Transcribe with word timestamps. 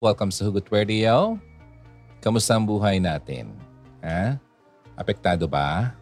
Welcome 0.00 0.32
sa 0.32 0.48
Hugot 0.48 0.64
Radio. 0.72 1.36
Kamusta 2.24 2.56
ang 2.56 2.64
buhay 2.64 2.96
natin? 2.96 3.52
Ha? 4.00 4.40
Apektado 4.96 5.44
ba? 5.44 5.92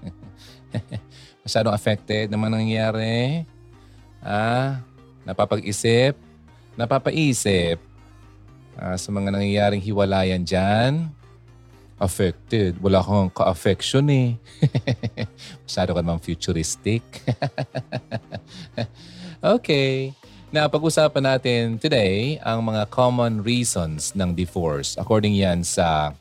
Masyadong 1.44 1.76
affected 1.76 2.32
naman 2.32 2.48
nangyayari? 2.48 3.44
Ah, 4.24 4.80
napapag-isip? 5.28 6.16
Napapaisip? 6.80 7.76
Ah, 8.72 8.96
sa 8.96 9.12
mga 9.12 9.36
nangyayaring 9.36 9.84
hiwalayan 9.84 10.40
dyan? 10.40 11.12
Affected. 12.00 12.80
Wala 12.80 13.04
kang 13.04 13.28
ka-affection 13.28 14.08
eh. 14.08 14.40
Masyado 15.68 15.92
ka 15.92 16.00
naman 16.00 16.24
futuristic. 16.24 17.04
okay. 19.60 20.16
Na 20.48 20.64
pag-usapan 20.64 21.36
natin 21.36 21.76
today 21.76 22.40
ang 22.40 22.64
mga 22.64 22.88
common 22.88 23.44
reasons 23.44 24.16
ng 24.16 24.32
divorce. 24.32 24.96
According 24.96 25.36
yan 25.36 25.60
sa 25.60 26.16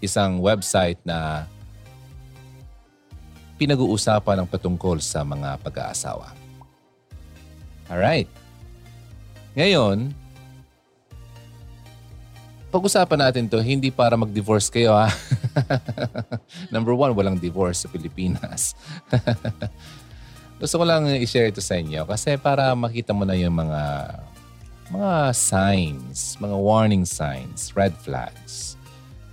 isang 0.00 0.40
website 0.40 0.96
na 1.04 1.44
pinag-uusapan 3.60 4.40
ng 4.40 4.48
patungkol 4.48 5.04
sa 5.04 5.20
mga 5.20 5.60
pag-aasawa. 5.60 6.32
Alright. 7.92 8.28
Ngayon, 9.52 10.16
pag-usapan 12.72 13.20
natin 13.20 13.52
to 13.52 13.60
hindi 13.60 13.92
para 13.92 14.16
mag-divorce 14.16 14.72
kayo 14.72 14.96
ha. 14.96 15.12
Number 16.74 16.96
one, 16.96 17.12
walang 17.12 17.36
divorce 17.36 17.84
sa 17.84 17.88
Pilipinas. 17.92 18.72
Gusto 20.56 20.80
ko 20.80 20.84
lang 20.88 21.04
i-share 21.20 21.52
ito 21.52 21.60
sa 21.60 21.76
inyo 21.76 22.08
kasi 22.08 22.40
para 22.40 22.72
makita 22.72 23.12
mo 23.12 23.28
na 23.28 23.36
yung 23.36 23.52
mga 23.52 23.82
mga 24.88 25.34
signs, 25.36 26.38
mga 26.40 26.56
warning 26.56 27.04
signs, 27.04 27.76
red 27.76 27.92
flags. 28.00 28.78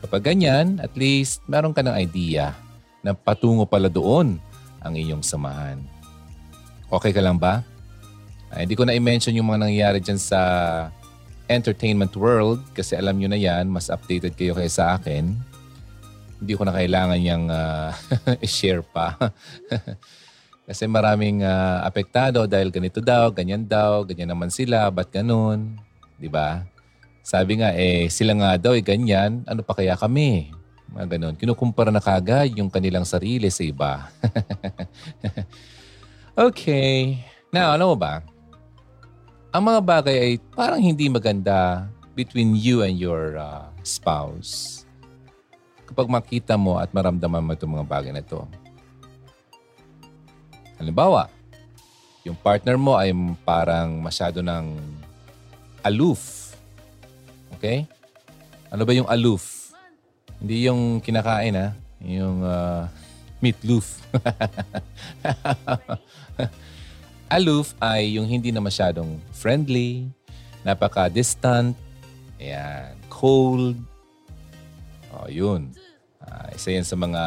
Kapag 0.04 0.36
ganyan, 0.36 0.84
at 0.84 0.92
least 1.00 1.40
meron 1.48 1.72
ka 1.72 1.80
ng 1.80 1.96
idea 1.96 2.52
na 3.00 3.16
patungo 3.16 3.64
pala 3.64 3.88
doon 3.88 4.36
ang 4.84 4.94
iyong 5.00 5.24
samahan. 5.24 5.80
Okay 6.92 7.16
ka 7.16 7.24
lang 7.24 7.40
ba? 7.40 7.64
Ay, 8.52 8.68
hindi 8.68 8.76
ko 8.76 8.84
na 8.84 8.92
i-mention 8.92 9.32
yung 9.32 9.48
mga 9.48 9.64
nangyayari 9.64 10.00
dyan 10.04 10.20
sa 10.20 10.42
entertainment 11.48 12.12
world 12.20 12.60
kasi 12.76 13.00
alam 13.00 13.16
nyo 13.16 13.32
na 13.32 13.40
yan, 13.40 13.72
mas 13.72 13.88
updated 13.88 14.36
kayo 14.36 14.60
kaya 14.60 14.68
sa 14.68 15.00
akin. 15.00 15.40
Hindi 16.44 16.54
ko 16.60 16.68
na 16.68 16.76
kailangan 16.76 17.20
yung 17.24 17.48
uh, 17.48 17.96
i-share 18.46 18.84
pa. 18.84 19.16
Kasi 20.64 20.88
maraming 20.88 21.44
uh, 21.44 21.84
apektado 21.84 22.48
dahil 22.48 22.72
ganito 22.72 23.04
daw, 23.04 23.28
ganyan 23.36 23.68
daw, 23.68 24.08
ganyan 24.08 24.32
naman 24.32 24.48
sila, 24.48 24.88
ba't 24.88 25.12
ganun? 25.12 25.76
Di 26.16 26.32
ba? 26.32 26.64
Sabi 27.20 27.60
nga, 27.60 27.76
eh, 27.76 28.08
sila 28.08 28.32
nga 28.36 28.56
daw, 28.56 28.72
eh, 28.72 28.84
ganyan, 28.84 29.44
ano 29.44 29.60
pa 29.60 29.76
kaya 29.76 30.00
kami? 30.00 30.56
Mga 30.96 31.20
ganun. 31.20 31.36
Kinukumpara 31.36 31.92
na 31.92 32.00
kagad 32.00 32.56
yung 32.56 32.72
kanilang 32.72 33.04
sarili 33.04 33.52
sa 33.52 33.64
iba. 33.68 34.08
okay. 36.48 37.20
Now, 37.52 37.76
ano 37.76 37.92
ba? 38.00 38.24
Ang 39.52 39.64
mga 39.68 39.80
bagay 39.84 40.16
ay 40.16 40.34
parang 40.56 40.80
hindi 40.80 41.12
maganda 41.12 41.92
between 42.16 42.56
you 42.56 42.88
and 42.88 42.96
your 42.96 43.36
uh, 43.36 43.68
spouse. 43.84 44.86
Kapag 45.84 46.08
makita 46.08 46.56
mo 46.56 46.80
at 46.80 46.90
maramdaman 46.96 47.44
mo 47.44 47.52
itong 47.52 47.74
mga 47.76 47.90
bagay 47.90 48.12
na 48.16 48.24
ito, 48.24 48.48
Halimbawa, 50.78 51.34
yung 52.24 52.40
partner 52.40 52.80
mo 52.80 52.96
ay 52.96 53.12
parang 53.44 54.00
masyado 54.00 54.40
ng 54.40 54.80
aloof. 55.84 56.56
Okay? 57.60 57.84
Ano 58.72 58.88
ba 58.88 58.96
yung 58.96 59.08
aloof? 59.12 59.76
Hindi 60.40 60.68
yung 60.68 61.04
kinakain 61.04 61.56
ha. 61.60 61.76
Yung 62.04 62.44
uh, 62.44 62.88
meatloaf. 63.44 64.00
aloof 67.38 67.76
ay 67.84 68.16
yung 68.16 68.30
hindi 68.30 68.56
na 68.56 68.64
masyadong 68.64 69.20
friendly, 69.36 70.08
napaka-distant, 70.64 71.76
ayan, 72.40 72.96
cold. 73.12 73.76
O, 75.12 75.26
oh, 75.26 75.28
yun. 75.28 75.76
Uh, 76.24 76.48
isa 76.56 76.72
yan 76.72 76.88
sa 76.88 76.96
mga 76.96 77.24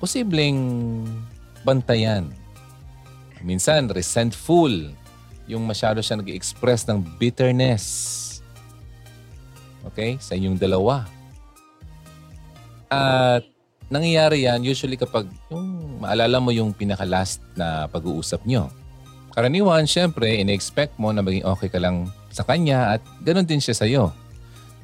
posibleng 0.00 0.60
bantayan. 1.66 2.30
Minsan, 3.42 3.90
resentful. 3.90 4.70
Yung 5.50 5.66
masyado 5.66 5.98
siya 5.98 6.18
nag-express 6.18 6.86
ng 6.86 7.02
bitterness. 7.18 7.84
Okay? 9.90 10.18
Sa 10.22 10.38
inyong 10.38 10.58
dalawa. 10.58 11.02
At 12.86 13.42
nangyayari 13.90 14.46
yan 14.46 14.62
usually 14.62 14.94
kapag 14.94 15.26
yung 15.50 15.98
maalala 16.02 16.38
mo 16.38 16.54
yung 16.54 16.70
pinaka-last 16.70 17.42
na 17.58 17.90
pag-uusap 17.90 18.46
nyo. 18.46 18.70
Karaniwan, 19.36 19.84
syempre, 19.84 20.38
in-expect 20.40 20.96
mo 20.96 21.12
na 21.12 21.20
maging 21.20 21.44
okay 21.44 21.68
ka 21.68 21.76
lang 21.76 22.08
sa 22.32 22.40
kanya 22.40 22.96
at 22.96 23.02
ganun 23.20 23.44
din 23.44 23.60
siya 23.60 23.76
sa'yo. 23.76 24.04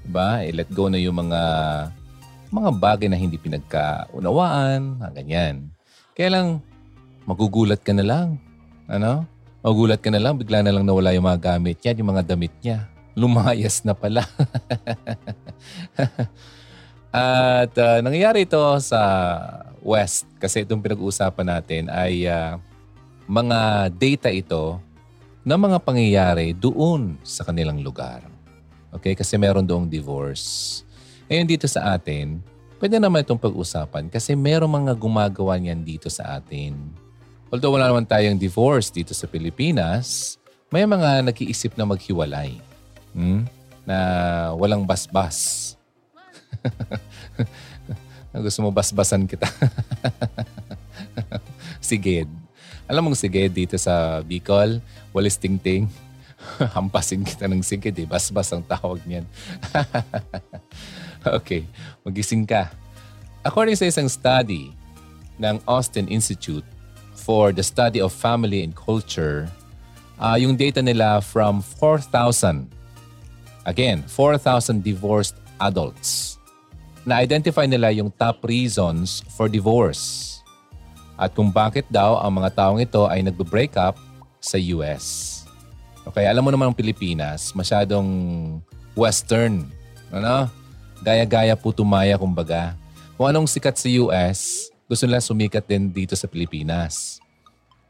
Diba? 0.04 0.44
I-let 0.44 0.68
go 0.74 0.92
na 0.92 1.00
yung 1.00 1.16
mga 1.18 1.40
mga 2.52 2.70
bagay 2.76 3.08
na 3.08 3.16
hindi 3.16 3.40
pinagkaunawaan, 3.40 5.00
ganyan. 5.16 5.72
Kaya 6.12 6.28
lang, 6.36 6.46
magugulat 7.26 7.80
ka 7.82 7.92
na 7.94 8.04
lang. 8.04 8.28
Ano? 8.90 9.26
Magugulat 9.62 10.02
ka 10.02 10.10
na 10.10 10.18
lang, 10.18 10.34
bigla 10.34 10.62
na 10.62 10.74
lang 10.74 10.82
nawala 10.82 11.14
yung 11.14 11.26
mga 11.26 11.54
gamit 11.54 11.78
niya, 11.80 11.94
yung 11.94 12.10
mga 12.10 12.24
damit 12.34 12.54
niya. 12.58 12.90
Lumayas 13.14 13.86
na 13.86 13.94
pala. 13.94 14.26
At 17.12 17.72
uh, 17.76 17.98
nangyayari 18.00 18.48
ito 18.48 18.58
sa 18.80 19.00
West 19.84 20.24
kasi 20.40 20.64
itong 20.64 20.80
pinag-uusapan 20.80 21.46
natin 21.46 21.82
ay 21.92 22.24
uh, 22.24 22.56
mga 23.28 23.90
data 23.92 24.28
ito 24.32 24.80
ng 25.44 25.60
mga 25.60 25.78
pangyayari 25.82 26.54
doon 26.56 27.20
sa 27.20 27.44
kanilang 27.44 27.84
lugar. 27.84 28.24
Okay? 28.94 29.12
Kasi 29.12 29.36
meron 29.36 29.66
doong 29.66 29.90
divorce. 29.90 30.80
Ngayon 31.28 31.46
dito 31.46 31.66
sa 31.68 31.92
atin, 31.94 32.40
pwede 32.82 32.96
naman 32.98 33.22
itong 33.22 33.38
pag-usapan 33.38 34.10
kasi 34.10 34.34
meron 34.34 34.72
mga 34.72 34.96
gumagawa 34.96 35.54
niyan 35.60 35.84
dito 35.84 36.10
sa 36.10 36.38
atin 36.40 37.01
Although 37.52 37.76
wala 37.76 37.92
naman 37.92 38.08
tayong 38.08 38.40
divorce 38.40 38.88
dito 38.88 39.12
sa 39.12 39.28
Pilipinas, 39.28 40.40
may 40.72 40.88
mga 40.88 41.20
nag-iisip 41.20 41.76
na 41.76 41.84
maghiwalay. 41.84 42.56
Hmm? 43.12 43.44
Na 43.84 43.96
walang 44.56 44.88
basbas. 44.88 45.76
Gusto 48.32 48.64
mo 48.64 48.72
basbasan 48.72 49.28
kita. 49.28 49.44
si 51.92 52.00
Ged. 52.00 52.32
Alam 52.88 53.12
mong 53.12 53.20
si 53.20 53.28
Ged 53.28 53.52
dito 53.52 53.76
sa 53.76 54.24
Bicol, 54.24 54.80
walis 55.12 55.36
ting-ting. 55.36 55.92
Hampasin 56.74 57.20
kita 57.20 57.52
ng 57.52 57.60
sigid 57.60 58.00
eh. 58.00 58.08
Basbas 58.08 58.48
ang 58.48 58.64
tawag 58.64 59.04
niyan. 59.04 59.28
okay, 61.36 61.68
magising 62.00 62.48
ka. 62.48 62.72
According 63.44 63.76
sa 63.76 63.84
isang 63.84 64.08
study 64.08 64.72
ng 65.36 65.60
Austin 65.68 66.08
Institute, 66.08 66.64
for 67.22 67.54
the 67.54 67.62
study 67.62 68.02
of 68.02 68.10
family 68.10 68.66
and 68.66 68.74
culture, 68.74 69.46
uh, 70.18 70.34
yung 70.34 70.58
data 70.58 70.82
nila 70.82 71.22
from 71.22 71.62
4,000, 71.62 72.66
again, 73.64 74.02
4,000 74.10 74.82
divorced 74.82 75.38
adults. 75.62 76.42
Na-identify 77.06 77.66
nila 77.70 77.94
yung 77.94 78.10
top 78.18 78.42
reasons 78.42 79.22
for 79.38 79.46
divorce 79.46 80.32
at 81.22 81.30
kung 81.38 81.54
bakit 81.54 81.86
daw 81.86 82.18
ang 82.18 82.42
mga 82.42 82.50
taong 82.58 82.82
ito 82.82 83.06
ay 83.06 83.22
nagbe-break 83.22 83.78
up 83.78 83.94
sa 84.42 84.58
US. 84.74 85.30
Okay, 86.02 86.26
alam 86.26 86.42
mo 86.42 86.50
naman 86.50 86.70
ang 86.70 86.76
Pilipinas, 86.76 87.54
masyadong 87.54 88.58
western. 88.98 89.70
Ano? 90.10 90.50
Gaya-gaya 90.98 91.54
putumaya 91.54 92.18
kumbaga. 92.18 92.74
Kung 93.14 93.30
anong 93.30 93.46
sikat 93.46 93.78
sa 93.78 93.86
US, 94.02 94.71
gusto 94.92 95.08
nila 95.08 95.24
sumikat 95.24 95.64
din 95.64 95.88
dito 95.88 96.12
sa 96.12 96.28
Pilipinas. 96.28 97.16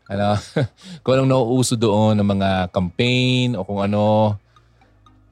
Ano, 0.06 0.38
kung 1.02 1.18
anong 1.18 1.34
nauuso 1.34 1.74
doon 1.74 2.14
ng 2.14 2.28
mga 2.38 2.50
campaign 2.70 3.58
o 3.58 3.66
kung 3.66 3.82
ano, 3.82 4.38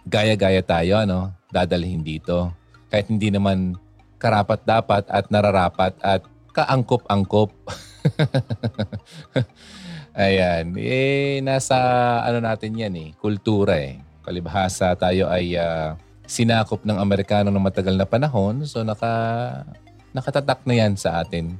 gaya-gaya 0.02 0.67
tayo, 0.67 0.99
ano, 0.99 1.31
dadalhin 1.55 2.02
dito. 2.02 2.50
Kahit 2.90 3.06
hindi 3.06 3.31
naman 3.31 3.78
karapat 4.19 4.67
dapat 4.67 5.06
at 5.06 5.31
nararapat 5.31 5.94
at 6.02 6.26
kaangkop-angkop. 6.50 7.55
Ayan. 10.19 10.75
Eh, 10.75 11.38
nasa 11.38 11.78
ano 12.26 12.43
natin 12.43 12.75
yan 12.75 12.94
eh, 12.99 13.08
kultura 13.14 13.78
eh. 13.78 14.02
Palibhasa 14.26 14.90
tayo 14.99 15.31
ay 15.31 15.55
uh, 15.55 15.94
sinakop 16.26 16.82
ng 16.82 16.99
Amerikano 16.99 17.55
ng 17.55 17.62
matagal 17.62 17.94
na 17.94 18.11
panahon. 18.11 18.66
So 18.66 18.82
naka 18.82 19.62
nakatatak 20.10 20.62
na 20.66 20.74
yan 20.74 20.94
sa 20.98 21.22
atin. 21.22 21.54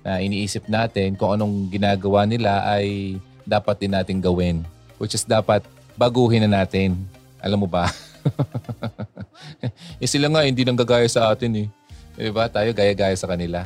Na 0.00 0.20
iniisip 0.20 0.68
natin 0.68 1.16
kung 1.16 1.36
anong 1.36 1.68
ginagawa 1.68 2.24
nila 2.24 2.64
ay 2.64 3.16
dapat 3.44 3.76
din 3.80 3.92
natin 3.92 4.20
gawin. 4.20 4.64
Which 4.96 5.16
is 5.16 5.24
dapat 5.24 5.64
baguhin 5.96 6.44
na 6.48 6.64
natin. 6.64 6.96
Alam 7.40 7.64
mo 7.64 7.68
ba? 7.68 7.88
eh 10.02 10.08
sila 10.08 10.28
nga 10.28 10.44
hindi 10.44 10.64
nang 10.64 10.76
gagaya 10.76 11.08
sa 11.08 11.32
atin 11.32 11.66
eh. 11.66 11.68
Di 12.20 12.28
ba? 12.28 12.48
Tayo 12.52 12.76
gaya-gaya 12.76 13.16
sa 13.16 13.28
kanila. 13.28 13.64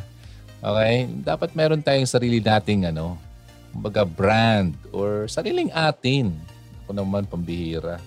Okay? 0.62 1.10
Dapat 1.26 1.58
meron 1.58 1.82
tayong 1.82 2.06
sarili 2.06 2.38
nating 2.38 2.88
ano, 2.88 3.18
kumbaga 3.74 4.06
brand 4.06 4.78
or 4.94 5.26
sariling 5.26 5.74
atin. 5.74 6.30
Ako 6.86 6.94
naman 6.94 7.26
pambihira. 7.26 7.98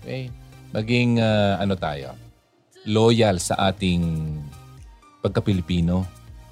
Okay? 0.00 0.30
Maging 0.70 1.18
uh, 1.18 1.58
ano 1.58 1.74
tayo, 1.74 2.14
loyal 2.86 3.42
sa 3.42 3.58
ating 3.68 4.30
pagka-Pilipino. 5.22 6.06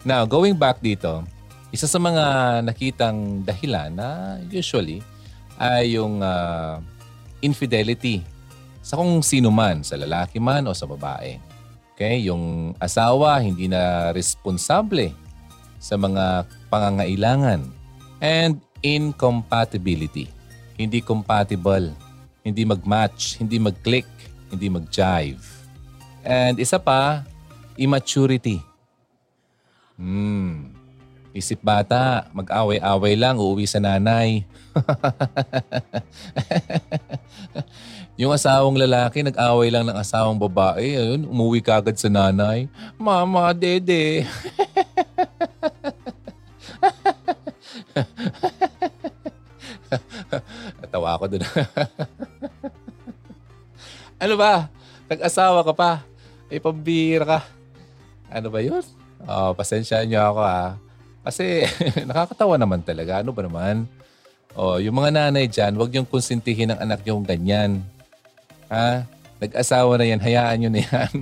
Now, 0.06 0.22
going 0.26 0.54
back 0.54 0.78
dito, 0.82 1.26
isa 1.74 1.90
sa 1.90 1.98
mga 1.98 2.24
nakitang 2.62 3.42
dahilan 3.42 3.90
na 3.90 4.38
usually 4.48 5.02
ay 5.58 5.98
yung 5.98 6.22
uh, 6.22 6.78
infidelity 7.42 8.22
sa 8.86 8.94
kung 8.94 9.18
sino 9.18 9.50
man, 9.50 9.82
sa 9.82 9.98
lalaki 9.98 10.38
man 10.38 10.62
o 10.70 10.76
sa 10.76 10.86
babae. 10.86 11.42
Okay? 11.94 12.22
Yung 12.30 12.70
asawa 12.78 13.42
hindi 13.42 13.66
na 13.66 14.14
responsable 14.14 15.10
sa 15.82 15.98
mga 15.98 16.46
pangangailangan. 16.70 17.66
And 18.22 18.62
incompatibility. 18.80 20.30
Hindi 20.78 21.02
compatible. 21.02 21.90
Hindi 22.46 22.62
mag-match. 22.62 23.42
Hindi 23.42 23.58
mag-click. 23.58 24.06
Hindi 24.54 24.70
mag-jive. 24.70 25.42
And 26.22 26.58
isa 26.62 26.78
pa, 26.78 27.26
immaturity. 27.76 28.64
Hmm. 29.96 30.76
Isip 31.36 31.60
bata, 31.60 32.32
mag-away-away 32.32 33.12
lang, 33.12 33.36
uuwi 33.36 33.68
sa 33.68 33.76
nanay. 33.76 34.40
yung 38.20 38.32
asawang 38.32 38.80
lalaki, 38.80 39.20
nag-away 39.20 39.68
lang 39.68 39.84
ng 39.84 40.00
asawang 40.00 40.40
babae. 40.40 40.96
Ayun, 40.96 41.28
umuwi 41.28 41.60
kagad 41.60 42.00
sa 42.00 42.08
nanay. 42.08 42.72
Mama, 42.96 43.52
dede. 43.52 44.24
Natawa 50.80 51.20
ako 51.20 51.36
dun. 51.36 51.44
ano 54.24 54.34
ba? 54.40 54.72
Nag-asawa 55.04 55.60
ka 55.68 55.76
pa. 55.76 56.00
Ay, 56.48 56.64
pambira 56.64 57.28
ka. 57.28 57.55
Ano 58.30 58.50
ba 58.50 58.58
yun? 58.62 58.82
Oh, 59.24 59.54
pasensya 59.54 60.02
niyo 60.02 60.20
ako 60.22 60.40
ah. 60.42 60.78
Kasi 61.26 61.66
nakakatawa 62.08 62.54
naman 62.58 62.82
talaga. 62.82 63.22
Ano 63.22 63.34
ba 63.34 63.42
naman? 63.46 63.86
Oh, 64.56 64.80
yung 64.80 64.96
mga 64.96 65.10
nanay 65.12 65.46
dyan, 65.50 65.76
huwag 65.76 65.92
niyong 65.92 66.08
konsintihin 66.08 66.72
ang 66.72 66.80
anak 66.80 67.04
niyong 67.04 67.26
ganyan. 67.26 67.84
Ha? 68.72 69.04
Nag-asawa 69.36 70.00
na 70.00 70.08
yan, 70.08 70.20
hayaan 70.22 70.56
niyo 70.56 70.70
na 70.72 70.80
yan. 70.80 71.12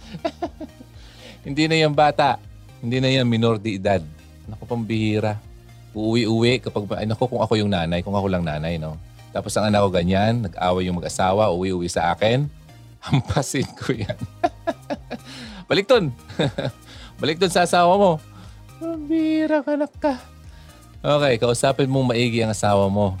Hindi 1.46 1.68
na 1.68 1.76
yan 1.76 1.92
bata. 1.92 2.40
Hindi 2.80 3.04
na 3.04 3.12
yan 3.12 3.28
minor 3.28 3.60
de 3.60 3.76
edad. 3.76 4.00
Naku, 4.48 4.64
pambihira. 4.64 5.36
Uuwi-uwi 5.92 6.64
kapag, 6.64 6.88
ay 6.96 7.04
naku, 7.04 7.28
kung 7.28 7.44
ako 7.44 7.60
yung 7.60 7.68
nanay, 7.68 8.00
kung 8.00 8.16
ako 8.16 8.32
lang 8.32 8.48
nanay, 8.48 8.80
no? 8.80 8.96
Tapos 9.30 9.52
ang 9.54 9.68
anak 9.68 9.84
ko 9.84 9.90
ganyan, 9.92 10.48
nag-away 10.48 10.88
yung 10.88 10.98
mag-asawa, 10.98 11.52
uwi-uwi 11.52 11.86
sa 11.86 12.16
akin, 12.16 12.48
hampasin 13.04 13.68
ko 13.76 13.92
yan. 13.92 14.16
Balik 15.70 15.86
dun. 15.86 16.10
Balik 17.22 17.38
dun 17.38 17.54
sa 17.54 17.62
asawa 17.62 17.94
mo. 17.94 18.18
Bira 19.06 19.62
ka 19.62 19.78
anak 19.78 19.94
ka. 20.02 20.18
Okay, 20.98 21.38
kausapin 21.38 21.86
mong 21.86 22.10
maigi 22.10 22.42
ang 22.42 22.50
asawa 22.50 22.90
mo. 22.90 23.14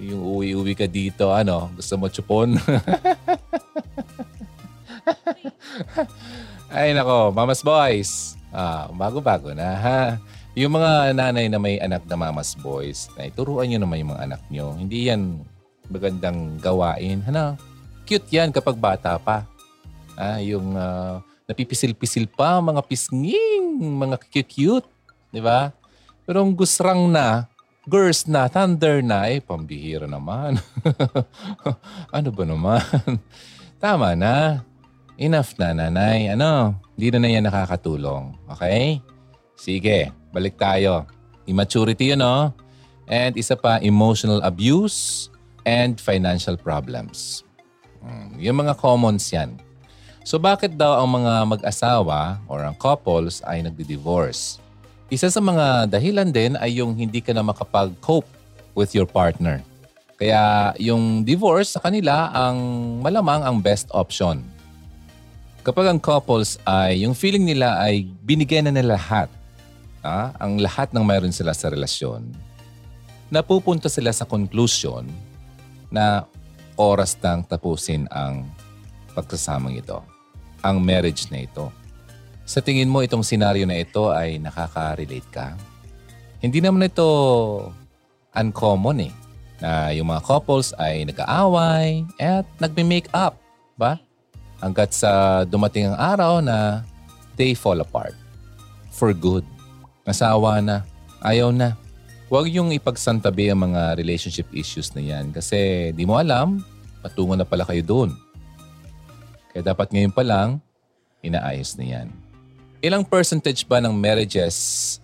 Yung 0.00 0.24
uwi-uwi 0.24 0.72
ka 0.72 0.88
dito, 0.88 1.28
ano, 1.28 1.68
gusto 1.76 2.00
mo 2.00 2.08
chupon. 2.08 2.56
Ay 6.72 6.96
nako, 6.96 7.28
mamas 7.36 7.60
boys. 7.60 8.40
Ah, 8.48 8.88
bago-bago 8.96 9.52
na 9.52 9.76
ha. 9.76 10.16
Yung 10.56 10.72
mga 10.80 11.12
nanay 11.12 11.52
na 11.52 11.60
may 11.60 11.76
anak 11.76 12.08
na 12.08 12.16
mamas 12.16 12.56
boys, 12.56 13.12
na 13.20 13.28
ituruan 13.28 13.68
nyo 13.68 13.84
naman 13.84 14.00
yung 14.00 14.16
mga 14.16 14.24
anak 14.32 14.42
nyo. 14.48 14.72
Hindi 14.80 15.12
yan 15.12 15.44
magandang 15.92 16.56
gawain. 16.56 17.20
Ano? 17.28 17.60
Cute 18.08 18.32
yan 18.32 18.48
kapag 18.48 18.80
bata 18.80 19.20
pa. 19.20 19.44
Ah, 20.16 20.40
yung 20.40 20.72
uh, 20.72 21.20
napipisil-pisil 21.50 22.30
pa, 22.30 22.62
mga 22.62 22.86
pisnging, 22.86 23.82
mga 23.98 24.16
cute-cute. 24.30 24.86
Di 25.34 25.42
ba? 25.42 25.74
Pero 26.22 26.46
ang 26.46 26.54
gusrang 26.54 27.10
na, 27.10 27.50
girls 27.90 28.30
na, 28.30 28.46
thunder 28.46 29.02
na, 29.02 29.26
eh, 29.26 29.42
pambihira 29.42 30.06
naman. 30.06 30.62
ano 32.16 32.28
ba 32.30 32.44
naman? 32.46 32.82
Tama 33.82 34.14
na. 34.14 34.62
Enough 35.18 35.58
na, 35.58 35.74
nanay. 35.74 36.30
Ano? 36.32 36.78
Hindi 36.94 37.06
na 37.12 37.18
na 37.18 37.28
yan 37.28 37.44
nakakatulong. 37.50 38.38
Okay? 38.56 39.02
Sige, 39.58 40.14
balik 40.32 40.56
tayo. 40.56 41.04
Immaturity 41.50 42.14
yun, 42.14 42.22
no? 42.22 42.54
And 43.10 43.34
isa 43.34 43.58
pa, 43.58 43.82
emotional 43.82 44.38
abuse 44.46 45.28
and 45.66 45.98
financial 45.98 46.54
problems. 46.54 47.42
Hmm, 48.00 48.38
yung 48.38 48.64
mga 48.64 48.78
commons 48.78 49.28
yan. 49.34 49.58
So 50.30 50.38
bakit 50.38 50.78
daw 50.78 51.02
ang 51.02 51.10
mga 51.10 51.42
mag-asawa 51.42 52.38
or 52.46 52.62
ang 52.62 52.78
couples 52.78 53.42
ay 53.42 53.66
nagdi-divorce? 53.66 54.62
Isa 55.10 55.26
sa 55.26 55.42
mga 55.42 55.90
dahilan 55.90 56.30
din 56.30 56.54
ay 56.54 56.78
yung 56.78 56.94
hindi 56.94 57.18
ka 57.18 57.34
na 57.34 57.42
makapag-cope 57.42 58.30
with 58.78 58.94
your 58.94 59.10
partner. 59.10 59.58
Kaya 60.22 60.70
yung 60.78 61.26
divorce 61.26 61.74
sa 61.74 61.82
kanila 61.82 62.30
ang 62.30 62.62
malamang 63.02 63.42
ang 63.42 63.58
best 63.58 63.90
option. 63.90 64.46
Kapag 65.66 65.90
ang 65.90 65.98
couples 65.98 66.62
ay 66.62 67.02
yung 67.02 67.18
feeling 67.18 67.42
nila 67.42 67.82
ay 67.82 68.06
binigyan 68.22 68.70
na 68.70 68.78
nila 68.78 68.94
lahat, 68.94 69.26
ah, 70.06 70.30
ang 70.38 70.62
lahat 70.62 70.94
ng 70.94 71.02
mayroon 71.02 71.34
sila 71.34 71.50
sa 71.58 71.74
relasyon, 71.74 72.22
napupunta 73.34 73.90
sila 73.90 74.14
sa 74.14 74.30
conclusion 74.30 75.10
na 75.90 76.22
oras 76.78 77.18
nang 77.18 77.42
tapusin 77.42 78.06
ang 78.14 78.46
pagsasamang 79.10 79.74
ito, 79.74 79.98
ang 80.60 80.80
marriage 80.80 81.28
na 81.32 81.44
ito. 81.44 81.72
Sa 82.44 82.58
tingin 82.58 82.90
mo 82.90 83.04
itong 83.04 83.22
senaryo 83.22 83.64
na 83.64 83.78
ito 83.78 84.10
ay 84.10 84.42
nakaka-relate 84.42 85.30
ka? 85.30 85.54
Hindi 86.40 86.58
naman 86.64 86.88
ito 86.88 87.06
uncommon 88.34 89.10
eh 89.10 89.12
na 89.60 89.92
yung 89.92 90.08
mga 90.08 90.24
couples 90.24 90.72
ay 90.80 91.04
nag-aaway 91.04 92.02
at 92.16 92.48
nagme-make 92.56 93.12
up, 93.12 93.36
ba? 93.76 94.00
Hanggat 94.60 94.96
sa 94.96 95.44
dumating 95.44 95.92
ang 95.92 95.98
araw 96.00 96.40
na 96.40 96.84
they 97.36 97.52
fall 97.52 97.80
apart. 97.80 98.16
For 98.92 99.12
good. 99.12 99.44
Nasawa 100.04 100.60
na. 100.64 100.84
Ayaw 101.20 101.52
na. 101.52 101.76
Huwag 102.32 102.48
yung 102.48 102.72
ipagsantabi 102.72 103.52
ang 103.52 103.70
mga 103.70 103.96
relationship 104.00 104.48
issues 104.52 104.92
na 104.96 105.02
yan 105.04 105.32
kasi 105.32 105.90
di 105.92 106.04
mo 106.08 106.16
alam, 106.16 106.60
patungo 107.04 107.36
na 107.36 107.44
pala 107.44 107.64
kayo 107.68 107.82
doon. 107.84 108.10
Kaya 109.50 109.74
dapat 109.74 109.90
ngayon 109.90 110.14
pa 110.14 110.22
lang, 110.22 110.62
inaayos 111.26 111.74
na 111.74 111.84
yan. 111.84 112.08
Ilang 112.80 113.02
percentage 113.02 113.66
ba 113.66 113.82
ng 113.82 113.92
marriages 113.92 114.98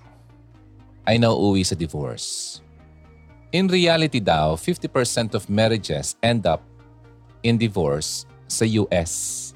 ay 1.03 1.19
nauuwi 1.19 1.67
sa 1.67 1.75
divorce? 1.75 2.59
In 3.51 3.67
reality 3.67 4.23
daw, 4.23 4.55
50% 4.55 5.35
of 5.35 5.51
marriages 5.51 6.15
end 6.23 6.47
up 6.47 6.63
in 7.43 7.59
divorce 7.59 8.27
sa 8.47 8.63
US. 8.87 9.51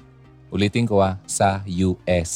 Ulitin 0.51 0.83
ko 0.87 0.99
ha, 0.99 1.15
sa 1.23 1.63
US. 1.63 2.31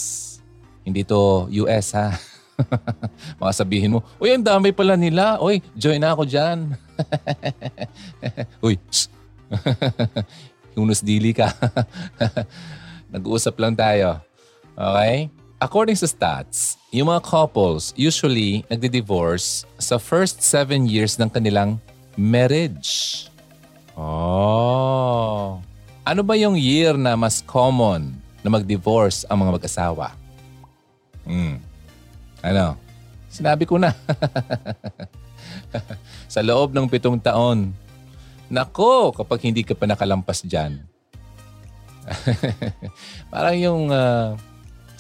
Hindi 0.88 1.04
to 1.04 1.52
US 1.68 1.92
ha. 1.92 2.16
Mga 3.42 3.54
sabihin 3.56 3.94
mo, 3.96 4.00
Uy, 4.16 4.32
ang 4.32 4.44
dami 4.44 4.72
pala 4.72 4.96
nila. 4.96 5.44
Uy, 5.44 5.60
join 5.76 6.00
na 6.00 6.16
ako 6.16 6.24
dyan. 6.24 6.72
Uy, 8.66 8.80
Hunus 10.76 11.00
dili 11.00 11.32
ka. 11.32 11.50
Nag-uusap 13.16 13.56
lang 13.58 13.74
tayo. 13.74 14.20
Okay? 14.76 15.32
According 15.56 15.96
sa 15.96 16.06
stats, 16.06 16.76
yung 16.92 17.08
mga 17.08 17.24
couples 17.24 17.96
usually 17.96 18.68
nagdi-divorce 18.68 19.64
sa 19.80 19.96
first 19.96 20.44
seven 20.44 20.84
years 20.84 21.16
ng 21.16 21.32
kanilang 21.32 21.80
marriage. 22.20 23.26
Oh. 23.96 25.64
Ano 26.04 26.22
ba 26.28 26.36
yung 26.36 26.60
year 26.60 27.00
na 27.00 27.16
mas 27.16 27.40
common 27.40 28.12
na 28.44 28.52
mag-divorce 28.52 29.24
ang 29.32 29.48
mga 29.48 29.56
mag-asawa? 29.56 30.12
Hmm. 31.24 31.58
Ano? 32.44 32.76
Sinabi 33.32 33.64
ko 33.64 33.80
na. 33.80 33.96
sa 36.34 36.44
loob 36.44 36.76
ng 36.76 36.86
pitong 36.92 37.18
taon, 37.18 37.72
Nako, 38.46 39.10
kapag 39.10 39.50
hindi 39.50 39.66
ka 39.66 39.74
pa 39.74 39.90
nakalampas 39.90 40.46
dyan. 40.46 40.78
Parang 43.34 43.58
yung 43.58 43.90
uh, 43.90 44.38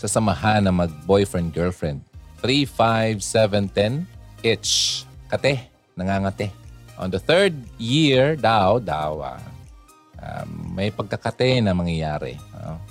sasamahan 0.01 0.65
na 0.65 0.73
mag-boyfriend-girlfriend. 0.73 2.01
3, 2.41 2.65
5, 2.65 3.21
7, 3.21 3.69
10 3.69 4.01
each. 4.41 5.05
Kate, 5.29 5.69
nangangate. 5.93 6.49
On 6.97 7.11
the 7.11 7.21
third 7.21 7.53
year 7.77 8.33
daw, 8.33 8.81
daw, 8.81 9.21
uh, 9.21 9.37
may 10.73 10.89
pagkakate 10.89 11.61
na 11.61 11.77
mangyayari. 11.77 12.41
Uh, 12.49 12.81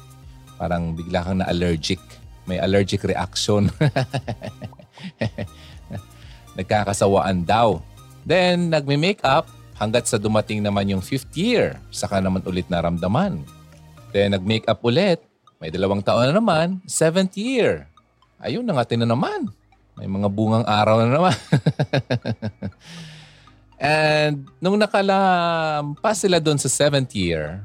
parang 0.54 0.94
bigla 0.94 1.26
kang 1.26 1.42
na-allergic. 1.42 1.98
May 2.46 2.62
allergic 2.62 3.02
reaction. 3.02 3.74
Nagkakasawaan 6.58 7.42
daw. 7.42 7.82
Then, 8.22 8.70
nagme-makeup 8.70 9.63
hanggat 9.78 10.06
sa 10.06 10.16
dumating 10.18 10.62
naman 10.62 10.90
yung 10.90 11.02
fifth 11.02 11.34
year. 11.34 11.78
Saka 11.90 12.22
naman 12.22 12.42
ulit 12.46 12.66
naramdaman. 12.70 13.42
Then, 14.14 14.38
nag-makeup 14.38 14.78
ulit. 14.86 15.22
May 15.58 15.74
dalawang 15.74 16.02
taon 16.02 16.30
na 16.30 16.34
naman. 16.38 16.78
Seventh 16.86 17.34
year. 17.34 17.90
Ayun, 18.38 18.62
nangatin 18.62 19.02
na 19.02 19.08
naman. 19.10 19.50
May 19.94 20.10
mga 20.10 20.28
bungang 20.30 20.66
araw 20.66 21.02
na 21.02 21.10
naman. 21.10 21.36
And 23.78 24.46
nung 24.62 24.78
nakalampas 24.78 26.22
sila 26.22 26.38
doon 26.38 26.58
sa 26.58 26.70
seventh 26.70 27.14
year, 27.14 27.62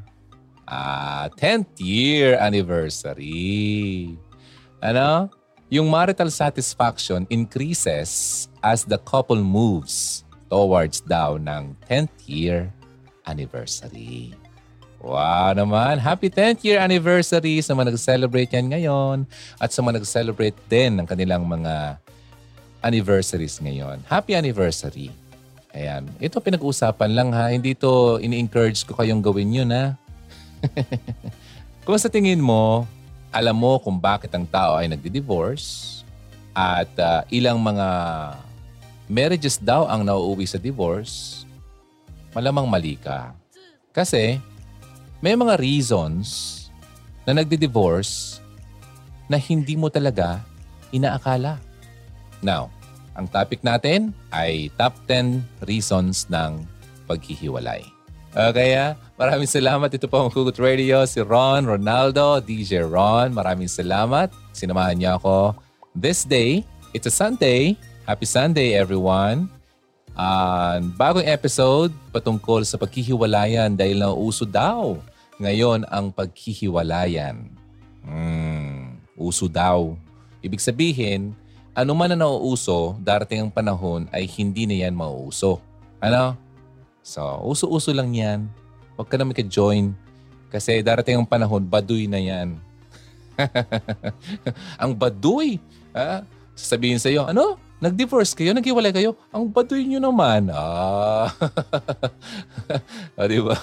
ah, 0.70 1.30
10th 1.38 1.82
year 1.82 2.38
anniversary. 2.38 4.14
Ano? 4.82 5.30
Yung 5.70 5.86
marital 5.86 6.34
satisfaction 6.34 7.30
increases 7.30 8.50
as 8.66 8.86
the 8.86 8.98
couple 8.98 9.38
moves 9.38 10.26
towards 10.50 11.00
daw 11.06 11.38
ng 11.38 11.78
10th 11.88 12.18
year 12.26 12.74
anniversary. 13.24 14.34
Wow 15.00 15.56
naman. 15.56 15.96
Happy 16.02 16.28
10th 16.28 16.66
year 16.68 16.82
anniversary 16.84 17.64
sa 17.64 17.72
mga 17.72 17.96
nag-celebrate 17.96 18.52
yan 18.52 18.68
ngayon 18.68 19.18
at 19.56 19.72
sa 19.72 19.80
mga 19.80 20.04
nag-celebrate 20.04 20.58
din 20.68 21.00
ng 21.00 21.08
kanilang 21.08 21.48
mga 21.48 21.96
anniversaries 22.84 23.56
ngayon. 23.64 24.04
Happy 24.12 24.36
anniversary. 24.36 25.14
Ayan. 25.72 26.10
Ito 26.20 26.44
pinag-usapan 26.44 27.16
lang 27.16 27.30
ha. 27.32 27.48
Hindi 27.54 27.78
to 27.78 28.20
ini-encourage 28.20 28.84
ko 28.84 28.98
kayong 29.00 29.24
gawin 29.24 29.56
yun 29.56 29.72
ha. 29.72 29.96
kung 31.88 31.96
sa 31.96 32.12
tingin 32.12 32.44
mo, 32.44 32.84
alam 33.32 33.56
mo 33.56 33.80
kung 33.80 33.96
bakit 33.96 34.34
ang 34.36 34.44
tao 34.44 34.76
ay 34.76 34.92
nagdi-divorce 34.92 36.02
at 36.52 36.92
uh, 37.00 37.24
ilang 37.32 37.62
mga 37.62 37.88
marriages 39.10 39.58
daw 39.58 39.90
ang 39.90 40.06
nauuwi 40.06 40.46
sa 40.46 40.62
divorce, 40.62 41.44
malamang 42.32 42.70
mali 42.70 42.96
ka. 42.96 43.34
Kasi 43.90 44.38
may 45.20 45.34
mga 45.34 45.58
reasons 45.58 46.56
na 47.26 47.36
nagdi-divorce 47.42 48.40
na 49.26 49.36
hindi 49.42 49.74
mo 49.74 49.90
talaga 49.90 50.46
inaakala. 50.94 51.58
Now, 52.40 52.72
ang 53.18 53.28
topic 53.28 53.66
natin 53.66 54.16
ay 54.32 54.72
top 54.80 54.96
10 55.10 55.68
reasons 55.68 56.30
ng 56.32 56.64
paghihiwalay. 57.10 57.84
Okay, 58.30 58.78
ah? 58.78 58.94
maraming 59.18 59.50
salamat. 59.50 59.90
Ito 59.90 60.06
po 60.06 60.22
ang 60.22 60.30
Kugut 60.30 60.62
Radio, 60.62 61.02
si 61.10 61.18
Ron 61.20 61.66
Ronaldo, 61.66 62.38
DJ 62.40 62.86
Ron. 62.86 63.34
Maraming 63.34 63.68
salamat. 63.68 64.30
Sinamahan 64.54 64.96
niya 64.96 65.18
ako 65.18 65.58
this 65.98 66.24
day. 66.24 66.62
It's 66.94 67.10
a 67.10 67.14
Sunday. 67.14 67.74
Happy 68.10 68.26
Sunday, 68.26 68.74
everyone. 68.74 69.46
Uh, 70.18 70.82
bagong 70.98 71.30
episode 71.30 71.94
patungkol 72.10 72.66
sa 72.66 72.74
paghihiwalayan 72.82 73.78
dahil 73.78 74.02
nauuso 74.02 74.50
daw 74.50 74.98
ngayon 75.38 75.86
ang 75.86 76.10
paghihiwalayan. 76.10 77.38
Hmm, 78.02 78.98
uso 79.14 79.46
daw. 79.46 79.94
Ibig 80.42 80.58
sabihin, 80.58 81.38
ano 81.78 81.94
man 81.94 82.10
na 82.10 82.18
nauuso, 82.18 82.98
darating 82.98 83.46
ang 83.46 83.54
panahon 83.54 84.10
ay 84.10 84.26
hindi 84.26 84.66
na 84.66 84.90
yan 84.90 84.98
mauuso. 84.98 85.62
Ano? 86.02 86.34
So, 87.06 87.22
uso-uso 87.46 87.94
lang 87.94 88.10
yan. 88.10 88.50
Huwag 88.98 89.06
ka 89.06 89.22
na 89.22 89.30
join 89.46 89.94
Kasi 90.50 90.82
darating 90.82 91.22
ang 91.22 91.30
panahon, 91.30 91.62
baduy 91.62 92.10
na 92.10 92.18
yan. 92.18 92.58
ang 94.82 94.98
baduy. 94.98 95.62
Ha? 95.94 96.26
Sasabihin 96.58 96.98
sa'yo, 96.98 97.30
ano? 97.30 97.69
Nag-divorce 97.80 98.36
kayo? 98.36 98.52
Naghiwalay 98.52 98.92
kayo? 98.92 99.16
Ang 99.32 99.48
baduy 99.56 99.88
nyo 99.88 100.04
naman. 100.04 100.52
Ah. 100.52 101.32
o, 103.16 103.24
di 103.24 103.40
ba? 103.40 103.56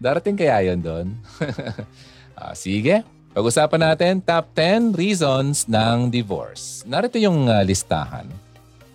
Darating 0.00 0.32
kaya 0.32 0.72
yan 0.72 0.80
doon? 0.80 1.12
ah, 2.40 2.56
sige. 2.56 3.04
Pag-usapan 3.36 3.92
natin 3.92 4.24
top 4.24 4.48
10 4.56 4.96
reasons 4.96 5.68
ng 5.68 6.08
divorce. 6.08 6.88
Narito 6.88 7.20
yung 7.20 7.52
uh, 7.52 7.60
listahan. 7.60 8.24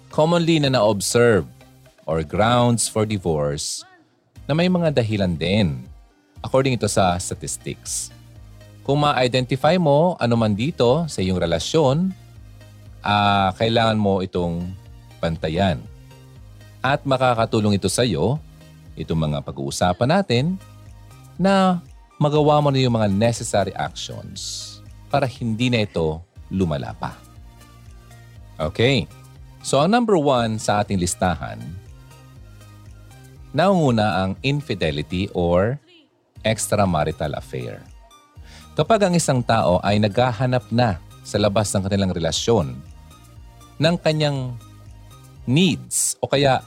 Commonly 0.09 0.57
na 0.57 0.73
na-observe 0.73 1.45
or 2.09 2.25
grounds 2.25 2.89
for 2.89 3.05
divorce 3.05 3.85
na 4.49 4.57
may 4.57 4.65
mga 4.65 4.97
dahilan 4.97 5.37
din 5.37 5.77
according 6.41 6.73
ito 6.73 6.89
sa 6.89 7.13
statistics. 7.21 8.09
Kung 8.81 9.05
ma-identify 9.05 9.77
mo 9.77 10.17
ano 10.17 10.33
man 10.33 10.57
dito 10.57 11.05
sa 11.05 11.21
iyong 11.21 11.37
relasyon, 11.37 12.22
uh, 13.03 13.51
kailangan 13.59 13.99
mo 13.99 14.23
itong 14.23 14.71
pantayan. 15.19 15.83
At 16.83 17.03
makakatulong 17.07 17.79
ito 17.79 17.87
sa 17.87 18.03
iyo, 18.03 18.39
itong 18.95 19.31
mga 19.31 19.39
pag-uusapan 19.43 20.09
natin, 20.19 20.45
na 21.39 21.79
magawa 22.19 22.59
mo 22.59 22.69
na 22.71 22.79
yung 22.79 22.95
mga 22.95 23.11
necessary 23.11 23.71
actions 23.75 24.71
para 25.11 25.27
hindi 25.27 25.69
na 25.69 25.83
ito 25.83 26.19
lumala 26.51 26.95
pa. 26.95 27.15
Okay. 28.59 29.05
So 29.63 29.79
ang 29.79 29.95
number 29.95 30.19
one 30.19 30.59
sa 30.59 30.83
ating 30.83 30.99
listahan, 30.99 31.59
naunguna 33.55 34.27
ang 34.27 34.31
infidelity 34.43 35.31
or 35.31 35.79
extramarital 36.43 37.39
affair. 37.39 37.79
Kapag 38.75 39.07
ang 39.07 39.13
isang 39.15 39.39
tao 39.39 39.79
ay 39.79 40.03
naghahanap 40.03 40.67
na 40.67 40.99
sa 41.23 41.39
labas 41.39 41.71
ng 41.71 41.87
kanilang 41.87 42.11
relasyon 42.11 42.75
ng 43.79 43.95
kanyang 44.01 44.57
needs 45.47 46.15
o 46.23 46.27
kaya 46.29 46.63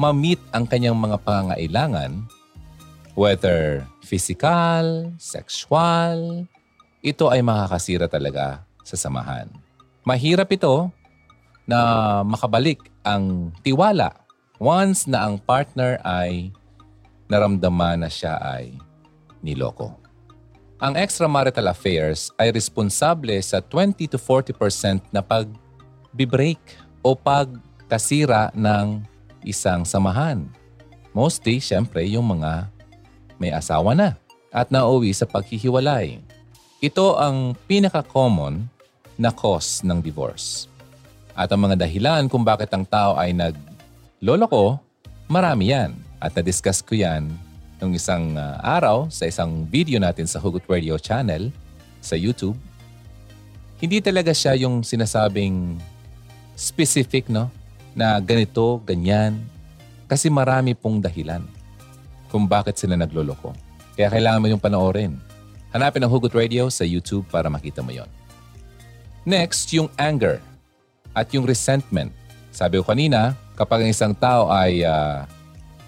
ma-meet 0.00 0.40
ang 0.50 0.66
kanyang 0.66 0.98
mga 0.98 1.16
pangangailangan, 1.22 2.26
whether 3.14 3.86
physical, 4.02 5.12
sexual, 5.20 6.48
ito 7.04 7.24
ay 7.30 7.42
makakasira 7.42 8.10
talaga 8.10 8.66
sa 8.82 8.98
samahan. 8.98 9.46
Mahirap 10.02 10.50
ito 10.50 10.90
na 11.66 11.78
makabalik 12.26 12.82
ang 13.06 13.54
tiwala 13.62 14.10
once 14.58 15.06
na 15.06 15.26
ang 15.26 15.38
partner 15.38 16.02
ay 16.02 16.50
naramdaman 17.30 18.02
na 18.02 18.10
siya 18.10 18.38
ay 18.42 18.74
niloko. 19.42 19.94
Ang 20.82 20.98
extramarital 20.98 21.70
affairs 21.70 22.34
ay 22.34 22.50
responsable 22.50 23.38
sa 23.38 23.62
20 23.62 24.10
to 24.10 24.18
40% 24.18 24.98
na 25.14 25.22
pag-break 26.12 26.60
o 27.00 27.16
pagkasira 27.16 28.52
ng 28.52 29.00
isang 29.48 29.88
samahan. 29.88 30.44
Mostly, 31.16 31.56
syempre, 31.56 32.04
yung 32.04 32.36
mga 32.36 32.68
may 33.40 33.48
asawa 33.48 33.96
na 33.96 34.20
at 34.52 34.68
nauwi 34.68 35.16
sa 35.16 35.24
paghihiwalay. 35.24 36.20
Ito 36.84 37.16
ang 37.16 37.56
pinaka-common 37.64 38.68
na 39.16 39.32
cause 39.32 39.80
ng 39.80 40.04
divorce. 40.04 40.68
At 41.32 41.48
ang 41.48 41.64
mga 41.64 41.80
dahilan 41.80 42.28
kung 42.28 42.44
bakit 42.44 42.68
ang 42.76 42.84
tao 42.84 43.16
ay 43.16 43.32
nag-lolo 43.32 44.46
ko, 44.52 44.64
marami 45.32 45.72
yan. 45.72 45.96
At 46.20 46.36
na-discuss 46.36 46.84
ko 46.84 46.92
yan 46.92 47.32
nung 47.80 47.96
isang 47.96 48.36
uh, 48.36 48.60
araw 48.60 49.08
sa 49.08 49.24
isang 49.24 49.64
video 49.64 49.96
natin 49.96 50.28
sa 50.28 50.38
Hugot 50.38 50.68
Radio 50.68 51.00
channel 51.00 51.48
sa 52.04 52.14
YouTube. 52.14 52.54
Hindi 53.80 53.98
talaga 53.98 54.30
siya 54.30 54.54
yung 54.54 54.86
sinasabing 54.86 55.80
specific, 56.62 57.26
no? 57.26 57.50
Na 57.98 58.22
ganito, 58.22 58.78
ganyan. 58.86 59.42
Kasi 60.06 60.30
marami 60.30 60.78
pong 60.78 61.02
dahilan 61.02 61.42
kung 62.30 62.46
bakit 62.46 62.78
sila 62.78 62.94
nagloloko. 62.94 63.50
Kaya 63.98 64.08
kailangan 64.08 64.38
mo 64.38 64.46
yung 64.46 64.62
panoorin. 64.62 65.18
Hanapin 65.74 66.06
ang 66.06 66.12
Hugot 66.12 66.30
Radio 66.32 66.70
sa 66.70 66.86
YouTube 66.86 67.26
para 67.26 67.50
makita 67.50 67.82
mo 67.82 67.90
yon. 67.90 68.08
Next, 69.26 69.74
yung 69.74 69.90
anger 69.98 70.38
at 71.12 71.28
yung 71.34 71.44
resentment. 71.44 72.14
Sabi 72.54 72.78
ko 72.78 72.84
kanina, 72.86 73.34
kapag 73.58 73.84
ang 73.84 73.90
isang 73.90 74.14
tao 74.16 74.48
ay 74.48 74.84
uh, 74.84 75.24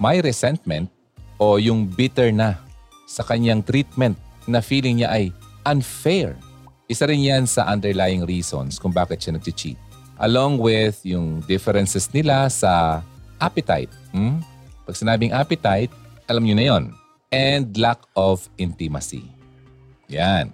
may 0.00 0.20
resentment 0.20 0.90
o 1.38 1.56
yung 1.60 1.88
bitter 1.88 2.32
na 2.32 2.60
sa 3.04 3.24
kanyang 3.24 3.60
treatment 3.64 4.16
na 4.48 4.60
feeling 4.60 5.00
niya 5.00 5.12
ay 5.12 5.32
unfair, 5.64 6.36
isa 6.88 7.08
rin 7.08 7.20
yan 7.24 7.44
sa 7.48 7.68
underlying 7.68 8.24
reasons 8.28 8.76
kung 8.76 8.92
bakit 8.92 9.20
siya 9.20 9.36
nag-cheat. 9.36 9.80
Along 10.24 10.56
with 10.56 11.04
yung 11.04 11.44
differences 11.44 12.08
nila 12.08 12.48
sa 12.48 13.04
appetite. 13.36 13.92
Hmm? 14.16 14.40
Pag 14.88 14.96
sinabing 14.96 15.36
appetite, 15.36 15.92
alam 16.24 16.48
nyo 16.48 16.56
na 16.56 16.64
yon. 16.64 16.84
And 17.28 17.68
lack 17.76 18.00
of 18.16 18.48
intimacy. 18.56 19.28
Yan. 20.08 20.48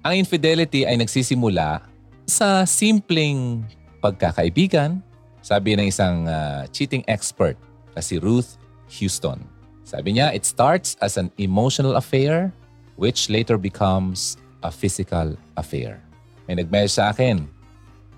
Ang 0.00 0.24
infidelity 0.24 0.88
ay 0.88 0.96
nagsisimula 0.96 1.84
sa 2.24 2.64
simpleng 2.64 3.60
pagkakaibigan, 4.00 5.04
sabi 5.44 5.76
ng 5.76 5.92
isang 5.92 6.24
uh, 6.24 6.64
cheating 6.72 7.04
expert 7.04 7.60
na 7.92 8.00
si 8.00 8.16
Ruth 8.16 8.56
Houston. 8.96 9.44
Sabi 9.84 10.16
niya, 10.16 10.32
it 10.32 10.48
starts 10.48 10.96
as 11.04 11.20
an 11.20 11.28
emotional 11.36 12.00
affair 12.00 12.48
which 12.96 13.28
later 13.28 13.60
becomes 13.60 14.40
a 14.64 14.72
physical 14.72 15.36
affair. 15.60 16.00
May 16.48 16.60
nag-message 16.60 16.96
sa 16.96 17.12
akin, 17.12 17.44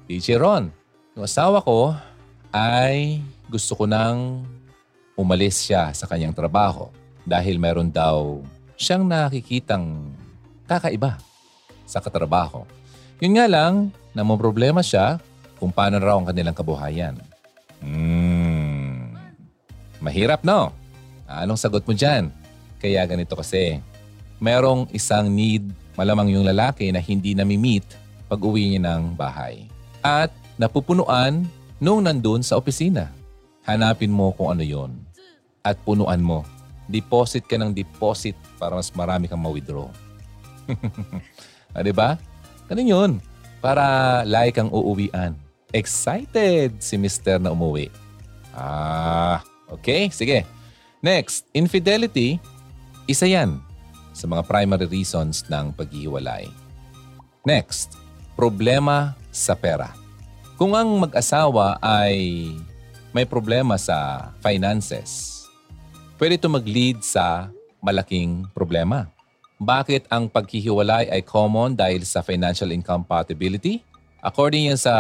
DJ 0.06 0.38
Ron, 0.38 0.70
yung 1.12 1.28
asawa 1.28 1.60
ko 1.60 1.92
ay 2.52 3.20
gusto 3.52 3.76
ko 3.76 3.84
nang 3.84 4.48
umalis 5.12 5.60
siya 5.68 5.92
sa 5.92 6.08
kanyang 6.08 6.32
trabaho 6.32 6.88
dahil 7.28 7.60
meron 7.60 7.92
daw 7.92 8.40
siyang 8.80 9.04
nakikitang 9.04 10.08
kakaiba 10.64 11.20
sa 11.84 12.00
katrabaho. 12.00 12.64
Yun 13.20 13.36
nga 13.36 13.46
lang, 13.46 13.92
problema 14.40 14.80
siya 14.80 15.20
kung 15.60 15.68
paano 15.70 16.00
raw 16.00 16.16
ang 16.16 16.26
kanilang 16.26 16.56
kabuhayan. 16.56 17.20
Hmm. 17.84 19.12
Mahirap, 20.00 20.42
no? 20.42 20.72
Anong 21.28 21.60
sagot 21.60 21.84
mo 21.86 21.92
dyan? 21.94 22.32
Kaya 22.82 23.04
ganito 23.06 23.38
kasi, 23.38 23.78
merong 24.42 24.90
isang 24.90 25.30
need, 25.30 25.70
malamang 25.94 26.34
yung 26.34 26.42
lalaki 26.48 26.90
na 26.90 26.98
hindi 26.98 27.36
nami-meet 27.36 27.86
pag 28.26 28.40
uwi 28.42 28.74
niya 28.74 28.82
ng 28.82 29.14
bahay. 29.14 29.70
At 30.02 30.34
napupunuan 30.60 31.44
nung 31.82 32.04
nandun 32.04 32.44
sa 32.44 32.58
opisina. 32.58 33.10
Hanapin 33.62 34.10
mo 34.10 34.34
kung 34.34 34.50
ano 34.50 34.62
yon 34.62 34.92
at 35.62 35.78
punuan 35.86 36.18
mo. 36.18 36.42
Deposit 36.90 37.46
ka 37.46 37.54
ng 37.56 37.70
deposit 37.70 38.34
para 38.58 38.74
mas 38.74 38.90
marami 38.90 39.30
kang 39.30 39.38
ma-withdraw. 39.38 39.86
ah, 41.74 41.82
diba? 41.82 42.18
Ganun 42.66 42.90
yun. 42.90 43.10
Para 43.62 44.20
like 44.26 44.58
kang 44.58 44.68
uuwian. 44.68 45.38
Excited 45.70 46.82
si 46.82 46.98
Mr. 46.98 47.38
na 47.38 47.54
umuwi. 47.54 47.88
Ah, 48.52 49.40
okay. 49.70 50.10
Sige. 50.10 50.44
Next, 51.02 51.50
infidelity, 51.54 52.38
isa 53.10 53.26
yan 53.26 53.58
sa 54.12 54.28
mga 54.28 54.46
primary 54.46 54.86
reasons 54.86 55.42
ng 55.50 55.74
paghihiwalay. 55.74 56.46
Next, 57.42 57.98
problema 58.38 59.18
sa 59.34 59.58
pera. 59.58 60.01
Kung 60.62 60.78
ang 60.78 60.94
mag-asawa 60.94 61.82
ay 61.82 62.46
may 63.10 63.26
problema 63.26 63.74
sa 63.74 64.30
finances, 64.38 65.42
pwede 66.22 66.38
ito 66.38 66.46
mag-lead 66.46 67.02
sa 67.02 67.50
malaking 67.82 68.46
problema. 68.54 69.10
Bakit 69.58 70.06
ang 70.06 70.30
paghihiwalay 70.30 71.10
ay 71.10 71.18
common 71.26 71.74
dahil 71.74 72.06
sa 72.06 72.22
financial 72.22 72.70
incompatibility? 72.70 73.82
According 74.22 74.70
yan 74.70 74.78
sa 74.78 74.94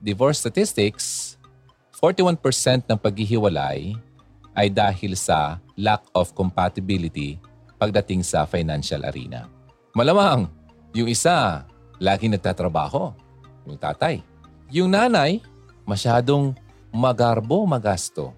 divorce 0.00 0.40
statistics, 0.40 1.36
41% 2.00 2.88
ng 2.88 2.96
paghihiwalay 2.96 3.92
ay 4.56 4.72
dahil 4.72 5.12
sa 5.12 5.60
lack 5.76 6.08
of 6.16 6.32
compatibility 6.32 7.36
pagdating 7.76 8.24
sa 8.24 8.48
financial 8.48 9.04
arena. 9.04 9.44
Malamang, 9.92 10.48
yung 10.96 11.12
isa, 11.12 11.68
laging 12.00 12.32
nagtatrabaho, 12.32 13.12
yung 13.68 13.76
tatay. 13.76 14.31
Yung 14.72 14.88
nanay, 14.88 15.44
masyadong 15.84 16.56
magarbo 16.88 17.60
magasto. 17.68 18.32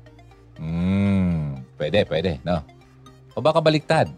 Hmm, 0.59 1.63
pwede, 1.79 2.03
pwede, 2.11 2.43
no? 2.43 2.59
O 3.35 3.43
baka 3.43 3.63
baliktad. 3.63 4.11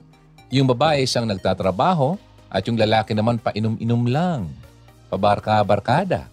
Yung 0.49 0.65
babae 0.65 1.05
siyang 1.05 1.29
nagtatrabaho 1.29 2.17
at 2.49 2.65
yung 2.65 2.81
lalaki 2.81 3.13
naman 3.13 3.37
painom-inom 3.37 4.09
lang. 4.09 4.49
Pabarka-barkada. 5.13 6.25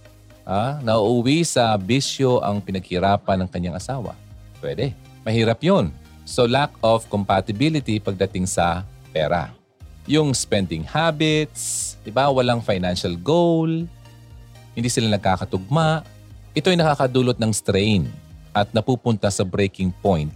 Ah, 0.47 0.79
nauuwi 0.79 1.43
sa 1.43 1.75
bisyo 1.75 2.39
ang 2.39 2.63
pinaghirapan 2.63 3.43
ng 3.43 3.49
kanyang 3.51 3.75
asawa. 3.75 4.15
Pwede. 4.63 4.95
Mahirap 5.27 5.59
yun. 5.59 5.91
So 6.23 6.47
lack 6.47 6.71
of 6.79 7.11
compatibility 7.11 7.99
pagdating 7.99 8.47
sa 8.47 8.87
pera. 9.11 9.51
Yung 10.07 10.31
spending 10.31 10.87
habits, 10.87 11.95
di 12.07 12.11
ba? 12.11 12.31
Walang 12.31 12.63
financial 12.63 13.19
goal, 13.19 13.83
hindi 14.73 14.89
sila 14.89 15.09
nagkakatugma. 15.13 16.05
Ito 16.53 16.69
ay 16.69 16.77
nakakadulot 16.77 17.37
ng 17.41 17.53
strain 17.53 18.05
at 18.53 18.69
napupunta 18.73 19.29
sa 19.33 19.41
breaking 19.41 19.89
point 20.01 20.33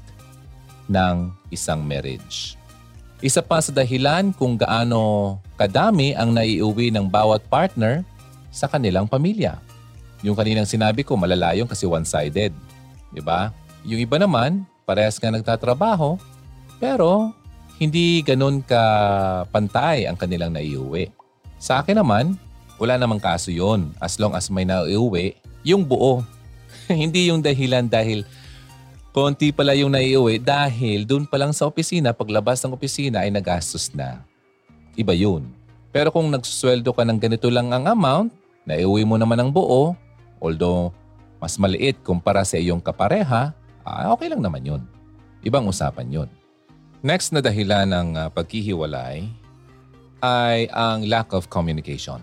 ng 0.90 1.30
isang 1.54 1.86
marriage. 1.86 2.58
Isa 3.22 3.42
pa 3.42 3.58
sa 3.62 3.74
dahilan 3.74 4.34
kung 4.34 4.58
gaano 4.58 5.38
kadami 5.58 6.14
ang 6.14 6.34
naiuwi 6.38 6.94
ng 6.94 7.10
bawat 7.10 7.46
partner 7.50 8.06
sa 8.54 8.70
kanilang 8.70 9.10
pamilya. 9.10 9.58
Yung 10.26 10.38
kaninang 10.38 10.70
sinabi 10.70 11.06
ko, 11.06 11.14
malalayon 11.18 11.70
kasi 11.70 11.86
one-sided. 11.86 12.54
Di 13.14 13.22
ba? 13.22 13.54
Yung 13.86 14.02
iba 14.02 14.18
naman, 14.18 14.66
parehas 14.86 15.22
nga 15.22 15.30
nagtatrabaho, 15.30 16.18
pero 16.82 17.34
hindi 17.78 18.26
ganun 18.26 18.66
ka 18.66 18.82
pantay 19.54 20.10
ang 20.10 20.18
kanilang 20.18 20.54
naiuwi. 20.54 21.14
Sa 21.62 21.82
akin 21.82 22.02
naman, 22.02 22.38
wala 22.78 22.98
namang 22.98 23.22
kaso 23.22 23.50
yon 23.50 23.94
as 23.98 24.22
long 24.22 24.38
as 24.38 24.50
may 24.50 24.66
naiuwi, 24.66 25.38
yung 25.66 25.86
buo. 25.86 26.22
hindi 26.88 27.34
yung 27.34 27.42
dahilan 27.42 27.90
dahil 27.90 28.24
konti 29.12 29.50
pala 29.50 29.74
yung 29.74 29.92
naiuwi 29.92 30.38
dahil 30.38 31.04
doon 31.04 31.26
pa 31.26 31.42
lang 31.42 31.52
sa 31.52 31.66
opisina, 31.66 32.14
paglabas 32.14 32.62
ng 32.62 32.74
opisina 32.74 33.26
ay 33.26 33.34
nagastos 33.34 33.90
na. 33.92 34.22
Iba 34.94 35.14
yun. 35.14 35.50
Pero 35.90 36.14
kung 36.14 36.30
nagsusweldo 36.30 36.94
ka 36.94 37.02
ng 37.02 37.18
ganito 37.18 37.50
lang 37.50 37.74
ang 37.74 37.90
amount, 37.90 38.30
naiuwi 38.70 39.04
mo 39.04 39.18
naman 39.18 39.42
ang 39.42 39.50
buo, 39.50 39.98
although 40.38 40.94
mas 41.42 41.58
maliit 41.58 41.98
kumpara 42.06 42.46
sa 42.46 42.58
iyong 42.58 42.82
kapareha, 42.82 43.54
ah, 43.82 44.14
okay 44.14 44.30
lang 44.30 44.42
naman 44.42 44.62
yun. 44.62 44.82
Ibang 45.42 45.70
usapan 45.70 46.10
yun. 46.10 46.30
Next 47.06 47.30
na 47.30 47.42
dahilan 47.46 47.90
ng 47.90 48.10
uh, 48.18 48.30
paghihiwalay 48.34 49.30
ay 50.22 50.66
ang 50.74 51.06
lack 51.06 51.30
of 51.34 51.46
communication. 51.46 52.22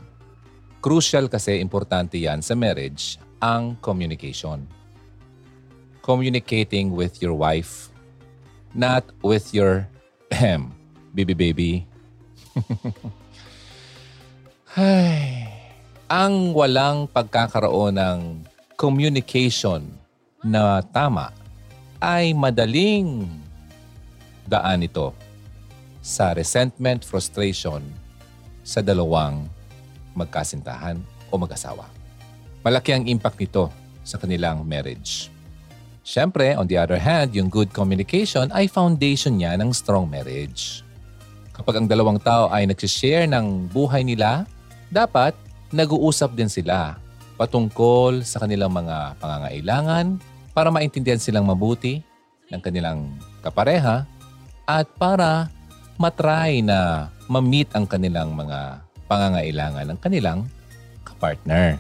Crucial 0.85 1.33
kasi 1.33 1.65
importante 1.65 2.21
yan 2.21 2.45
sa 2.45 2.53
marriage 2.53 3.17
ang 3.41 3.73
communication. 3.81 4.69
Communicating 6.05 6.93
with 6.93 7.25
your 7.25 7.33
wife, 7.33 7.89
not 8.77 9.01
with 9.25 9.57
your 9.57 9.89
ahem, 10.29 10.77
baby 11.17 11.33
baby. 11.33 11.73
Ay, 14.77 15.49
ang 16.05 16.53
walang 16.53 17.09
pagkakaroon 17.09 17.97
ng 17.97 18.19
communication 18.77 19.89
na 20.45 20.85
tama 20.85 21.33
ay 21.97 22.37
madaling 22.37 23.25
daan 24.45 24.85
ito 24.85 25.17
sa 26.05 26.37
resentment, 26.37 27.09
frustration 27.09 27.81
sa 28.61 28.85
dalawang 28.85 29.49
magkasintahan 30.15 30.99
o 31.29 31.35
mag-asawa. 31.37 31.87
Malaki 32.65 32.97
ang 32.97 33.05
impact 33.05 33.39
nito 33.39 33.69
sa 34.07 34.17
kanilang 34.17 34.65
marriage. 34.65 35.29
Siyempre, 36.05 36.53
on 36.57 36.69
the 36.69 36.77
other 36.77 37.01
hand, 37.01 37.33
yung 37.33 37.49
good 37.49 37.73
communication 37.73 38.53
ay 38.53 38.69
foundation 38.69 39.41
niya 39.41 39.57
ng 39.57 39.73
strong 39.73 40.09
marriage. 40.09 40.85
Kapag 41.55 41.81
ang 41.81 41.87
dalawang 41.89 42.21
tao 42.21 42.53
ay 42.53 42.69
nagsishare 42.69 43.25
ng 43.29 43.73
buhay 43.73 44.05
nila, 44.05 44.45
dapat 44.93 45.33
nag-uusap 45.73 46.37
din 46.37 46.51
sila 46.51 47.01
patungkol 47.35 48.23
sa 48.23 48.43
kanilang 48.43 48.71
mga 48.71 49.19
pangangailangan 49.19 50.21
para 50.55 50.71
maintindihan 50.71 51.19
silang 51.19 51.49
mabuti 51.49 52.05
ng 52.53 52.61
kanilang 52.63 53.11
kapareha 53.43 54.07
at 54.69 54.87
para 55.01 55.51
matry 55.99 56.63
na 56.63 57.11
ma-meet 57.27 57.73
ang 57.75 57.89
kanilang 57.89 58.35
mga 58.37 58.83
pangangailangan 59.07 59.89
ng 59.93 59.99
kanilang 60.01 60.49
kapartner. 61.07 61.79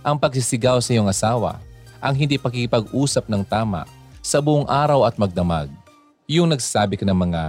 Ang 0.00 0.16
pagsisigaw 0.16 0.80
sa 0.80 0.96
iyong 0.96 1.10
asawa, 1.10 1.60
ang 2.00 2.16
hindi 2.16 2.40
pakikipag-usap 2.40 3.28
ng 3.28 3.44
tama 3.44 3.84
sa 4.24 4.40
buong 4.40 4.64
araw 4.64 5.04
at 5.04 5.20
magdamag, 5.20 5.68
yung 6.24 6.48
nagsasabi 6.48 6.96
ka 6.96 7.04
ng 7.04 7.16
mga 7.16 7.42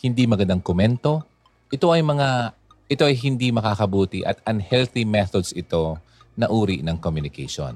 hindi 0.00 0.24
magandang 0.24 0.62
komento, 0.64 1.20
ito 1.68 1.90
ay 1.92 2.00
mga 2.00 2.54
ito 2.86 3.02
ay 3.02 3.16
hindi 3.16 3.48
makakabuti 3.48 4.22
at 4.22 4.38
unhealthy 4.44 5.02
methods 5.08 5.50
ito 5.56 5.96
na 6.36 6.46
uri 6.52 6.84
ng 6.84 7.00
communication. 7.00 7.74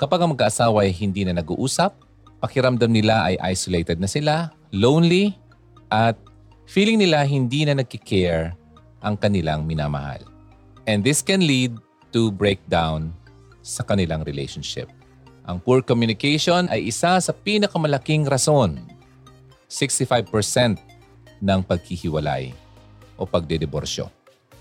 Kapag 0.00 0.24
ang 0.24 0.32
mag-aasawa 0.32 0.88
ay 0.88 0.96
hindi 0.96 1.28
na 1.28 1.36
nag-uusap, 1.36 1.92
pakiramdam 2.40 2.88
nila 2.88 3.28
ay 3.28 3.36
isolated 3.52 4.00
na 4.00 4.08
sila, 4.08 4.48
lonely, 4.72 5.36
at 5.92 6.16
feeling 6.64 6.96
nila 6.96 7.20
hindi 7.28 7.68
na 7.68 7.76
nagkikare 7.76 8.56
ang 9.00 9.16
kanilang 9.16 9.64
minamahal. 9.64 10.20
And 10.88 11.04
this 11.04 11.20
can 11.20 11.44
lead 11.44 11.76
to 12.12 12.32
breakdown 12.32 13.12
sa 13.60 13.84
kanilang 13.84 14.24
relationship. 14.24 14.88
Ang 15.44 15.58
poor 15.60 15.80
communication 15.82 16.68
ay 16.68 16.88
isa 16.88 17.18
sa 17.18 17.32
pinakamalaking 17.32 18.28
rason. 18.28 18.78
65% 19.66 20.26
ng 21.40 21.60
paghihiwalay 21.64 22.52
o 23.16 23.24
pagdediborsyo. 23.24 24.08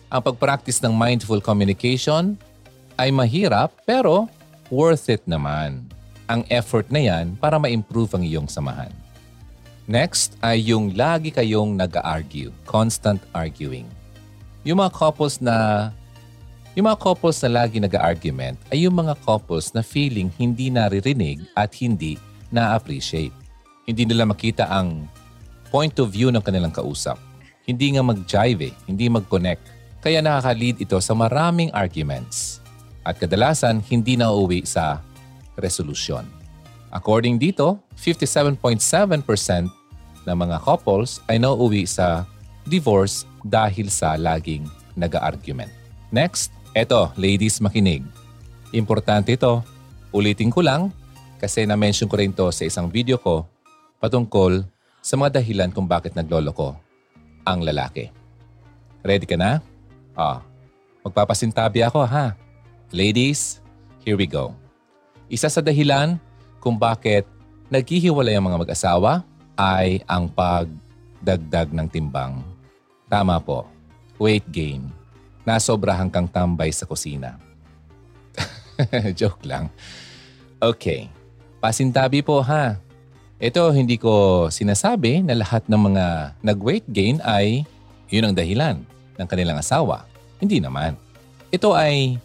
Ang 0.10 0.22
pagpractice 0.26 0.82
ng 0.82 0.94
mindful 0.94 1.42
communication 1.44 2.34
ay 2.98 3.14
mahirap 3.14 3.74
pero 3.86 4.26
worth 4.74 5.10
it 5.10 5.22
naman 5.30 5.86
ang 6.30 6.46
effort 6.54 6.86
na 6.94 7.02
yan 7.02 7.34
para 7.38 7.58
ma-improve 7.58 8.14
ang 8.14 8.24
iyong 8.26 8.46
samahan. 8.46 8.94
Next 9.90 10.38
ay 10.46 10.70
yung 10.70 10.94
lagi 10.94 11.34
kayong 11.34 11.74
nag-argue, 11.74 12.54
constant 12.70 13.18
arguing. 13.34 13.90
Yung 14.68 14.84
mga 14.84 14.92
couples 14.92 15.40
na 15.40 15.90
yung 16.78 16.86
mga 16.86 17.00
couples 17.02 17.40
na 17.44 17.64
lagi 17.64 17.82
nag-argument 17.82 18.56
ay 18.72 18.86
yung 18.88 18.96
mga 18.96 19.18
couples 19.24 19.72
na 19.76 19.84
feeling 19.84 20.32
hindi 20.40 20.72
naririnig 20.72 21.44
at 21.58 21.74
hindi 21.80 22.16
na-appreciate. 22.54 23.34
Hindi 23.84 24.04
nila 24.06 24.24
makita 24.28 24.70
ang 24.70 25.10
point 25.74 25.96
of 25.98 26.14
view 26.14 26.30
ng 26.30 26.44
kanilang 26.44 26.72
kausap. 26.72 27.18
Hindi 27.66 27.98
nga 27.98 28.04
mag-jive 28.06 28.70
eh, 28.70 28.74
hindi 28.86 29.10
mag-connect. 29.10 29.62
Kaya 30.00 30.24
nakaka-lead 30.24 30.80
ito 30.80 30.98
sa 31.04 31.14
maraming 31.18 31.74
arguments. 31.76 32.64
At 33.04 33.18
kadalasan, 33.18 33.82
hindi 33.90 34.16
na 34.16 34.32
uuwi 34.32 34.64
sa 34.64 35.02
resolusyon. 35.58 36.24
According 36.90 37.38
dito, 37.38 37.82
57.7% 37.98 38.80
ng 40.26 40.38
mga 40.38 40.58
couples 40.62 41.22
ay 41.30 41.38
nauuwi 41.38 41.86
sa 41.86 42.26
divorce 42.66 43.26
dahil 43.46 43.88
sa 43.92 44.20
laging 44.20 44.68
nag-argument. 44.96 45.72
Next, 46.10 46.52
eto, 46.74 47.14
ladies 47.16 47.62
makinig. 47.62 48.04
Importante 48.74 49.34
ito. 49.34 49.62
Ulitin 50.10 50.50
ko 50.50 50.66
lang 50.66 50.90
kasi 51.38 51.64
na-mention 51.64 52.10
ko 52.10 52.18
rin 52.18 52.34
to 52.34 52.50
sa 52.50 52.66
isang 52.66 52.90
video 52.90 53.22
ko 53.22 53.46
patungkol 54.02 54.66
sa 55.00 55.16
mga 55.16 55.40
dahilan 55.40 55.70
kung 55.72 55.86
bakit 55.86 56.18
nagloloko 56.18 56.76
ang 57.46 57.62
lalaki. 57.62 58.10
Ready 59.06 59.24
ka 59.30 59.38
na? 59.40 59.64
Ah, 60.18 60.44
magpapasintabi 61.06 61.86
ako 61.86 62.04
ha. 62.04 62.36
Ladies, 62.92 63.62
here 64.04 64.18
we 64.18 64.26
go. 64.26 64.52
Isa 65.30 65.48
sa 65.48 65.62
dahilan 65.62 66.18
kung 66.58 66.76
bakit 66.76 67.24
naghihiwalay 67.70 68.34
ang 68.34 68.50
mga 68.50 68.66
mag-asawa 68.66 69.22
ay 69.56 70.02
ang 70.10 70.26
pagdagdag 70.26 71.70
ng 71.70 71.88
timbang. 71.88 72.42
Tama 73.10 73.42
po, 73.42 73.66
weight 74.22 74.46
gain. 74.54 74.86
Nasobrahan 75.42 76.14
kang 76.14 76.30
tambay 76.30 76.70
sa 76.70 76.86
kusina. 76.86 77.42
Joke 79.20 79.42
lang. 79.50 79.74
Okay, 80.62 81.10
pasintabi 81.58 82.22
po 82.22 82.46
ha. 82.46 82.78
Ito 83.42 83.74
hindi 83.74 83.98
ko 83.98 84.46
sinasabi 84.54 85.26
na 85.26 85.34
lahat 85.42 85.66
ng 85.66 85.82
mga 85.90 86.06
nag-weight 86.46 86.86
gain 86.94 87.18
ay 87.26 87.66
yun 88.14 88.30
ang 88.30 88.36
dahilan 88.38 88.78
ng 89.18 89.28
kanilang 89.28 89.58
asawa. 89.58 90.06
Hindi 90.38 90.62
naman. 90.62 90.94
Ito 91.50 91.74
ay 91.74 92.22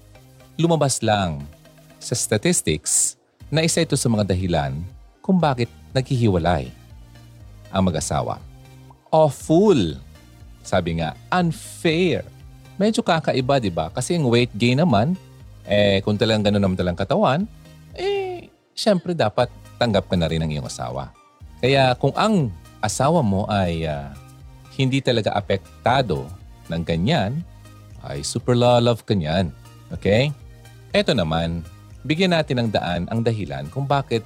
lumabas 0.60 1.00
lang 1.00 1.48
sa 1.96 2.12
statistics 2.12 3.16
na 3.48 3.64
isa 3.64 3.80
ito 3.80 3.96
sa 3.96 4.12
mga 4.12 4.36
dahilan 4.36 4.76
kung 5.24 5.40
bakit 5.40 5.72
naghihiwalay 5.96 6.68
ang 7.72 7.82
mag-asawa. 7.88 8.36
Awful. 9.08 9.96
Sabi 10.64 10.98
nga, 10.98 11.12
unfair. 11.28 12.24
Medyo 12.80 13.04
kakaiba, 13.04 13.60
di 13.62 13.70
ba? 13.70 13.92
Kasi 13.92 14.16
yung 14.18 14.26
weight 14.32 14.50
gain 14.56 14.80
naman, 14.80 15.14
eh, 15.68 16.00
kung 16.02 16.18
talagang 16.18 16.42
gano'n 16.42 16.64
naman 16.64 16.74
talagang 16.74 16.98
katawan, 16.98 17.40
eh, 17.94 18.48
syempre 18.74 19.14
dapat 19.14 19.46
tanggap 19.78 20.08
ka 20.10 20.16
na 20.18 20.26
rin 20.26 20.42
ng 20.42 20.58
iyong 20.58 20.66
asawa. 20.66 21.14
Kaya 21.62 21.94
kung 21.96 22.12
ang 22.18 22.50
asawa 22.84 23.24
mo 23.24 23.46
ay 23.48 23.86
uh, 23.88 24.12
hindi 24.74 25.00
talaga 25.00 25.32
apektado 25.32 26.26
ng 26.68 26.82
ganyan, 26.82 27.40
ay 28.04 28.20
super 28.20 28.52
love 28.58 29.06
ka 29.06 29.16
niyan. 29.16 29.48
Okay? 29.94 30.34
Ito 30.92 31.16
naman, 31.16 31.64
bigyan 32.04 32.36
natin 32.36 32.64
ng 32.64 32.68
daan 32.74 33.02
ang 33.08 33.24
dahilan 33.24 33.70
kung 33.72 33.88
bakit 33.88 34.20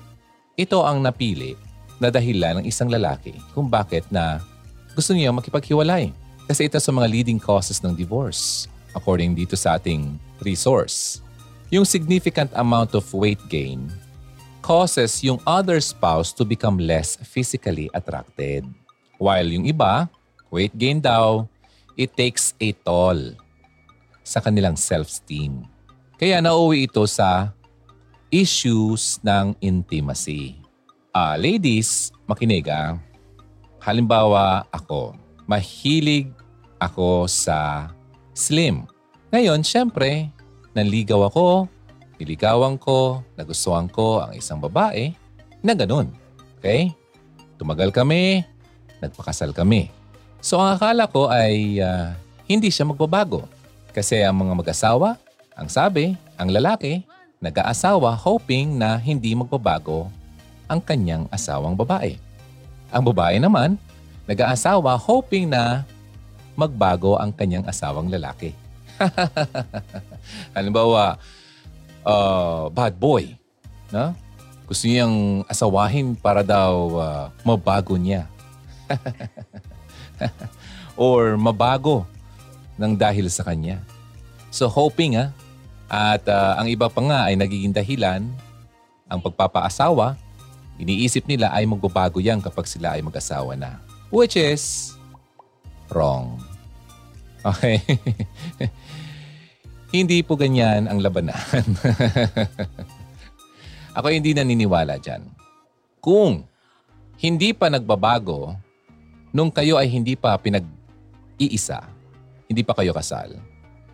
ito 0.59 0.83
ang 0.83 0.99
napili 0.99 1.55
na 2.03 2.11
dahilan 2.11 2.63
ng 2.63 2.67
isang 2.67 2.91
lalaki 2.91 3.35
kung 3.55 3.71
bakit 3.71 4.03
na 4.11 4.43
gusto 4.99 5.15
niya 5.15 5.31
makipaghiwalay. 5.31 6.11
Kasi 6.49 6.65
ito 6.65 6.81
sa 6.81 6.89
mga 6.89 7.13
leading 7.13 7.37
causes 7.37 7.85
ng 7.85 7.93
divorce 7.93 8.65
according 8.97 9.37
dito 9.37 9.53
sa 9.53 9.77
ating 9.77 10.17
resource. 10.41 11.21
Yung 11.69 11.85
significant 11.85 12.49
amount 12.57 12.97
of 12.97 13.05
weight 13.13 13.41
gain 13.53 13.93
causes 14.65 15.21
yung 15.21 15.37
other 15.45 15.77
spouse 15.85 16.33
to 16.33 16.49
become 16.49 16.81
less 16.81 17.21
physically 17.21 17.93
attracted. 17.93 18.65
While 19.21 19.45
yung 19.45 19.69
iba, 19.69 20.09
weight 20.49 20.73
gain 20.73 21.05
daw, 21.05 21.45
it 22.01 22.17
takes 22.17 22.57
a 22.57 22.73
toll 22.81 23.37
sa 24.25 24.41
kanilang 24.41 24.81
self-esteem. 24.81 25.69
Kaya 26.17 26.41
nauwi 26.41 26.89
ito 26.89 27.05
sa 27.05 27.53
issues 28.33 29.21
ng 29.21 29.53
intimacy. 29.61 30.57
Uh, 31.13 31.37
ladies, 31.37 32.09
makinig 32.25 32.69
ah. 32.73 32.97
Halimbawa 33.85 34.65
ako, 34.73 35.17
mahilig 35.49 36.29
ako 36.77 37.25
sa 37.25 37.89
slim. 38.37 38.85
Ngayon, 39.33 39.65
syempre, 39.65 40.29
nanligaw 40.77 41.27
ako, 41.33 41.67
niligawan 42.21 42.77
ko, 42.77 43.25
nagustuhan 43.35 43.89
ko 43.89 44.23
ang 44.23 44.37
isang 44.37 44.61
babae 44.61 45.17
na 45.65 45.73
ganun. 45.73 46.13
Okay? 46.61 46.93
Tumagal 47.57 47.91
kami, 47.91 48.45
nagpakasal 49.01 49.51
kami. 49.57 49.91
So 50.39 50.61
ang 50.63 50.79
akala 50.79 51.11
ko 51.11 51.27
ay 51.27 51.83
uh, 51.83 52.15
hindi 52.47 52.71
siya 52.71 52.87
magbabago. 52.87 53.49
Kasi 53.91 54.23
ang 54.23 54.39
mga 54.39 54.55
mag-asawa, 54.55 55.19
ang 55.59 55.67
sabi, 55.67 56.15
ang 56.39 56.55
lalaki, 56.55 57.03
nag-aasawa 57.43 58.15
hoping 58.15 58.79
na 58.79 58.95
hindi 59.01 59.35
magbabago 59.35 60.07
ang 60.71 60.79
kanyang 60.79 61.27
asawang 61.35 61.75
babae. 61.75 62.15
Ang 62.95 63.03
babae 63.11 63.43
naman, 63.43 63.75
nag-aasawa 64.29 64.93
hoping 65.01 65.49
na 65.49 65.89
magbago 66.53 67.17
ang 67.17 67.33
kanyang 67.33 67.65
asawang 67.65 68.13
lalaki. 68.13 68.53
Halimbawa, 70.55 71.17
uh, 72.05 72.69
bad 72.71 72.95
boy. 72.99 73.33
No? 73.89 74.13
Gusto 74.69 74.85
niyang 74.85 75.49
asawahin 75.49 76.13
para 76.13 76.45
daw 76.45 76.99
uh, 76.99 77.25
mabago 77.41 77.97
niya. 77.97 78.29
Or 80.99 81.41
mabago 81.41 82.05
ng 82.77 82.93
dahil 82.93 83.33
sa 83.33 83.47
kanya. 83.47 83.81
So 84.53 84.69
hoping 84.69 85.17
ha, 85.17 85.33
at 85.89 86.27
uh, 86.29 86.61
ang 86.61 86.69
iba 86.69 86.91
pa 86.93 87.01
nga 87.01 87.33
ay 87.33 87.35
nagiging 87.39 87.73
dahilan 87.73 88.29
ang 89.09 89.21
pagpapaasawa 89.25 90.21
Iniisip 90.79 91.27
nila 91.27 91.51
ay 91.51 91.67
magbabago 91.67 92.23
yan 92.23 92.39
kapag 92.39 92.71
sila 92.71 92.95
ay 92.95 93.03
mag-asawa 93.03 93.59
na. 93.59 93.83
Which 94.09 94.41
is 94.41 94.97
wrong. 95.93 96.41
Okay? 97.45 97.81
hindi 99.97 100.25
po 100.25 100.37
ganyan 100.37 100.89
ang 100.89 101.01
labanan. 101.01 101.37
Ako 103.97 104.07
hindi 104.13 104.33
naniniwala 104.33 105.01
dyan. 105.01 105.29
Kung 106.01 106.45
hindi 107.19 107.53
pa 107.53 107.69
nagbabago, 107.69 108.57
nung 109.35 109.53
kayo 109.53 109.77
ay 109.77 109.91
hindi 109.91 110.15
pa 110.15 110.39
pinag-iisa, 110.39 111.83
hindi 112.49 112.63
pa 112.65 112.73
kayo 112.73 112.95
kasal, 112.95 113.37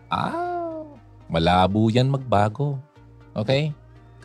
ah, 0.07 0.85
malabo 1.27 1.89
yan 1.89 2.07
magbago. 2.07 2.77
Okay? 3.35 3.73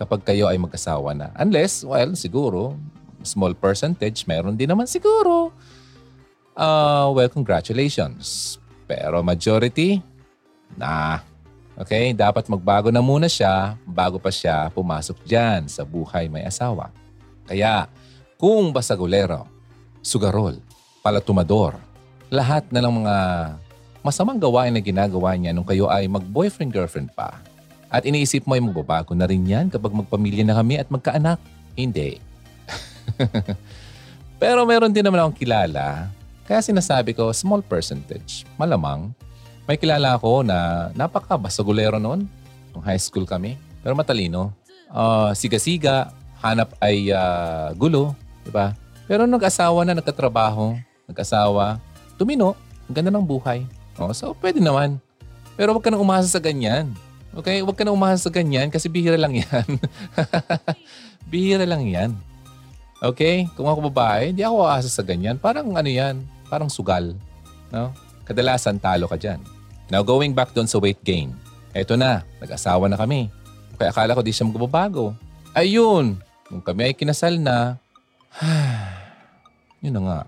kapag 0.01 0.25
kayo 0.25 0.49
ay 0.49 0.57
mag-asawa 0.57 1.13
na. 1.13 1.29
Unless, 1.37 1.85
well, 1.85 2.17
siguro, 2.17 2.73
small 3.21 3.53
percentage, 3.53 4.25
meron 4.25 4.57
din 4.57 4.73
naman 4.73 4.89
siguro. 4.89 5.53
Uh, 6.61 7.09
well, 7.17 7.33
congratulations. 7.33 8.61
Pero 8.85 9.25
majority, 9.25 10.05
na. 10.77 11.25
Okay, 11.81 12.13
dapat 12.13 12.45
magbago 12.45 12.93
na 12.93 13.01
muna 13.01 13.25
siya 13.25 13.73
bago 13.89 14.21
pa 14.21 14.29
siya 14.29 14.69
pumasok 14.69 15.17
dyan 15.25 15.65
sa 15.65 15.81
buhay 15.81 16.29
may 16.29 16.45
asawa. 16.45 16.93
Kaya, 17.49 17.89
kung 18.37 18.69
basagulero, 18.69 19.49
sugarol, 20.05 20.61
palatumador, 21.01 21.81
lahat 22.29 22.69
na 22.69 22.85
lang 22.85 23.01
mga 23.01 23.17
masamang 24.05 24.37
gawain 24.37 24.77
na 24.77 24.85
ginagawa 24.85 25.33
niya 25.41 25.57
nung 25.57 25.65
kayo 25.65 25.89
ay 25.89 26.05
mag-boyfriend-girlfriend 26.05 27.17
pa, 27.17 27.41
at 27.89 28.05
iniisip 28.05 28.45
mo 28.45 28.53
ay 28.53 28.61
magbabago 28.61 29.17
na 29.17 29.25
rin 29.25 29.49
yan 29.49 29.73
kapag 29.73 29.97
magpamilya 29.97 30.45
na 30.45 30.61
kami 30.61 30.77
at 30.77 30.93
magkaanak. 30.93 31.41
Hindi. 31.73 32.21
Pero 34.43 34.69
meron 34.69 34.93
din 34.93 35.03
naman 35.03 35.25
akong 35.25 35.41
kilala. 35.41 36.13
Kaya 36.51 36.67
sinasabi 36.67 37.15
ko, 37.15 37.31
small 37.31 37.63
percentage. 37.63 38.43
Malamang, 38.59 39.15
may 39.71 39.79
kilala 39.79 40.19
ako 40.19 40.43
na 40.43 40.91
napaka-basagulero 40.99 42.03
noon. 42.03 42.27
Nung 42.75 42.83
high 42.83 42.99
school 42.99 43.23
kami. 43.23 43.55
Pero 43.87 43.95
matalino. 43.95 44.51
Uh, 44.91 45.31
siga-siga, 45.31 46.11
hanap 46.43 46.75
ay 46.83 47.15
uh, 47.15 47.71
gulo. 47.79 48.19
Diba? 48.43 48.75
Pero 49.07 49.31
nag-asawa 49.31 49.87
na, 49.87 49.95
nagkatrabaho, 49.95 50.75
nag-asawa, 51.07 51.79
tumino, 52.19 52.59
ang 52.91 52.95
ganda 52.99 53.15
ng 53.15 53.23
buhay. 53.23 53.63
Oh, 53.95 54.11
so, 54.11 54.35
pwede 54.43 54.59
naman. 54.59 54.99
Pero 55.55 55.71
huwag 55.71 55.87
ka 55.87 55.95
nang 55.95 56.03
umasa 56.03 56.27
sa 56.27 56.43
ganyan. 56.43 56.91
Okay? 57.31 57.63
Huwag 57.63 57.79
ka 57.79 57.87
na 57.87 57.95
umahal 57.95 58.19
sa 58.19 58.27
ganyan 58.27 58.75
kasi 58.75 58.91
bihira 58.91 59.15
lang 59.15 59.39
yan. 59.39 59.69
bihira 61.31 61.63
lang 61.63 61.87
yan. 61.87 62.11
Okay? 62.99 63.47
Kung 63.55 63.71
ako 63.71 63.87
babae, 63.87 64.35
hindi 64.35 64.43
ako 64.43 64.67
aasa 64.67 64.91
sa 64.91 65.07
ganyan. 65.07 65.39
Parang 65.39 65.71
ano 65.79 65.87
yan, 65.87 66.27
parang 66.51 66.67
sugal. 66.67 67.15
No? 67.71 67.95
Kadalasan 68.27 68.83
talo 68.83 69.07
ka 69.07 69.15
dyan. 69.15 69.39
Now 69.87 70.03
going 70.03 70.35
back 70.35 70.51
doon 70.51 70.67
sa 70.67 70.83
weight 70.83 70.99
gain. 71.07 71.31
Eto 71.71 71.95
na, 71.95 72.27
nag-asawa 72.43 72.91
na 72.91 72.99
kami. 72.99 73.31
Kaya 73.79 73.95
akala 73.95 74.19
ko 74.19 74.23
di 74.27 74.35
siya 74.35 74.51
magbabago. 74.51 75.15
Ayun, 75.55 76.19
nung 76.51 76.63
kami 76.63 76.91
ay 76.91 76.95
kinasal 76.99 77.39
na, 77.39 77.79
yun 79.83 79.95
na 79.95 80.03
nga. 80.03 80.21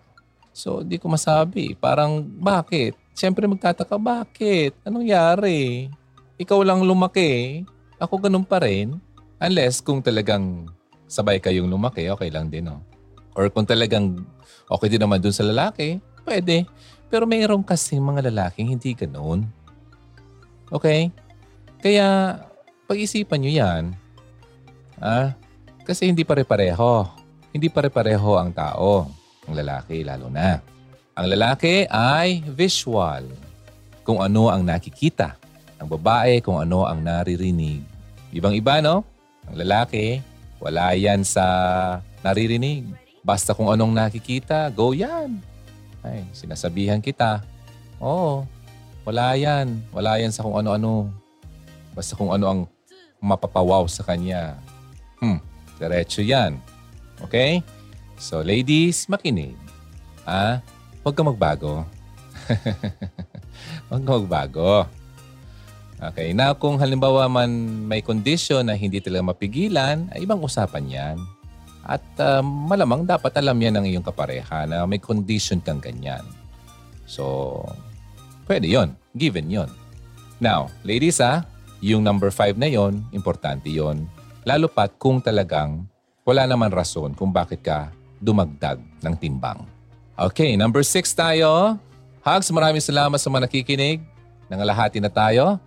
So, 0.55 0.85
di 0.87 1.01
ko 1.01 1.11
masabi. 1.11 1.75
Parang, 1.75 2.23
bakit? 2.23 2.95
Siyempre 3.13 3.49
magtataka, 3.49 3.97
bakit? 3.97 4.77
Anong 4.87 5.09
yari? 5.09 5.89
Ikaw 6.41 6.61
lang 6.65 6.85
lumaki. 6.85 7.65
Ako 8.01 8.21
ganun 8.21 8.45
pa 8.45 8.61
rin. 8.61 9.01
Unless 9.43 9.83
kung 9.83 10.01
talagang 10.01 10.71
sabay 11.11 11.43
kayong 11.43 11.69
lumaki, 11.69 12.09
okay 12.09 12.31
lang 12.31 12.49
din, 12.49 12.71
no? 12.71 12.81
Or 13.33 13.49
kung 13.49 13.65
talagang 13.65 14.23
okay 14.69 14.89
din 14.93 15.01
naman 15.01 15.21
dun 15.21 15.35
sa 15.35 15.45
lalaki, 15.45 16.01
pwede. 16.25 16.65
Pero 17.13 17.29
mayroon 17.29 17.61
kasi 17.61 18.01
mga 18.01 18.33
lalaking 18.33 18.73
hindi 18.73 18.97
ganoon. 18.97 19.45
Okay? 20.73 21.13
Kaya, 21.85 22.41
pag-isipan 22.89 23.43
nyo 23.43 23.53
yan. 23.53 23.85
Ah, 25.03 25.35
kasi 25.83 26.07
hindi 26.09 26.23
pare-pareho. 26.23 27.11
Hindi 27.53 27.69
pare-pareho 27.69 28.39
ang 28.39 28.55
tao. 28.55 29.11
Ang 29.45 29.55
lalaki 29.59 30.07
lalo 30.07 30.31
na. 30.31 30.63
Ang 31.13 31.27
lalaki 31.29 31.85
ay 31.91 32.41
visual. 32.49 33.27
Kung 34.07 34.23
ano 34.23 34.49
ang 34.49 34.65
nakikita. 34.65 35.37
Ang 35.83 35.91
babae 35.91 36.41
kung 36.41 36.63
ano 36.63 36.87
ang 36.87 37.03
naririnig. 37.03 37.83
Ibang-iba, 38.33 38.81
no? 38.81 39.05
Ang 39.51 39.61
lalaki, 39.61 40.23
wala 40.63 40.95
yan 40.95 41.27
sa 41.27 41.45
naririnig. 42.23 42.87
Basta 43.21 43.53
kung 43.53 43.69
anong 43.69 43.93
nakikita, 43.93 44.71
go 44.71 44.95
yan. 44.95 45.43
Ay, 46.03 46.27
sinasabihan 46.35 46.99
kita. 46.99 47.43
Oo, 48.03 48.43
wala 49.07 49.39
yan. 49.39 49.79
Wala 49.95 50.19
yan 50.19 50.35
sa 50.35 50.43
kung 50.43 50.59
ano-ano. 50.59 51.11
Basta 51.95 52.19
kung 52.19 52.35
ano 52.35 52.47
ang 52.51 52.61
mapapawaw 53.23 53.87
sa 53.87 54.03
kanya. 54.03 54.59
Hmm, 55.23 55.39
diretso 55.79 56.19
yan. 56.19 56.59
Okay? 57.23 57.63
So 58.19 58.43
ladies, 58.43 59.07
makinig. 59.07 59.55
Ah, 60.27 60.59
huwag 61.07 61.15
ka 61.15 61.23
magbago. 61.23 61.87
huwag 63.91 64.03
ka 64.03 64.11
magbago. 64.19 64.87
Okay, 66.03 66.35
na 66.35 66.51
kung 66.51 66.83
halimbawa 66.83 67.31
man 67.31 67.51
may 67.87 68.03
condition 68.03 68.67
na 68.67 68.75
hindi 68.75 68.99
talaga 68.99 69.31
mapigilan, 69.31 70.11
ay 70.11 70.27
ibang 70.27 70.43
usapan 70.43 70.83
yan. 70.91 71.17
At 71.83 72.03
uh, 72.23 72.43
malamang 72.43 73.03
dapat 73.03 73.35
alam 73.39 73.59
yan 73.59 73.75
ng 73.79 73.87
iyong 73.91 74.07
kapareha 74.07 74.71
na 74.71 74.87
may 74.87 75.03
condition 75.03 75.59
kang 75.59 75.83
ganyan. 75.83 76.23
So, 77.11 77.67
pwede 78.47 78.71
yon 78.71 78.95
Given 79.19 79.51
yon 79.51 79.71
Now, 80.39 80.71
ladies 80.87 81.19
ha, 81.19 81.43
yung 81.83 82.07
number 82.07 82.31
five 82.31 82.55
na 82.55 82.71
yon 82.71 83.03
importante 83.11 83.67
yon 83.67 84.07
Lalo 84.47 84.71
pat 84.71 84.95
kung 84.99 85.19
talagang 85.19 85.87
wala 86.23 86.47
naman 86.47 86.71
rason 86.71 87.15
kung 87.19 87.35
bakit 87.35 87.63
ka 87.63 87.91
dumagdag 88.23 88.79
ng 89.03 89.15
timbang. 89.19 89.67
Okay, 90.15 90.55
number 90.55 90.87
six 90.87 91.11
tayo. 91.11 91.75
Hugs, 92.23 92.47
maraming 92.55 92.83
salamat 92.83 93.19
sa 93.19 93.27
mga 93.27 93.51
nakikinig. 93.51 93.99
Nangalahati 94.47 95.03
na 95.03 95.11
tayo. 95.11 95.59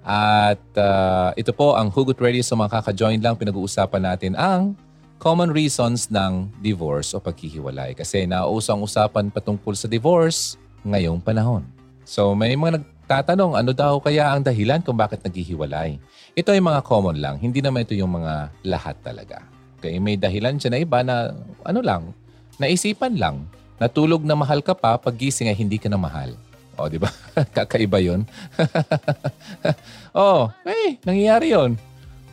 At 0.00 0.64
uh, 0.80 1.36
ito 1.36 1.52
po 1.52 1.76
ang 1.76 1.92
Hugot 1.92 2.16
Radio 2.16 2.40
sa 2.40 2.56
mga 2.56 2.80
kaka-join 2.80 3.20
lang. 3.20 3.36
Pinag-uusapan 3.36 4.02
natin 4.08 4.32
ang 4.32 4.72
common 5.18 5.50
reasons 5.50 6.08
ng 6.08 6.48
divorce 6.62 7.12
o 7.14 7.20
paghihiwalay. 7.20 7.94
Kasi 7.94 8.24
nauusang 8.24 8.80
usapan 8.82 9.30
patungkol 9.30 9.74
sa 9.74 9.90
divorce 9.90 10.56
ngayong 10.86 11.18
panahon. 11.20 11.66
So 12.08 12.32
may 12.32 12.54
mga 12.54 12.80
nagtatanong 12.80 13.58
ano 13.58 13.70
daw 13.76 14.00
kaya 14.00 14.32
ang 14.32 14.46
dahilan 14.46 14.80
kung 14.80 14.96
bakit 14.96 15.20
naghihiwalay. 15.26 16.00
Ito 16.38 16.54
ay 16.54 16.62
mga 16.62 16.80
common 16.86 17.18
lang. 17.18 17.36
Hindi 17.42 17.58
naman 17.58 17.84
ito 17.84 17.92
yung 17.98 18.14
mga 18.14 18.54
lahat 18.64 18.96
talaga. 19.02 19.42
Okay, 19.78 19.98
may 20.02 20.18
dahilan 20.18 20.58
siya 20.58 20.74
na 20.74 20.78
iba 20.82 20.98
na 21.06 21.30
ano 21.62 21.80
lang, 21.82 22.10
naisipan 22.58 23.14
lang. 23.14 23.46
Natulog 23.78 24.26
na 24.26 24.34
mahal 24.34 24.58
ka 24.58 24.74
pa, 24.74 24.98
pag 24.98 25.14
gising 25.14 25.46
ay 25.46 25.54
hindi 25.54 25.78
ka 25.78 25.86
na 25.86 25.94
mahal. 25.94 26.34
O, 26.74 26.90
di 26.90 26.98
ba? 26.98 27.10
Kakaiba 27.56 28.02
yun. 28.02 28.26
oh, 30.18 30.50
hey, 30.66 30.98
nangyayari 31.06 31.54
yun. 31.54 31.78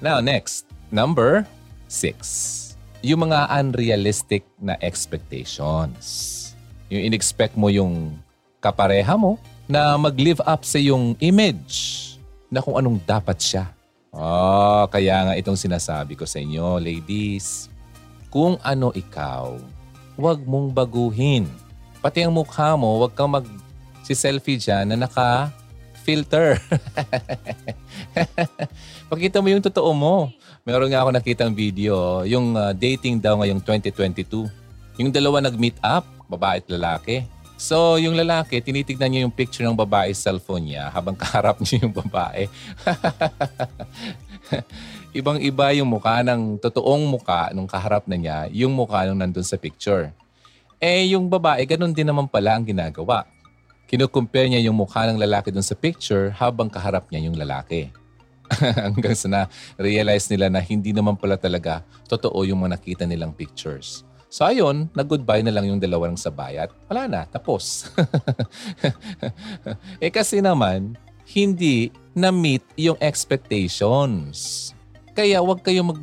Now, 0.02 0.22
next. 0.26 0.66
Number 0.90 1.46
six. 1.86 2.65
Yung 3.06 3.30
mga 3.30 3.46
unrealistic 3.62 4.42
na 4.58 4.74
expectations. 4.82 6.42
Yung 6.90 7.06
in-expect 7.06 7.54
mo 7.54 7.70
yung 7.70 8.18
kapareha 8.58 9.14
mo 9.14 9.38
na 9.70 9.94
mag-live 9.94 10.42
up 10.42 10.66
sa 10.66 10.82
yung 10.82 11.14
image 11.22 12.02
na 12.50 12.66
kung 12.66 12.74
anong 12.74 12.98
dapat 13.06 13.38
siya. 13.38 13.70
Oh, 14.10 14.90
kaya 14.90 15.22
nga 15.22 15.34
itong 15.38 15.54
sinasabi 15.54 16.18
ko 16.18 16.26
sa 16.26 16.42
inyo, 16.42 16.82
ladies. 16.82 17.70
Kung 18.34 18.58
ano 18.66 18.90
ikaw, 18.90 19.54
huwag 20.18 20.42
mong 20.42 20.74
baguhin. 20.74 21.46
Pati 22.02 22.26
ang 22.26 22.34
mukha 22.34 22.74
mo, 22.74 23.06
huwag 23.06 23.14
kang 23.14 23.30
mag 23.30 23.46
si 24.02 24.18
selfie 24.18 24.58
dyan 24.58 24.90
na 24.90 25.06
naka-filter. 25.06 26.58
Pakita 29.14 29.46
mo 29.46 29.54
yung 29.54 29.62
totoo 29.62 29.94
mo. 29.94 30.34
Meron 30.66 30.90
nga 30.90 31.06
ako 31.06 31.14
nakitang 31.14 31.54
video, 31.54 32.26
yung 32.26 32.58
uh, 32.58 32.74
dating 32.74 33.22
daw 33.22 33.38
ngayong 33.38 33.62
2022. 33.62 34.50
Yung 34.98 35.14
dalawa 35.14 35.38
nag-meet 35.38 35.78
up, 35.86 36.10
babae 36.26 36.58
at 36.58 36.66
lalaki. 36.66 37.22
So, 37.54 38.02
yung 38.02 38.18
lalaki, 38.18 38.58
tinitignan 38.66 39.14
niya 39.14 39.30
yung 39.30 39.36
picture 39.38 39.62
ng 39.62 39.78
babae 39.78 40.10
sa 40.18 40.34
cellphone 40.34 40.74
niya 40.74 40.90
habang 40.90 41.14
kaharap 41.22 41.62
niya 41.62 41.86
yung 41.86 41.94
babae. 41.94 42.50
Ibang-iba 45.22 45.70
yung 45.78 45.86
mukha 45.86 46.26
ng 46.26 46.58
totoong 46.58 47.14
mukha 47.14 47.54
nung 47.54 47.70
kaharap 47.70 48.10
na 48.10 48.18
niya, 48.18 48.38
yung 48.50 48.74
mukha 48.74 49.06
nung 49.06 49.22
nandun 49.22 49.46
sa 49.46 49.62
picture. 49.62 50.18
Eh, 50.82 51.14
yung 51.14 51.30
babae, 51.30 51.62
ganun 51.70 51.94
din 51.94 52.10
naman 52.10 52.26
pala 52.26 52.58
ang 52.58 52.66
ginagawa 52.66 53.30
kinukumpare 53.86 54.50
niya 54.50 54.66
yung 54.66 54.82
mukha 54.82 55.06
ng 55.06 55.22
lalaki 55.22 55.54
dun 55.54 55.62
sa 55.62 55.78
picture 55.78 56.34
habang 56.34 56.74
kaharap 56.74 57.06
niya 57.14 57.30
yung 57.30 57.38
lalaki. 57.38 57.94
Hanggang 58.86 59.16
sa 59.18 59.28
na-realize 59.28 60.30
nila 60.30 60.52
na 60.52 60.62
hindi 60.62 60.94
naman 60.94 61.18
pala 61.18 61.36
talaga 61.36 61.82
totoo 62.06 62.46
yung 62.46 62.62
mga 62.62 62.78
nakita 62.78 63.04
nilang 63.04 63.34
pictures. 63.34 64.06
So 64.36 64.44
ayun, 64.44 64.92
nag-goodbye 64.92 65.48
na 65.48 65.54
lang 65.56 65.72
yung 65.72 65.80
dalawa 65.80 66.12
ng 66.12 66.20
sabayat. 66.20 66.68
Wala 66.92 67.08
na, 67.08 67.22
tapos. 67.24 67.88
eh 70.04 70.12
kasi 70.12 70.44
naman, 70.44 71.00
hindi 71.32 71.90
na-meet 72.12 72.64
yung 72.76 73.00
expectations. 73.00 74.72
Kaya 75.16 75.40
wag 75.40 75.64
kayo 75.64 75.88
mag... 75.88 76.00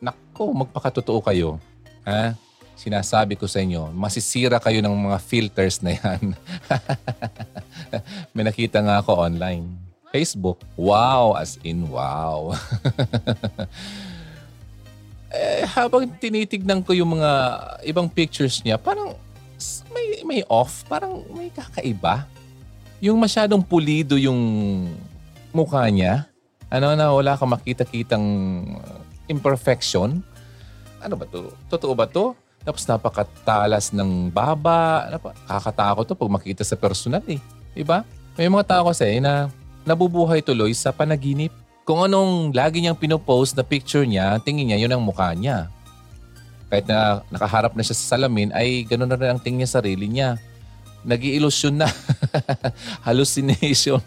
Nako, 0.00 0.56
magpakatotoo 0.56 1.20
kayo. 1.20 1.60
Ha? 2.08 2.32
Sinasabi 2.76 3.36
ko 3.36 3.48
sa 3.48 3.60
inyo, 3.60 3.92
masisira 3.92 4.60
kayo 4.60 4.80
ng 4.80 4.96
mga 5.08 5.18
filters 5.20 5.80
na 5.80 5.96
yan. 5.96 6.36
May 8.36 8.44
nakita 8.44 8.84
nga 8.84 9.00
ako 9.00 9.20
online. 9.20 9.85
Facebook, 10.16 10.64
wow, 10.80 11.36
as 11.36 11.60
in 11.60 11.84
wow. 11.92 12.48
eh, 15.36 15.68
habang 15.76 16.08
tinitignan 16.16 16.80
ko 16.80 16.96
yung 16.96 17.20
mga 17.20 17.30
ibang 17.84 18.08
pictures 18.08 18.64
niya, 18.64 18.80
parang 18.80 19.12
may, 19.92 20.24
may 20.24 20.40
off, 20.48 20.88
parang 20.88 21.20
may 21.36 21.52
kakaiba. 21.52 22.24
Yung 23.04 23.20
masyadong 23.20 23.60
pulido 23.60 24.16
yung 24.16 24.40
mukha 25.52 25.84
niya. 25.92 26.32
Ano 26.72 26.96
na, 26.96 27.12
wala 27.12 27.36
kang 27.36 27.52
makita-kitang 27.52 28.24
imperfection. 29.28 30.24
Ano 31.04 31.14
ba 31.20 31.28
to? 31.28 31.52
Totoo 31.68 31.92
ba 31.92 32.08
to? 32.08 32.32
Tapos 32.64 32.88
napakatalas 32.88 33.92
ng 33.92 34.32
baba. 34.32 35.12
Kakatakot 35.44 36.08
to 36.08 36.16
pag 36.16 36.34
makita 36.40 36.64
sa 36.64 36.74
personal 36.74 37.22
eh. 37.28 37.38
Diba? 37.76 38.00
May 38.40 38.48
mga 38.48 38.64
tao 38.64 38.88
kasi 38.88 39.20
na 39.20 39.52
nabubuhay 39.86 40.42
tuloy 40.42 40.74
sa 40.74 40.90
panaginip. 40.90 41.54
Kung 41.86 42.02
anong 42.02 42.50
lagi 42.50 42.82
niyang 42.82 42.98
pinopost 42.98 43.54
na 43.54 43.62
picture 43.62 44.02
niya, 44.02 44.42
tingin 44.42 44.74
niya 44.74 44.82
yun 44.82 44.92
ang 44.92 45.06
mukha 45.06 45.30
niya. 45.32 45.70
Kahit 46.66 46.90
na 46.90 47.22
nakaharap 47.30 47.78
na 47.78 47.86
siya 47.86 47.94
sa 47.94 48.18
salamin, 48.18 48.50
ay 48.50 48.82
ganoon 48.82 49.06
na 49.06 49.14
rin 49.14 49.30
ang 49.30 49.40
tingin 49.40 49.62
niya 49.62 49.78
sarili 49.78 50.10
niya. 50.10 50.34
nag 51.06 51.22
na. 51.70 51.86
Hallucination. 53.06 54.02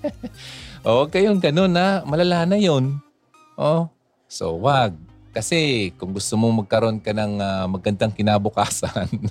o, 0.84 1.08
kayong 1.08 1.40
ganun 1.40 1.72
na. 1.72 2.04
Malala 2.04 2.44
na 2.44 2.60
yun. 2.60 3.00
Oh, 3.56 3.88
so 4.28 4.60
wag. 4.60 4.92
Kasi 5.34 5.90
kung 5.98 6.14
gusto 6.14 6.36
mong 6.36 6.62
magkaroon 6.62 7.02
ka 7.02 7.10
ng 7.10 7.42
uh, 7.42 7.66
magandang 7.66 8.14
kinabukasan, 8.14 9.10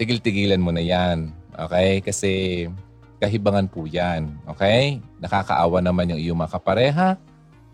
tigil-tigilan 0.00 0.62
mo 0.62 0.72
na 0.72 0.80
yan. 0.80 1.28
Okay? 1.58 1.98
Kasi 2.00 2.32
kahibangan 3.18 3.66
po 3.66 3.84
yan. 3.84 4.30
Okay? 4.54 5.02
Nakakaawa 5.18 5.82
naman 5.82 6.14
yung 6.14 6.20
iyong 6.22 6.38
mga 6.38 6.54
kapareha 6.54 7.18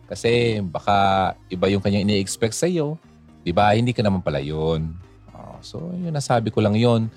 Kasi 0.05 0.61
baka 0.61 1.33
iba 1.49 1.69
yung 1.69 1.81
kanyang 1.81 2.05
ini-expect 2.09 2.53
sa 2.53 2.69
iyo. 2.69 3.01
Di 3.45 3.53
ba? 3.53 3.73
Hindi 3.73 3.93
ka 3.93 4.05
naman 4.05 4.21
pala 4.21 4.41
yun. 4.41 4.93
Oh, 5.33 5.57
so, 5.65 5.81
yun 5.97 6.13
nasabi 6.13 6.53
ko 6.53 6.61
lang 6.61 6.77
yun. 6.77 7.09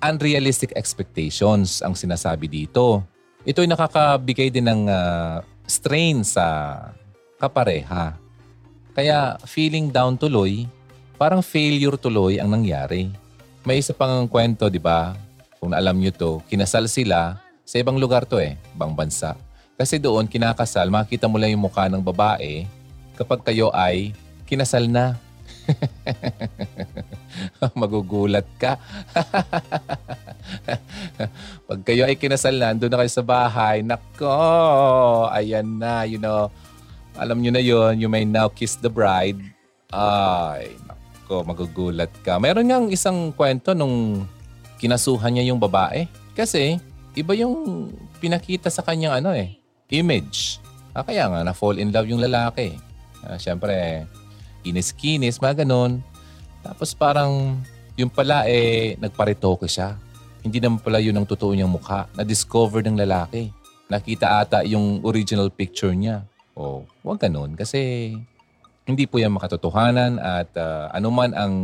Unrealistic 0.00 0.72
expectations 0.72 1.84
ang 1.84 1.92
sinasabi 1.92 2.48
dito. 2.48 3.04
Ito 3.44 3.60
ay 3.64 3.68
nakakabigay 3.68 4.48
din 4.48 4.68
ng 4.68 4.82
uh, 4.88 5.44
strain 5.68 6.24
sa 6.24 6.76
kapareha. 7.40 8.16
Kaya 8.96 9.36
feeling 9.48 9.88
down 9.88 10.16
tuloy, 10.16 10.64
parang 11.20 11.40
failure 11.44 11.96
tuloy 11.96 12.36
ang 12.40 12.52
nangyari. 12.52 13.08
May 13.64 13.80
isa 13.80 13.92
pang 13.92 14.24
kwento, 14.28 14.68
di 14.72 14.80
ba? 14.80 15.12
Kung 15.60 15.76
alam 15.76 16.00
nyo 16.00 16.08
to, 16.08 16.40
kinasal 16.48 16.88
sila 16.88 17.36
sa 17.68 17.76
ibang 17.76 18.00
lugar 18.00 18.24
to 18.24 18.40
eh, 18.40 18.56
ibang 18.72 18.96
bansa. 18.96 19.36
Kasi 19.76 20.00
doon, 20.00 20.24
kinakasal, 20.24 20.88
makita 20.88 21.28
mo 21.28 21.36
lang 21.36 21.52
yung 21.52 21.68
mukha 21.68 21.84
ng 21.92 22.00
babae 22.00 22.64
kapag 23.20 23.44
kayo 23.44 23.68
ay 23.76 24.16
kinasal 24.48 24.88
na. 24.88 25.20
Magugulat 27.80 28.48
ka. 28.56 28.80
Pag 31.68 31.80
kayo 31.84 32.08
ay 32.08 32.16
kinasal 32.16 32.56
na, 32.56 32.72
doon 32.72 32.96
na 32.96 33.04
kayo 33.04 33.12
sa 33.12 33.24
bahay, 33.24 33.84
nako, 33.84 35.28
ayan 35.28 35.76
na, 35.76 36.08
you 36.08 36.16
know, 36.16 36.48
alam 37.20 37.44
nyo 37.44 37.52
na 37.52 37.60
yon 37.60 38.00
you 38.00 38.08
may 38.08 38.24
now 38.24 38.48
kiss 38.48 38.80
the 38.80 38.88
bride. 38.88 39.36
Ay, 39.92 40.72
nako, 40.88 41.44
magugulat 41.44 42.08
ka. 42.24 42.40
Meron 42.40 42.64
ngang 42.64 42.88
isang 42.88 43.28
kwento 43.36 43.76
nung 43.76 44.24
kinasuhan 44.80 45.36
niya 45.36 45.52
yung 45.52 45.60
babae. 45.60 46.08
Kasi, 46.32 46.80
iba 47.12 47.32
yung 47.36 47.92
pinakita 48.18 48.72
sa 48.72 48.80
kanyang 48.80 49.20
ano 49.20 49.36
eh, 49.36 49.60
image. 49.92 50.56
Ah, 50.96 51.04
kaya 51.04 51.28
nga, 51.28 51.44
na-fall 51.44 51.76
in 51.76 51.92
love 51.92 52.08
yung 52.08 52.24
lalaki. 52.24 52.74
Ah, 53.20 53.36
Siyempre, 53.36 54.08
kinis-kinis, 54.64 55.38
mga 55.38 55.62
ganun. 55.62 56.00
Tapos 56.64 56.96
parang 56.96 57.60
yung 57.96 58.08
pala 58.08 58.48
eh, 58.48 58.96
nagparitoke 58.96 59.68
siya. 59.68 60.00
Hindi 60.40 60.56
naman 60.56 60.80
pala 60.80 61.04
yun 61.04 61.16
ang 61.20 61.28
totoo 61.28 61.52
niyang 61.52 61.72
mukha. 61.72 62.08
Na-discover 62.16 62.80
ng 62.88 62.96
lalaki. 62.96 63.52
Nakita 63.92 64.40
ata 64.40 64.58
yung 64.64 65.04
original 65.04 65.52
picture 65.52 65.92
niya. 65.92 66.24
O, 66.56 66.88
wag 67.04 67.20
ganun. 67.20 67.52
Kasi 67.56 68.12
hindi 68.88 69.04
po 69.04 69.20
yan 69.20 69.36
makatotohanan 69.36 70.16
at 70.16 70.50
uh, 70.56 70.88
anuman 70.96 71.30
ang 71.36 71.54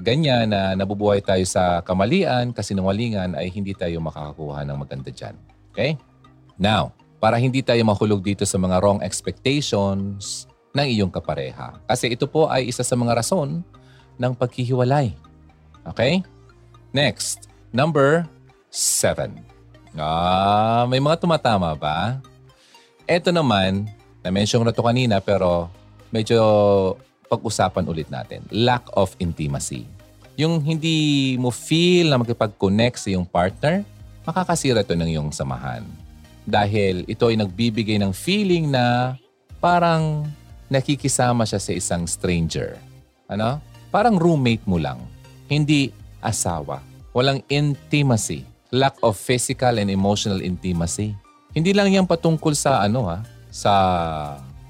ganyan 0.00 0.50
na 0.50 0.74
nabubuhay 0.74 1.20
tayo 1.20 1.44
sa 1.44 1.84
kamalian, 1.84 2.50
kasinungalingan, 2.56 3.36
ay 3.36 3.52
hindi 3.52 3.76
tayo 3.76 4.00
makakakuha 4.00 4.64
ng 4.64 4.76
maganda 4.76 5.12
dyan. 5.12 5.36
Okay? 5.70 6.00
Now, 6.56 6.92
para 7.20 7.36
hindi 7.36 7.60
tayo 7.60 7.84
mahulog 7.84 8.24
dito 8.24 8.48
sa 8.48 8.56
mga 8.56 8.80
wrong 8.80 9.00
expectations 9.04 10.48
ng 10.72 10.86
iyong 10.88 11.12
kapareha. 11.12 11.78
Kasi 11.84 12.16
ito 12.16 12.24
po 12.24 12.48
ay 12.48 12.72
isa 12.72 12.80
sa 12.80 12.96
mga 12.96 13.20
rason 13.20 13.60
ng 14.16 14.32
paghihiwalay. 14.32 15.12
Okay? 15.92 16.24
Next, 16.90 17.52
number 17.70 18.24
seven. 18.72 19.44
Ah, 19.98 20.86
may 20.86 21.02
mga 21.02 21.20
tumatama 21.20 21.74
ba? 21.74 22.22
Ito 23.04 23.34
naman, 23.34 23.90
na-mention 24.22 24.62
na 24.62 24.70
to 24.70 24.86
kanina 24.86 25.18
pero 25.18 25.66
medyo 26.14 26.38
pag-usapan 27.30 27.86
ulit 27.86 28.10
natin. 28.10 28.42
Lack 28.50 28.82
of 28.98 29.14
intimacy. 29.22 29.86
Yung 30.34 30.58
hindi 30.58 31.38
mo 31.38 31.54
feel 31.54 32.10
na 32.10 32.18
makipag-connect 32.18 32.98
sa 32.98 33.08
iyong 33.14 33.24
partner, 33.24 33.86
makakasira 34.26 34.82
to 34.82 34.98
ng 34.98 35.14
iyong 35.14 35.30
samahan 35.30 35.86
dahil 36.42 37.06
ito 37.06 37.30
ay 37.30 37.38
nagbibigay 37.38 38.02
ng 38.02 38.10
feeling 38.10 38.66
na 38.66 39.14
parang 39.62 40.26
nakikisama 40.66 41.46
siya 41.46 41.62
sa 41.62 41.70
isang 41.70 42.02
stranger. 42.10 42.74
Ano? 43.30 43.62
Parang 43.94 44.18
roommate 44.18 44.66
mo 44.66 44.82
lang. 44.82 44.98
Hindi 45.46 45.94
asawa. 46.18 46.82
Walang 47.14 47.46
intimacy. 47.46 48.42
Lack 48.74 48.98
of 49.02 49.18
physical 49.18 49.78
and 49.78 49.90
emotional 49.90 50.42
intimacy. 50.42 51.14
Hindi 51.50 51.74
lang 51.74 51.90
yan 51.90 52.06
patungkol 52.06 52.54
sa 52.54 52.86
ano 52.86 53.10
ha, 53.10 53.18
sa 53.50 53.74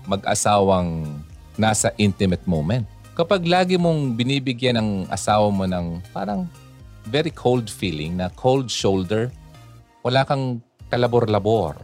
mag-asawang 0.09 1.05
nasa 1.61 1.93
intimate 2.01 2.43
moment. 2.49 2.89
Kapag 3.13 3.45
lagi 3.45 3.77
mong 3.77 4.17
binibigyan 4.17 4.81
ng 4.81 4.91
asawa 5.13 5.53
mo 5.53 5.69
ng 5.69 6.01
parang 6.17 6.49
very 7.13 7.29
cold 7.29 7.69
feeling 7.69 8.17
na 8.17 8.33
cold 8.33 8.73
shoulder, 8.73 9.29
wala 10.01 10.25
kang 10.25 10.65
kalabor-labor. 10.89 11.77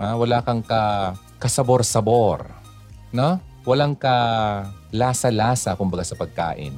Ha? 0.00 0.16
Wala 0.16 0.40
kang 0.40 0.64
ka, 0.64 1.12
kasabor-sabor. 1.36 2.48
No? 3.12 3.36
Walang 3.68 4.00
ka 4.00 4.14
lasa-lasa 4.88 5.76
kumbaga 5.76 6.02
sa 6.02 6.16
pagkain. 6.16 6.72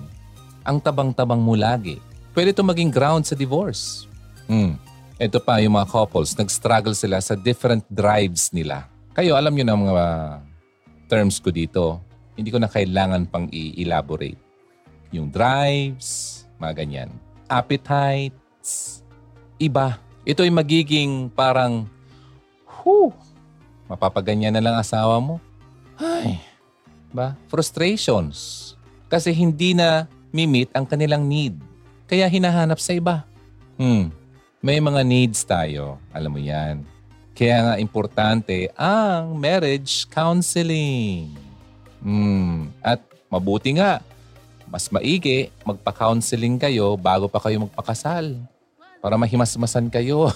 Ang 0.66 0.82
tabang-tabang 0.82 1.38
mo 1.38 1.54
lagi. 1.54 2.02
Pwede 2.34 2.50
ito 2.50 2.66
maging 2.66 2.90
ground 2.90 3.22
sa 3.22 3.38
divorce. 3.38 4.10
Hmm. 4.50 4.74
Ito 5.22 5.38
pa 5.38 5.62
yung 5.62 5.78
mga 5.78 5.86
couples, 5.86 6.34
nag-struggle 6.34 6.98
sila 6.98 7.22
sa 7.22 7.38
different 7.38 7.86
drives 7.86 8.50
nila. 8.50 8.90
Kayo, 9.14 9.38
alam 9.38 9.54
nyo 9.54 9.62
na 9.62 9.76
mga 9.78 10.06
terms 11.06 11.38
ko 11.38 11.54
dito. 11.54 12.02
Hindi 12.34 12.50
ko 12.50 12.58
na 12.60 12.70
kailangan 12.70 13.28
pang 13.28 13.46
i-elaborate. 13.52 14.40
Yung 15.12 15.28
drives, 15.28 16.42
mga 16.56 16.84
ganyan. 16.84 17.10
Appetites, 17.48 19.04
iba 19.60 20.00
ito 20.22 20.46
ay 20.46 20.54
magiging 20.54 21.26
parang, 21.34 21.82
whew, 22.62 23.10
mapapaganyan 23.90 24.54
na 24.54 24.62
lang 24.62 24.76
asawa 24.78 25.18
mo. 25.18 25.42
Ay, 25.98 26.38
ba? 27.10 27.34
Frustrations. 27.50 28.70
Kasi 29.10 29.34
hindi 29.34 29.74
na 29.74 30.06
mimit 30.30 30.70
ang 30.72 30.86
kanilang 30.86 31.26
need. 31.26 31.58
Kaya 32.06 32.30
hinahanap 32.30 32.78
sa 32.78 32.94
iba. 32.94 33.26
Hmm. 33.74 34.14
May 34.62 34.78
mga 34.78 35.02
needs 35.02 35.42
tayo. 35.42 35.98
Alam 36.14 36.38
mo 36.38 36.40
yan. 36.40 36.86
Kaya 37.34 37.58
nga 37.66 37.74
importante 37.82 38.70
ang 38.78 39.34
marriage 39.34 40.06
counseling. 40.06 41.34
Hmm. 42.02 42.68
At 42.82 43.00
mabuti 43.30 43.78
nga, 43.78 44.02
mas 44.66 44.90
maigi, 44.90 45.48
magpa-counseling 45.62 46.58
kayo 46.58 46.98
bago 46.98 47.30
pa 47.30 47.38
kayo 47.38 47.64
magpakasal 47.64 48.36
para 49.02 49.18
mahimasmasan 49.18 49.90
kayo. 49.90 50.30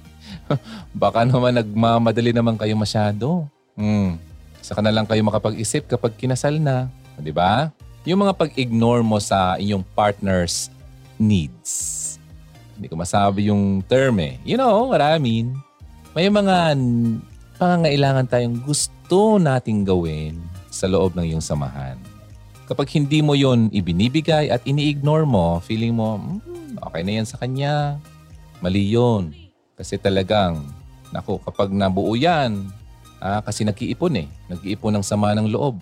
Baka 1.02 1.22
naman 1.22 1.54
nagmamadali 1.54 2.34
naman 2.34 2.58
kayo 2.58 2.74
masyado. 2.74 3.46
Hmm. 3.78 4.18
Saka 4.62 4.82
na 4.82 4.90
lang 4.90 5.06
kayo 5.06 5.22
makapag-isip 5.22 5.86
kapag 5.86 6.18
kinasal 6.18 6.58
na. 6.58 6.90
Di 7.18 7.30
ba? 7.30 7.70
Yung 8.02 8.26
mga 8.26 8.34
pag-ignore 8.34 9.02
mo 9.02 9.22
sa 9.22 9.54
inyong 9.58 9.86
partner's 9.94 10.70
needs. 11.18 12.02
Hindi 12.74 12.90
ko 12.90 12.98
masabi 12.98 13.48
yung 13.48 13.80
term 13.86 14.20
eh. 14.20 14.36
You 14.44 14.58
know 14.60 14.90
what 14.90 15.00
I 15.00 15.16
mean? 15.16 15.56
May 16.12 16.28
mga 16.28 16.76
pangangailangan 17.56 18.28
tayong 18.28 18.60
gusto 18.62 19.40
nating 19.40 19.84
gawin 19.88 20.40
sa 20.68 20.86
loob 20.86 21.16
ng 21.16 21.24
iyong 21.32 21.44
samahan. 21.44 21.96
Kapag 22.68 22.90
hindi 22.92 23.22
mo 23.22 23.32
yon 23.32 23.70
ibinibigay 23.70 24.50
at 24.50 24.60
ini-ignore 24.68 25.24
mo, 25.24 25.62
feeling 25.62 25.94
mo, 25.94 26.18
hmm, 26.18 26.56
Okay 26.76 27.02
na 27.02 27.12
yan 27.20 27.26
sa 27.28 27.40
kanya. 27.40 27.96
Mali 28.60 28.92
yun. 28.92 29.32
Kasi 29.76 29.96
talagang, 29.96 30.64
naku, 31.12 31.40
kapag 31.44 31.72
nabuo 31.72 32.12
yan, 32.16 32.68
ah, 33.20 33.40
kasi 33.40 33.64
nag-iipon 33.64 34.24
eh. 34.24 34.28
Nag-iipon 34.52 34.96
ng 35.00 35.04
sama 35.04 35.32
ng 35.32 35.48
loob. 35.48 35.80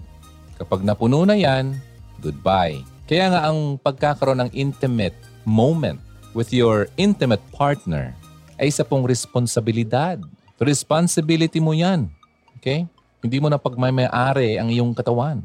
Kapag 0.54 0.86
napuno 0.86 1.26
na 1.26 1.34
yan, 1.34 1.78
goodbye. 2.22 2.82
Kaya 3.04 3.30
nga 3.30 3.40
ang 3.50 3.76
pagkakaroon 3.82 4.46
ng 4.46 4.50
intimate 4.54 5.16
moment 5.44 6.00
with 6.32 6.54
your 6.54 6.88
intimate 6.96 7.42
partner 7.52 8.14
ay 8.56 8.70
isa 8.70 8.86
pong 8.86 9.04
responsibilidad. 9.04 10.16
Responsibility 10.58 11.58
mo 11.58 11.74
yan. 11.74 12.10
Okay? 12.58 12.86
Hindi 13.24 13.38
mo 13.40 13.48
na 13.50 13.58
pagmamayari 13.58 14.60
ang 14.60 14.68
iyong 14.70 14.92
katawan. 14.94 15.42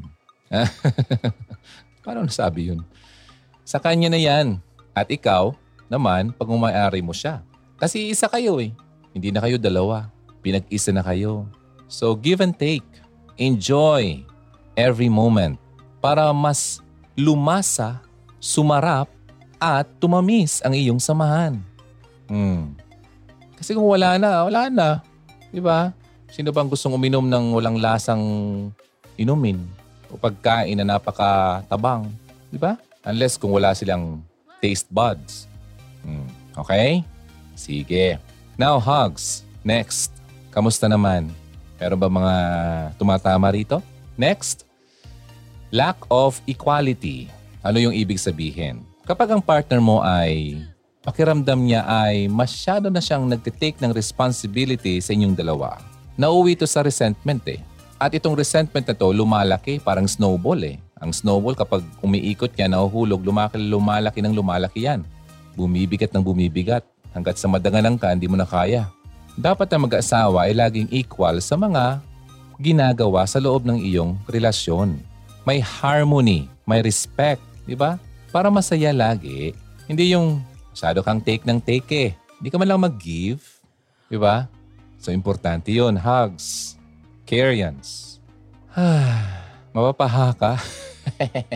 Paano 2.04 2.26
nasabi 2.26 2.74
yun? 2.74 2.80
Sa 3.66 3.78
kanya 3.78 4.10
na 4.10 4.20
yan. 4.20 4.58
At 4.90 5.06
ikaw, 5.08 5.54
naman, 5.90 6.30
pag 6.34 6.46
umayari 6.50 7.02
mo 7.02 7.10
siya. 7.10 7.42
Kasi 7.80 8.10
isa 8.10 8.30
kayo 8.30 8.62
eh. 8.62 8.70
Hindi 9.10 9.34
na 9.34 9.42
kayo 9.42 9.58
dalawa. 9.58 10.06
Pinag-isa 10.42 10.94
na 10.94 11.02
kayo. 11.02 11.50
So 11.90 12.14
give 12.14 12.38
and 12.38 12.54
take. 12.54 12.86
Enjoy 13.34 14.22
every 14.78 15.10
moment 15.10 15.58
para 15.98 16.30
mas 16.30 16.78
lumasa, 17.18 18.00
sumarap, 18.38 19.10
at 19.60 19.84
tumamis 20.00 20.64
ang 20.64 20.72
iyong 20.72 20.96
samahan. 20.96 21.60
Hmm. 22.24 22.79
Kasi 23.60 23.76
kung 23.76 23.84
wala 23.84 24.16
na, 24.16 24.48
wala 24.48 24.72
na. 24.72 24.88
Di 25.52 25.60
ba? 25.60 25.92
Sino 26.32 26.48
bang 26.48 26.64
gustong 26.64 26.96
uminom 26.96 27.28
ng 27.28 27.52
walang 27.52 27.76
lasang 27.76 28.24
inumin 29.20 29.60
o 30.08 30.16
pagkain 30.16 30.80
na 30.80 30.96
napakatabang? 30.96 32.08
Di 32.48 32.56
ba? 32.56 32.80
Unless 33.04 33.36
kung 33.36 33.52
wala 33.52 33.76
silang 33.76 34.24
taste 34.64 34.88
buds. 34.88 35.44
Hmm. 36.00 36.24
Okay? 36.56 37.04
Sige. 37.52 38.16
Now, 38.56 38.80
hugs. 38.80 39.44
Next. 39.60 40.08
Kamusta 40.48 40.88
naman? 40.88 41.28
Meron 41.76 42.00
ba 42.00 42.08
mga 42.08 42.34
tumatama 42.96 43.52
rito? 43.52 43.84
Next, 44.16 44.64
lack 45.68 46.00
of 46.08 46.40
equality. 46.48 47.28
Ano 47.60 47.76
yung 47.76 47.92
ibig 47.92 48.16
sabihin? 48.16 48.80
Kapag 49.04 49.36
ang 49.36 49.44
partner 49.44 49.80
mo 49.84 50.00
ay 50.00 50.60
pakiramdam 51.00 51.56
niya 51.56 51.84
ay 51.88 52.28
masyado 52.28 52.92
na 52.92 53.00
siyang 53.00 53.24
nagtitake 53.24 53.80
ng 53.80 53.92
responsibility 53.96 55.00
sa 55.00 55.16
inyong 55.16 55.36
dalawa, 55.36 55.80
nauwi 56.20 56.56
ito 56.56 56.68
sa 56.68 56.84
resentment 56.84 57.40
eh. 57.48 57.60
At 58.00 58.16
itong 58.16 58.32
resentment 58.32 58.88
na 58.88 58.96
to 58.96 59.12
lumalaki 59.12 59.76
parang 59.80 60.08
snowball 60.08 60.60
eh. 60.64 60.80
Ang 61.00 61.12
snowball 61.12 61.56
kapag 61.56 61.84
umiikot 62.00 62.52
yan, 62.56 62.72
nahuhulog, 62.76 63.20
lumaki, 63.24 63.56
lumalaki 63.60 64.20
ng 64.20 64.36
lumalaki 64.36 64.88
yan. 64.88 65.04
Bumibigat 65.56 66.12
ng 66.12 66.24
bumibigat. 66.24 66.84
Hanggat 67.12 67.36
sa 67.36 67.48
madanganan 67.48 67.96
ka, 67.96 68.12
hindi 68.12 68.28
mo 68.28 68.36
na 68.36 68.48
kaya. 68.48 68.88
Dapat 69.36 69.68
na 69.72 69.84
mag-asawa 69.84 70.48
ay 70.48 70.56
laging 70.56 70.88
equal 70.92 71.40
sa 71.40 71.56
mga 71.56 72.04
ginagawa 72.60 73.24
sa 73.24 73.40
loob 73.40 73.64
ng 73.64 73.80
iyong 73.80 74.16
relasyon. 74.28 75.00
May 75.48 75.64
harmony, 75.64 76.48
may 76.68 76.84
respect, 76.84 77.40
di 77.64 77.72
ba? 77.72 77.96
Para 78.28 78.52
masaya 78.52 78.92
lagi. 78.92 79.56
Hindi 79.88 80.12
yung 80.12 80.44
masyado 80.70 81.02
kang 81.02 81.20
take 81.20 81.44
ng 81.44 81.58
take 81.60 81.90
eh. 81.92 82.10
Hindi 82.40 82.48
ka 82.48 82.56
man 82.56 82.68
lang 82.70 82.80
mag-give, 82.80 83.42
di 84.08 84.16
ba? 84.16 84.48
So 84.96 85.12
importante 85.12 85.72
yun. 85.72 85.96
Hugs. 85.96 86.76
Care 87.28 87.52
yans. 87.54 88.18
Mapapaha 89.74 90.34
ka. 90.34 90.52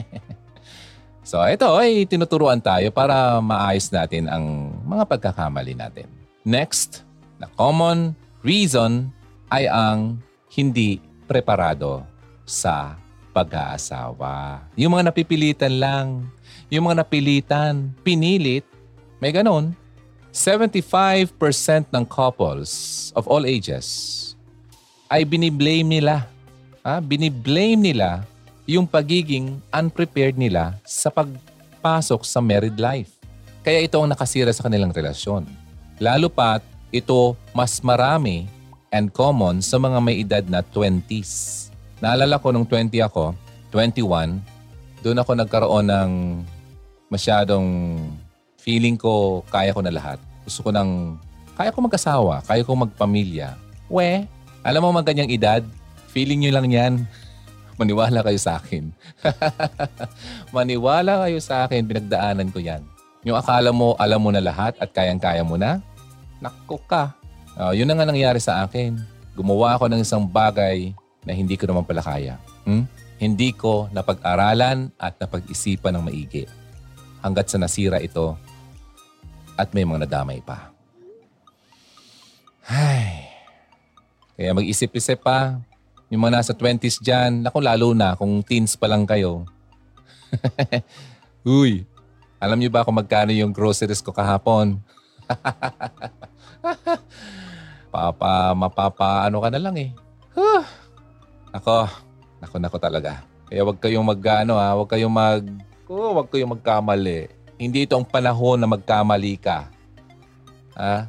so 1.31 1.41
ito 1.45 1.67
ay 1.75 2.05
tinuturuan 2.05 2.61
tayo 2.61 2.91
para 2.93 3.41
maayos 3.41 3.89
natin 3.89 4.29
ang 4.29 4.77
mga 4.85 5.05
pagkakamali 5.09 5.75
natin. 5.75 6.07
Next, 6.45 7.05
na 7.41 7.49
common 7.57 8.13
reason 8.45 9.09
ay 9.49 9.67
ang 9.69 10.21
hindi 10.53 11.01
preparado 11.25 12.05
sa 12.45 13.01
pag-aasawa. 13.35 14.63
Yung 14.79 14.95
mga 14.95 15.11
napipilitan 15.11 15.75
lang, 15.81 16.07
yung 16.71 16.87
mga 16.87 17.03
napilitan, 17.03 17.91
pinilit, 18.07 18.63
may 19.25 19.33
ganon. 19.33 19.73
75% 20.29 21.33
ng 21.89 22.05
couples 22.05 23.09
of 23.17 23.25
all 23.25 23.49
ages 23.49 24.21
ay 25.09 25.25
biniblame 25.25 25.89
nila. 25.89 26.29
Ha? 26.85 27.01
Biniblame 27.01 27.81
nila 27.81 28.29
yung 28.69 28.85
pagiging 28.85 29.57
unprepared 29.73 30.37
nila 30.37 30.77
sa 30.85 31.09
pagpasok 31.09 32.21
sa 32.21 32.45
married 32.45 32.77
life. 32.77 33.17
Kaya 33.65 33.89
ito 33.89 33.97
ang 33.97 34.13
nakasira 34.13 34.53
sa 34.53 34.69
kanilang 34.69 34.93
relasyon. 34.93 35.49
Lalo 35.97 36.29
pat 36.29 36.61
ito 36.93 37.33
mas 37.57 37.81
marami 37.81 38.45
and 38.93 39.09
common 39.09 39.65
sa 39.65 39.81
mga 39.81 39.99
may 40.05 40.21
edad 40.21 40.45
na 40.53 40.61
20s. 40.61 41.73
Naalala 42.05 42.37
ko 42.37 42.53
nung 42.53 42.69
20 42.69 42.93
ako, 43.01 43.33
21, 43.73 44.37
doon 45.01 45.17
ako 45.17 45.31
nagkaroon 45.33 45.89
ng 45.89 46.11
masyadong 47.09 47.97
feeling 48.65 48.97
ko 48.97 49.45
kaya 49.53 49.77
ko 49.77 49.85
na 49.85 49.93
lahat. 49.93 50.17
Gusto 50.49 50.65
ko 50.65 50.71
ng, 50.73 51.21
kaya 51.53 51.69
ko 51.69 51.85
mag-asawa, 51.85 52.41
kaya 52.49 52.65
ko 52.65 52.73
magpamilya. 52.73 53.61
We, 53.93 54.25
alam 54.65 54.81
mo 54.81 54.97
mga 54.97 55.13
ganyang 55.13 55.31
edad, 55.31 55.63
feeling 56.09 56.41
nyo 56.41 56.53
lang 56.57 56.67
yan. 56.73 56.93
Maniwala 57.81 58.25
kayo 58.25 58.41
sa 58.41 58.57
akin. 58.57 58.89
Maniwala 60.57 61.29
kayo 61.29 61.39
sa 61.45 61.69
akin, 61.69 61.85
pinagdaanan 61.85 62.49
ko 62.49 62.65
yan. 62.65 62.81
Yung 63.29 63.37
akala 63.37 63.69
mo, 63.69 63.93
alam 64.01 64.25
mo 64.25 64.33
na 64.33 64.41
lahat 64.41 64.73
at 64.81 64.89
kayang-kaya 64.97 65.45
mo 65.45 65.61
na, 65.61 65.85
nakko 66.41 66.81
ka. 66.89 67.13
Uh, 67.61 67.77
yun 67.77 67.85
na 67.85 68.01
nga 68.01 68.09
nangyari 68.09 68.41
sa 68.41 68.65
akin. 68.65 68.97
Gumawa 69.37 69.77
ako 69.77 69.93
ng 69.93 70.01
isang 70.01 70.25
bagay 70.25 70.97
na 71.29 71.37
hindi 71.37 71.61
ko 71.61 71.69
naman 71.69 71.85
pala 71.85 72.01
kaya. 72.01 72.41
Hmm? 72.65 72.89
Hindi 73.21 73.53
ko 73.53 73.93
napag-aralan 73.93 74.93
at 74.97 75.21
napag-isipan 75.21 75.97
ng 75.97 76.05
maigi. 76.05 76.45
Hanggat 77.25 77.49
sa 77.49 77.57
nasira 77.57 78.01
ito 78.01 78.37
at 79.55 79.71
may 79.75 79.87
mga 79.87 80.07
nadamay 80.07 80.43
pa. 80.43 80.71
Ay. 82.65 83.29
Kaya 84.35 84.57
mag-isip-isip 84.57 85.23
pa. 85.23 85.61
Yung 86.11 86.23
mga 86.23 86.43
nasa 86.43 86.53
20s 86.55 87.03
dyan, 87.03 87.43
naku 87.43 87.63
lalo 87.63 87.95
na 87.95 88.19
kung 88.19 88.43
teens 88.43 88.75
pa 88.75 88.91
lang 88.91 89.07
kayo. 89.07 89.47
Uy, 91.47 91.87
alam 92.41 92.59
niyo 92.59 92.71
ba 92.71 92.85
kung 92.85 92.97
magkano 92.97 93.31
yung 93.31 93.55
groceries 93.55 94.03
ko 94.03 94.11
kahapon? 94.11 94.79
Papa, 97.95 98.55
mapapa, 98.59 99.27
ano 99.27 99.39
ka 99.39 99.49
na 99.55 99.63
lang 99.63 99.77
eh. 99.79 99.91
Huh. 100.35 100.67
Ako, 101.55 101.87
ako, 102.43 102.55
nako 102.59 102.77
talaga. 102.83 103.23
Kaya 103.47 103.63
wag 103.63 103.79
kayong 103.79 104.03
mag-ano 104.03 104.59
ha, 104.59 104.75
wag 104.75 104.91
kayong 104.91 105.15
mag, 105.15 105.47
oh, 105.87 106.19
wag 106.19 106.27
kayong 106.27 106.59
magkamali. 106.59 107.31
Hindi 107.55 107.87
ito 107.87 107.95
ang 107.95 108.07
panahon 108.07 108.59
na 108.59 108.67
magkamali 108.67 109.39
ka. 109.39 109.71
Ha? 110.75 111.07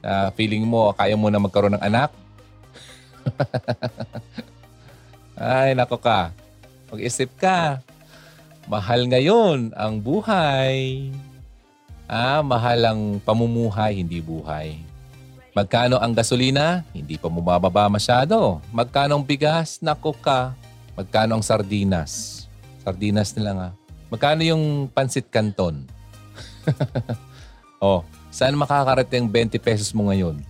Uh, 0.00 0.28
feeling 0.34 0.66
mo, 0.66 0.90
kaya 0.96 1.14
mo 1.14 1.30
na 1.30 1.38
magkaroon 1.38 1.78
ng 1.78 1.84
anak? 1.84 2.10
Ay, 5.40 5.78
nako 5.78 6.00
ka. 6.00 6.34
Mag-isip 6.90 7.30
ka. 7.38 7.78
Mahal 8.66 9.06
ngayon 9.06 9.70
ang 9.78 10.02
buhay. 10.02 11.10
Ah, 12.10 12.42
mahal 12.42 12.82
ang 12.82 13.02
pamumuhay, 13.22 14.02
hindi 14.02 14.18
buhay. 14.18 14.82
Magkano 15.54 15.98
ang 15.98 16.14
gasolina? 16.14 16.82
Hindi 16.90 17.18
pa 17.18 17.30
bumababa 17.30 17.86
masyado. 17.86 18.58
Magkano 18.74 19.18
ang 19.18 19.24
bigas? 19.26 19.78
Nako 19.82 20.14
ka. 20.18 20.54
Magkano 20.98 21.38
ang 21.38 21.44
sardinas? 21.46 22.46
Sardinas 22.82 23.34
nila 23.34 23.50
nga. 23.54 23.68
Magkano 24.10 24.42
yung 24.42 24.90
pansit 24.90 25.30
canton? 25.30 25.86
oh, 27.78 28.02
saan 28.34 28.58
makakarating 28.58 29.30
20 29.30 29.54
pesos 29.62 29.94
mo 29.94 30.10
ngayon? 30.10 30.42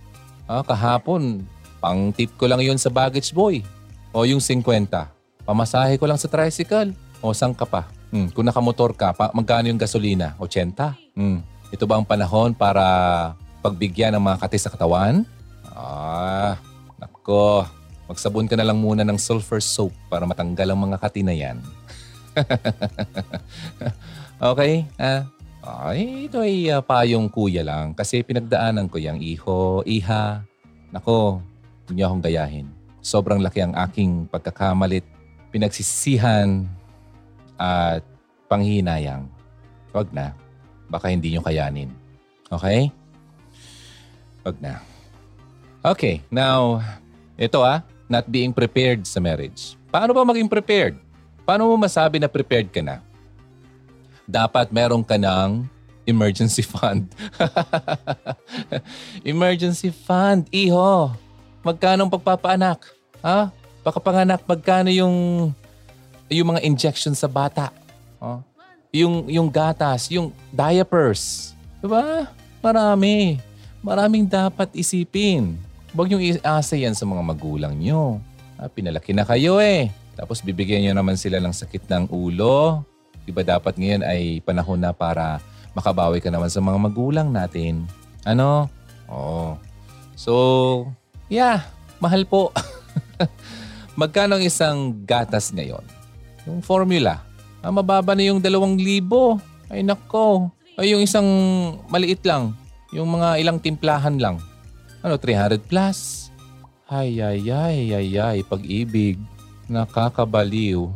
Ah, 0.49 0.65
kahapon, 0.65 1.45
pang 1.77 2.09
tip 2.09 2.33
ko 2.41 2.49
lang 2.49 2.65
yun 2.65 2.81
sa 2.81 2.89
baggage 2.89 3.29
boy. 3.29 3.61
O 4.09 4.25
yung 4.25 4.41
50. 4.41 4.89
Pamasahe 5.45 6.01
ko 6.01 6.09
lang 6.09 6.17
sa 6.17 6.25
tricycle. 6.25 6.97
O 7.21 7.37
saan 7.37 7.53
ka 7.53 7.69
pa? 7.69 7.85
Hmm, 8.09 8.33
kung 8.33 8.49
nakamotor 8.49 8.97
ka, 8.97 9.13
pa, 9.13 9.29
magkano 9.29 9.69
yung 9.69 9.79
gasolina? 9.79 10.33
80? 10.41 10.97
Hmm. 11.13 11.45
Ito 11.69 11.85
ba 11.85 12.01
ang 12.01 12.03
panahon 12.03 12.57
para 12.57 12.83
pagbigyan 13.61 14.17
ng 14.17 14.25
mga 14.25 14.41
kati 14.41 14.57
sa 14.57 14.73
katawan? 14.73 15.21
Ah, 15.69 16.57
nako. 16.97 17.63
Magsabon 18.09 18.49
ka 18.49 18.57
na 18.57 18.67
lang 18.67 18.81
muna 18.81 19.05
ng 19.05 19.21
sulfur 19.21 19.61
soap 19.63 19.93
para 20.11 20.25
matanggal 20.25 20.73
ang 20.73 20.81
mga 20.81 20.97
kati 20.97 21.21
na 21.23 21.31
yan. 21.31 21.61
okay? 24.51 24.87
Ah, 24.95 25.27
ay, 25.93 26.25
ito 26.25 26.41
ay 26.41 26.73
uh, 26.73 26.81
payong 26.81 27.29
kuya 27.29 27.61
lang 27.61 27.93
kasi 27.93 28.25
pinagdaanan 28.25 28.89
ko 28.89 28.97
yung 28.97 29.21
iho, 29.21 29.85
iha. 29.85 30.41
Nako, 30.89 31.39
hindi 31.87 32.01
akong 32.01 32.23
gayahin. 32.23 32.67
Sobrang 33.01 33.41
laki 33.41 33.61
ang 33.61 33.73
aking 33.77 34.29
pagkakamalit, 34.29 35.05
pinagsisihan 35.53 36.65
at 37.57 38.03
panghinayang. 38.49 39.29
Wag 39.93 40.09
na. 40.11 40.33
Baka 40.91 41.13
hindi 41.13 41.31
nyo 41.31 41.41
kayanin. 41.45 41.89
Okay? 42.51 42.91
Wag 44.43 44.57
na. 44.59 44.81
Okay, 45.81 46.21
now, 46.29 46.77
ito 47.37 47.57
ah, 47.65 47.81
not 48.05 48.29
being 48.29 48.53
prepared 48.53 49.01
sa 49.07 49.17
marriage. 49.17 49.73
Paano 49.89 50.13
ba 50.13 50.21
maging 50.21 50.45
prepared? 50.45 50.93
Paano 51.45 51.67
mo 51.67 51.75
masabi 51.75 52.21
na 52.21 52.29
prepared 52.29 52.69
ka 52.69 52.81
na? 52.85 53.01
Dapat 54.29 54.69
meron 54.69 55.01
ka 55.01 55.17
ng 55.17 55.65
emergency 56.05 56.61
fund. 56.61 57.09
emergency 59.25 59.89
fund, 59.89 60.47
iho. 60.53 61.11
Magkano 61.61 62.05
ang 62.05 62.13
pagpapaanak? 62.13 62.85
Ha? 63.21 63.53
Pagkapanganak, 63.81 64.45
magkano 64.45 64.89
yung 64.93 65.49
yung 66.31 66.47
mga 66.55 66.63
injection 66.63 67.13
sa 67.13 67.27
bata? 67.27 67.69
Oh. 68.21 68.39
Yung 68.93 69.27
yung 69.29 69.49
gatas, 69.49 70.09
yung 70.09 70.33
diapers. 70.53 71.53
'Di 71.81 71.87
ba? 71.89 72.29
Marami. 72.61 73.41
Maraming 73.81 74.29
dapat 74.29 74.69
isipin. 74.77 75.57
Huwag 75.91 76.13
yung 76.13 76.21
iasa 76.21 76.77
yan 76.77 76.93
sa 76.93 77.03
mga 77.03 77.25
magulang 77.25 77.73
nyo. 77.73 78.21
Ah, 78.55 78.69
pinalaki 78.69 79.11
na 79.11 79.25
kayo 79.25 79.57
eh. 79.57 79.89
Tapos 80.21 80.45
bibigyan 80.45 80.85
nyo 80.85 80.93
naman 81.01 81.17
sila 81.17 81.41
ng 81.41 81.49
sakit 81.49 81.89
ng 81.89 82.13
ulo. 82.13 82.85
Diba 83.25 83.41
dapat 83.41 83.73
ngayon 83.73 84.05
ay 84.05 84.37
panahon 84.45 84.77
na 84.77 84.93
para 84.93 85.41
makabawi 85.73 86.21
ka 86.21 86.29
naman 86.29 86.53
sa 86.53 86.61
mga 86.61 86.77
magulang 86.77 87.33
natin. 87.33 87.89
Ano? 88.21 88.69
Oo. 89.09 89.17
Oh. 89.17 89.51
So, 90.13 90.33
yeah, 91.25 91.65
mahal 91.97 92.29
po. 92.29 92.53
Magkano 94.01 94.37
ang 94.37 94.45
isang 94.45 95.01
gatas 95.09 95.49
ngayon? 95.49 95.81
Yung 96.45 96.61
formula. 96.61 97.25
Ah, 97.65 97.73
mababa 97.73 98.13
na 98.13 98.29
yung 98.29 98.37
dalawang 98.37 98.77
libo. 98.77 99.41
Ay 99.73 99.81
nako. 99.81 100.53
Ay 100.77 100.93
yung 100.93 101.01
isang 101.01 101.25
maliit 101.89 102.21
lang. 102.21 102.53
Yung 102.93 103.09
mga 103.09 103.41
ilang 103.41 103.57
timplahan 103.57 104.21
lang. 104.21 104.37
Ano, 105.01 105.17
300 105.17 105.65
plus? 105.65 106.29
Ay, 106.85 107.17
ay, 107.23 107.41
ay, 107.49 107.77
ay, 107.89 108.09
ay, 108.21 108.37
pag-ibig. 108.45 109.17
Nakakabaliw. 109.71 110.91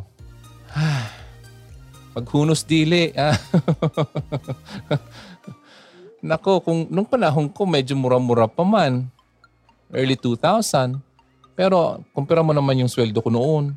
Paghunos 2.12 2.60
dili. 2.60 3.08
Nako, 6.26 6.60
kung 6.60 6.84
nung 6.92 7.08
panahon 7.08 7.48
ko 7.48 7.64
medyo 7.64 7.96
mura-mura 7.96 8.44
pa 8.44 8.68
man. 8.68 9.08
Early 9.88 10.20
2000. 10.20 11.00
Pero 11.56 12.04
kumpira 12.12 12.44
mo 12.44 12.52
naman 12.52 12.76
yung 12.76 12.92
sweldo 12.92 13.24
ko 13.24 13.32
noon. 13.32 13.72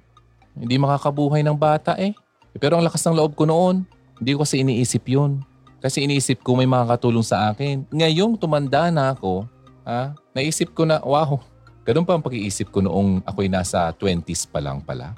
Hindi 0.51 0.75
makakabuhay 0.75 1.47
ng 1.47 1.55
bata 1.55 1.95
eh. 1.95 2.11
Pero 2.59 2.75
ang 2.75 2.83
lakas 2.83 2.99
ng 3.07 3.15
loob 3.15 3.39
ko 3.39 3.47
noon, 3.47 3.87
hindi 4.19 4.35
ko 4.35 4.43
kasi 4.43 4.59
iniisip 4.59 5.07
yun. 5.07 5.39
Kasi 5.79 6.03
iniisip 6.03 6.43
ko 6.43 6.59
may 6.59 6.67
makakatulong 6.67 7.23
sa 7.23 7.55
akin. 7.55 7.87
Ngayong 7.87 8.35
tumanda 8.35 8.91
na 8.91 9.15
ako, 9.15 9.47
ha, 9.87 10.11
naisip 10.35 10.75
ko 10.75 10.83
na, 10.83 10.99
wow, 10.99 11.39
ganun 11.89 12.05
pa 12.05 12.13
ang 12.13 12.21
pag-iisip 12.21 12.69
ko 12.69 12.85
noong 12.85 13.25
ako'y 13.25 13.49
nasa 13.49 13.89
20s 13.97 14.45
pa 14.45 14.61
lang 14.61 14.77
pala. 14.85 15.17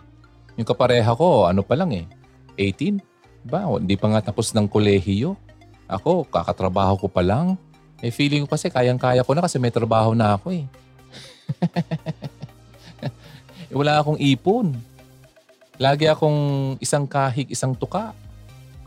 Yung 0.55 0.63
kapareha 0.63 1.11
ko, 1.19 1.43
ano 1.43 1.67
pa 1.67 1.75
lang 1.75 1.91
eh, 1.91 2.07
18? 2.55 3.43
Ba, 3.43 3.67
hindi 3.75 3.99
pa 3.99 4.07
nga 4.07 4.31
tapos 4.31 4.55
ng 4.55 4.71
kolehiyo. 4.71 5.35
Ako, 5.91 6.23
kakatrabaho 6.31 6.95
ko 6.95 7.11
pa 7.11 7.19
lang. 7.19 7.59
Eh 7.99 8.07
feeling 8.07 8.47
ko 8.47 8.55
kasi 8.55 8.71
kayang-kaya 8.71 9.19
ko 9.19 9.35
na 9.35 9.43
kasi 9.43 9.59
may 9.59 9.67
trabaho 9.67 10.15
na 10.15 10.39
ako 10.39 10.55
eh. 10.55 10.63
eh 13.67 13.75
wala 13.75 13.99
akong 13.99 14.15
ipon. 14.23 14.71
Lagi 15.75 16.07
akong 16.07 16.79
isang 16.79 17.03
kahig, 17.03 17.51
isang 17.51 17.75
tuka. 17.75 18.15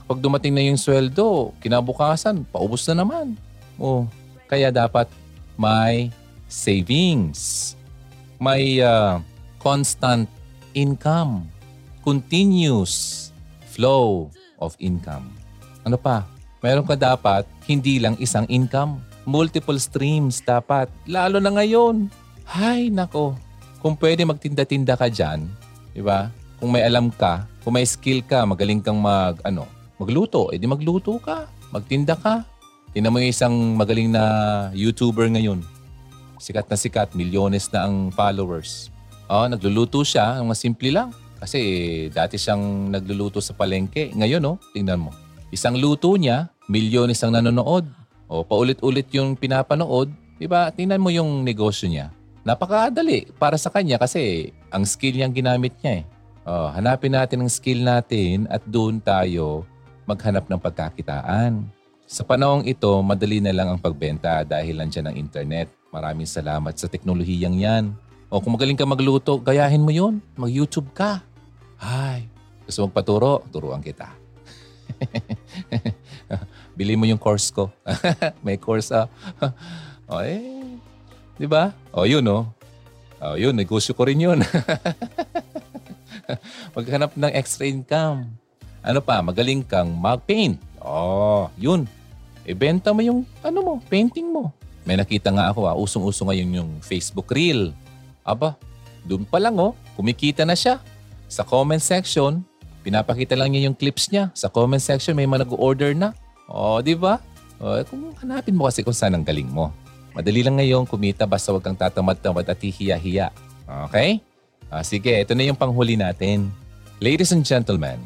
Kapag 0.00 0.24
dumating 0.24 0.56
na 0.56 0.64
yung 0.64 0.80
sweldo, 0.80 1.52
kinabukasan, 1.60 2.48
paubos 2.48 2.88
na 2.88 3.04
naman. 3.04 3.36
Oh, 3.76 4.08
kaya 4.48 4.72
dapat 4.72 5.12
may 5.60 6.08
savings. 6.54 7.74
May 8.38 8.78
uh, 8.78 9.18
constant 9.58 10.30
income. 10.78 11.50
Continuous 12.06 13.28
flow 13.74 14.30
of 14.62 14.78
income. 14.78 15.34
Ano 15.82 15.98
pa? 15.98 16.22
Meron 16.62 16.86
ka 16.86 16.94
dapat 16.94 17.42
hindi 17.66 17.98
lang 17.98 18.14
isang 18.22 18.46
income. 18.46 19.02
Multiple 19.26 19.80
streams 19.82 20.38
dapat. 20.44 20.86
Lalo 21.10 21.42
na 21.42 21.50
ngayon. 21.50 22.06
Hay, 22.46 22.92
nako. 22.92 23.34
Kung 23.82 23.98
pwede 23.98 24.22
magtinda-tinda 24.24 24.96
ka 24.96 25.08
dyan, 25.08 25.48
di 25.92 26.04
ba? 26.04 26.28
Kung 26.60 26.72
may 26.72 26.84
alam 26.84 27.08
ka, 27.08 27.48
kung 27.64 27.76
may 27.76 27.84
skill 27.88 28.20
ka, 28.24 28.44
magaling 28.44 28.80
kang 28.84 29.00
mag, 29.00 29.40
ano, 29.44 29.64
magluto, 29.96 30.52
edi 30.52 30.68
magluto 30.68 31.16
ka. 31.20 31.48
Magtinda 31.72 32.16
ka. 32.16 32.44
Tingnan 32.92 33.12
mo 33.12 33.18
yung 33.20 33.32
isang 33.32 33.56
magaling 33.76 34.12
na 34.12 34.24
YouTuber 34.76 35.26
ngayon. 35.32 35.73
Sikat 36.44 36.68
na 36.68 36.76
sikat, 36.76 37.16
milyones 37.16 37.72
na 37.72 37.88
ang 37.88 38.12
followers. 38.12 38.92
Oh, 39.32 39.48
nagluluto 39.48 40.04
siya, 40.04 40.44
ang 40.44 40.52
simple 40.52 40.92
lang. 40.92 41.08
Kasi 41.40 41.60
dati 42.12 42.36
siyang 42.36 42.92
nagluluto 42.92 43.40
sa 43.40 43.56
palengke. 43.56 44.12
Ngayon, 44.12 44.44
oh, 44.44 44.60
tingnan 44.76 45.08
mo. 45.08 45.10
Isang 45.48 45.80
luto 45.80 46.12
niya, 46.20 46.52
milyones 46.68 47.24
ang 47.24 47.32
nanonood. 47.32 47.88
O, 48.28 48.44
paulit-ulit 48.44 49.08
yung 49.16 49.40
pinapanood. 49.40 50.12
Diba? 50.36 50.68
Tingnan 50.68 51.00
mo 51.00 51.08
yung 51.08 51.48
negosyo 51.48 51.88
niya. 51.88 52.12
Napakadali 52.44 53.32
para 53.40 53.56
sa 53.56 53.72
kanya 53.72 53.96
kasi 53.96 54.52
ang 54.68 54.84
skill 54.84 55.16
niyang 55.16 55.32
ginamit 55.32 55.72
niya 55.80 56.04
eh. 56.04 56.04
Oh, 56.44 56.68
hanapin 56.68 57.16
natin 57.16 57.40
ang 57.40 57.48
skill 57.48 57.80
natin 57.80 58.44
at 58.52 58.60
doon 58.68 59.00
tayo 59.00 59.64
maghanap 60.04 60.44
ng 60.44 60.60
pagkakitaan. 60.60 61.64
Sa 62.04 62.20
panahong 62.20 62.68
ito, 62.68 62.92
madali 63.00 63.40
na 63.40 63.56
lang 63.56 63.72
ang 63.72 63.80
pagbenta 63.80 64.44
dahil 64.44 64.76
nandiyan 64.76 65.08
ang 65.08 65.16
internet. 65.16 65.72
Maraming 65.94 66.26
salamat 66.26 66.74
sa 66.74 66.90
teknolohiyang 66.90 67.54
yan. 67.54 67.84
O 68.26 68.42
kung 68.42 68.58
magaling 68.58 68.74
ka 68.74 68.82
magluto, 68.82 69.38
gayahin 69.38 69.78
mo 69.78 69.94
yun. 69.94 70.18
Mag-YouTube 70.34 70.90
ka. 70.90 71.22
Ay, 71.78 72.26
gusto 72.66 72.82
mong 72.82 72.94
paturo? 72.98 73.46
Turuan 73.54 73.78
kita. 73.78 74.10
Bili 76.74 76.98
mo 76.98 77.06
yung 77.06 77.22
course 77.22 77.54
ko. 77.54 77.70
May 78.44 78.58
course 78.58 78.90
ah. 78.90 79.06
o 80.10 80.18
eh, 80.18 80.42
di 81.38 81.46
ba? 81.46 81.70
O 81.94 82.10
yun 82.10 82.26
oh. 82.26 82.50
O 83.22 83.38
yun, 83.38 83.54
negosyo 83.54 83.94
ko 83.94 84.10
rin 84.10 84.18
yun. 84.18 84.42
Maghanap 86.74 87.14
ng 87.14 87.32
extra 87.38 87.70
income. 87.70 88.34
Ano 88.82 88.98
pa, 88.98 89.22
magaling 89.22 89.62
kang 89.62 89.94
mag-paint. 89.94 90.58
Oh, 90.82 91.54
yun. 91.54 91.86
Ibenta 92.42 92.90
mo 92.90 93.00
yung 93.00 93.22
ano 93.46 93.58
mo, 93.62 93.72
painting 93.86 94.28
mo. 94.34 94.50
May 94.84 95.00
nakita 95.00 95.32
nga 95.32 95.48
ako, 95.48 95.64
ah, 95.64 95.76
usong-uso 95.76 96.28
ngayon 96.28 96.60
yung 96.60 96.70
Facebook 96.84 97.32
Reel. 97.32 97.72
Aba, 98.20 98.56
doon 99.04 99.24
pa 99.24 99.40
lang 99.40 99.56
oh, 99.56 99.72
kumikita 99.96 100.44
na 100.44 100.52
siya. 100.52 100.80
Sa 101.28 101.40
comment 101.44 101.80
section, 101.80 102.44
pinapakita 102.84 103.32
lang 103.32 103.52
niya 103.52 103.72
yung 103.72 103.76
clips 103.76 104.12
niya. 104.12 104.28
Sa 104.36 104.52
comment 104.52 104.80
section, 104.80 105.16
may 105.16 105.24
mga 105.24 105.48
nag-order 105.48 105.96
na. 105.96 106.12
Oh, 106.48 106.84
di 106.84 106.92
ba? 106.92 107.16
Oh, 107.56 107.80
kung 107.88 108.12
hanapin 108.20 108.52
mo 108.52 108.68
kasi 108.68 108.84
kung 108.84 108.92
saan 108.96 109.16
ang 109.16 109.24
galing 109.24 109.48
mo. 109.48 109.72
Madali 110.12 110.44
lang 110.44 110.60
ngayon 110.60 110.86
kumita 110.86 111.26
basta 111.26 111.50
wag 111.50 111.64
kang 111.64 111.74
tatamad-tamad 111.74 112.44
at 112.44 112.60
hihiya-hiya. 112.60 113.32
Okay? 113.88 114.20
Ah, 114.68 114.84
sige, 114.84 115.10
ito 115.10 115.32
na 115.32 115.48
yung 115.48 115.56
panghuli 115.56 115.96
natin. 115.96 116.52
Ladies 117.00 117.32
and 117.32 117.42
gentlemen, 117.42 117.98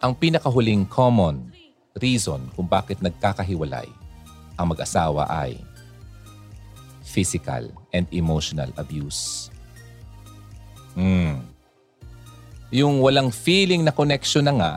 ang 0.00 0.16
pinakahuling 0.16 0.88
common 0.88 1.52
reason 2.00 2.42
kung 2.56 2.66
bakit 2.66 2.98
nagkakahiwalay 2.98 3.86
ang 4.58 4.66
mag-asawa 4.70 5.26
ay 5.30 5.58
physical 7.14 7.70
and 7.94 8.10
emotional 8.10 8.66
abuse. 8.74 9.54
Hmm. 10.98 11.46
Yung 12.74 12.98
walang 12.98 13.30
feeling 13.30 13.86
na 13.86 13.94
connection 13.94 14.42
na 14.42 14.54
nga, 14.58 14.72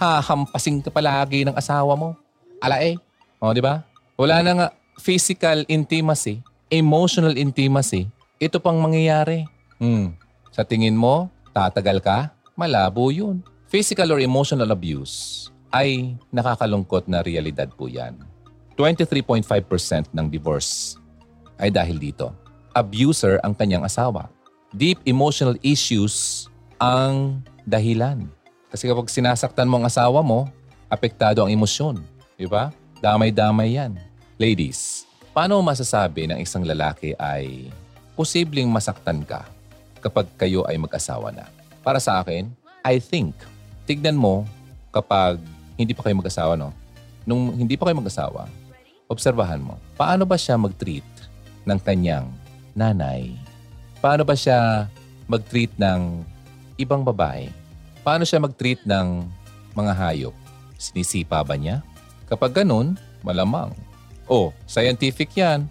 hahampasin 0.00 0.80
ka 0.80 0.88
palagi 0.88 1.44
ng 1.44 1.52
asawa 1.52 1.92
mo. 1.92 2.16
Ala 2.64 2.80
eh. 2.80 2.96
O, 3.36 3.52
di 3.52 3.60
ba? 3.60 3.84
Wala 4.16 4.40
na 4.40 4.52
nga 4.56 4.68
physical 4.96 5.68
intimacy, 5.68 6.40
emotional 6.72 7.36
intimacy. 7.36 8.08
Ito 8.40 8.56
pang 8.64 8.80
mangyayari. 8.80 9.44
Hmm. 9.76 10.16
Sa 10.48 10.64
tingin 10.64 10.96
mo, 10.96 11.28
tatagal 11.52 12.00
ka? 12.00 12.32
Malabo 12.56 13.12
yun. 13.12 13.44
Physical 13.68 14.16
or 14.16 14.20
emotional 14.24 14.70
abuse 14.72 15.46
ay 15.74 16.14
nakakalungkot 16.30 17.10
na 17.10 17.20
realidad 17.20 17.66
po 17.74 17.90
yan. 17.90 18.14
23.5% 18.78 20.14
ng 20.14 20.26
divorce 20.30 20.98
ay 21.58 21.70
dahil 21.70 21.98
dito. 21.98 22.32
Abuser 22.74 23.38
ang 23.42 23.54
kanyang 23.54 23.86
asawa. 23.86 24.30
Deep 24.74 24.98
emotional 25.06 25.54
issues 25.62 26.46
ang 26.82 27.38
dahilan. 27.62 28.26
Kasi 28.68 28.90
kapag 28.90 29.06
sinasaktan 29.06 29.70
mo 29.70 29.78
ang 29.78 29.86
asawa 29.86 30.18
mo, 30.20 30.50
apektado 30.90 31.46
ang 31.46 31.50
emosyon. 31.50 32.02
Di 32.34 32.50
ba? 32.50 32.74
Damay-damay 32.98 33.78
yan. 33.78 33.94
Ladies, 34.34 35.06
paano 35.30 35.62
masasabi 35.62 36.26
ng 36.26 36.42
isang 36.42 36.66
lalaki 36.66 37.14
ay 37.14 37.70
posibleng 38.18 38.66
masaktan 38.66 39.22
ka 39.22 39.46
kapag 40.02 40.26
kayo 40.34 40.66
ay 40.66 40.74
mag-asawa 40.74 41.30
na? 41.30 41.46
Para 41.86 42.02
sa 42.02 42.18
akin, 42.18 42.50
I 42.82 42.98
think 42.98 43.38
tignan 43.86 44.18
mo 44.18 44.42
kapag 44.90 45.38
hindi 45.78 45.94
pa 45.94 46.02
kayo 46.02 46.18
mag-asawa, 46.18 46.58
no? 46.58 46.74
Nung 47.22 47.54
hindi 47.54 47.78
pa 47.78 47.86
kayo 47.86 47.98
mag-asawa, 47.98 48.50
obserbahan 49.06 49.62
mo, 49.62 49.78
paano 49.94 50.26
ba 50.26 50.34
siya 50.34 50.58
mag-treat 50.58 51.06
ng 51.64 51.78
kanyang 51.80 52.28
nanay? 52.76 53.32
Paano 54.00 54.22
ba 54.22 54.36
siya 54.36 54.88
mag-treat 55.28 55.72
ng 55.80 56.24
ibang 56.76 57.00
babae? 57.00 57.48
Paano 58.04 58.28
siya 58.28 58.42
mag-treat 58.42 58.84
ng 58.84 59.24
mga 59.72 59.92
hayop? 59.96 60.34
Sinisipa 60.76 61.40
ba 61.40 61.56
niya? 61.56 61.80
Kapag 62.28 62.64
ganun, 62.64 62.96
malamang. 63.24 63.72
Oh, 64.28 64.52
scientific 64.68 65.32
yan. 65.36 65.64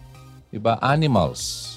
Diba? 0.54 0.78
Animals. 0.82 1.74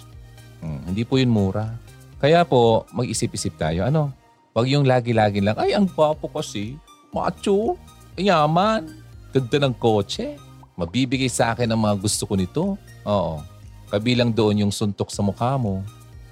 Hmm, 0.61 0.81
hindi 0.89 1.05
po 1.05 1.17
yun 1.21 1.33
mura. 1.33 1.77
Kaya 2.17 2.45
po, 2.49 2.89
mag-isip-isip 2.93 3.57
tayo. 3.61 3.85
Ano? 3.85 4.13
Huwag 4.57 4.73
yung 4.73 4.89
lagi-lagi 4.89 5.45
lang, 5.45 5.57
ay, 5.61 5.77
ang 5.77 5.85
gwapo 5.89 6.33
kasi. 6.33 6.81
Macho. 7.13 7.77
Yaman. 8.17 8.89
Ganda 9.33 9.57
ng 9.69 9.77
kotse. 9.77 10.41
Mabibigay 10.77 11.29
sa 11.29 11.53
akin 11.53 11.69
ang 11.69 11.81
mga 11.81 11.97
gusto 12.01 12.25
ko 12.25 12.35
nito. 12.37 12.65
Oo. 13.05 13.56
Kabilang 13.87 14.35
doon 14.35 14.67
yung 14.67 14.73
suntok 14.75 15.15
sa 15.15 15.23
mukha 15.23 15.55
mo. 15.55 15.83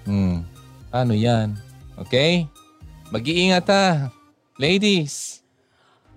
Hmm. 0.02 0.42
Ano 0.90 1.14
yan? 1.14 1.54
Okay? 1.94 2.50
Mag-iingat 3.14 3.66
ha. 3.70 4.10
Ladies, 4.58 5.42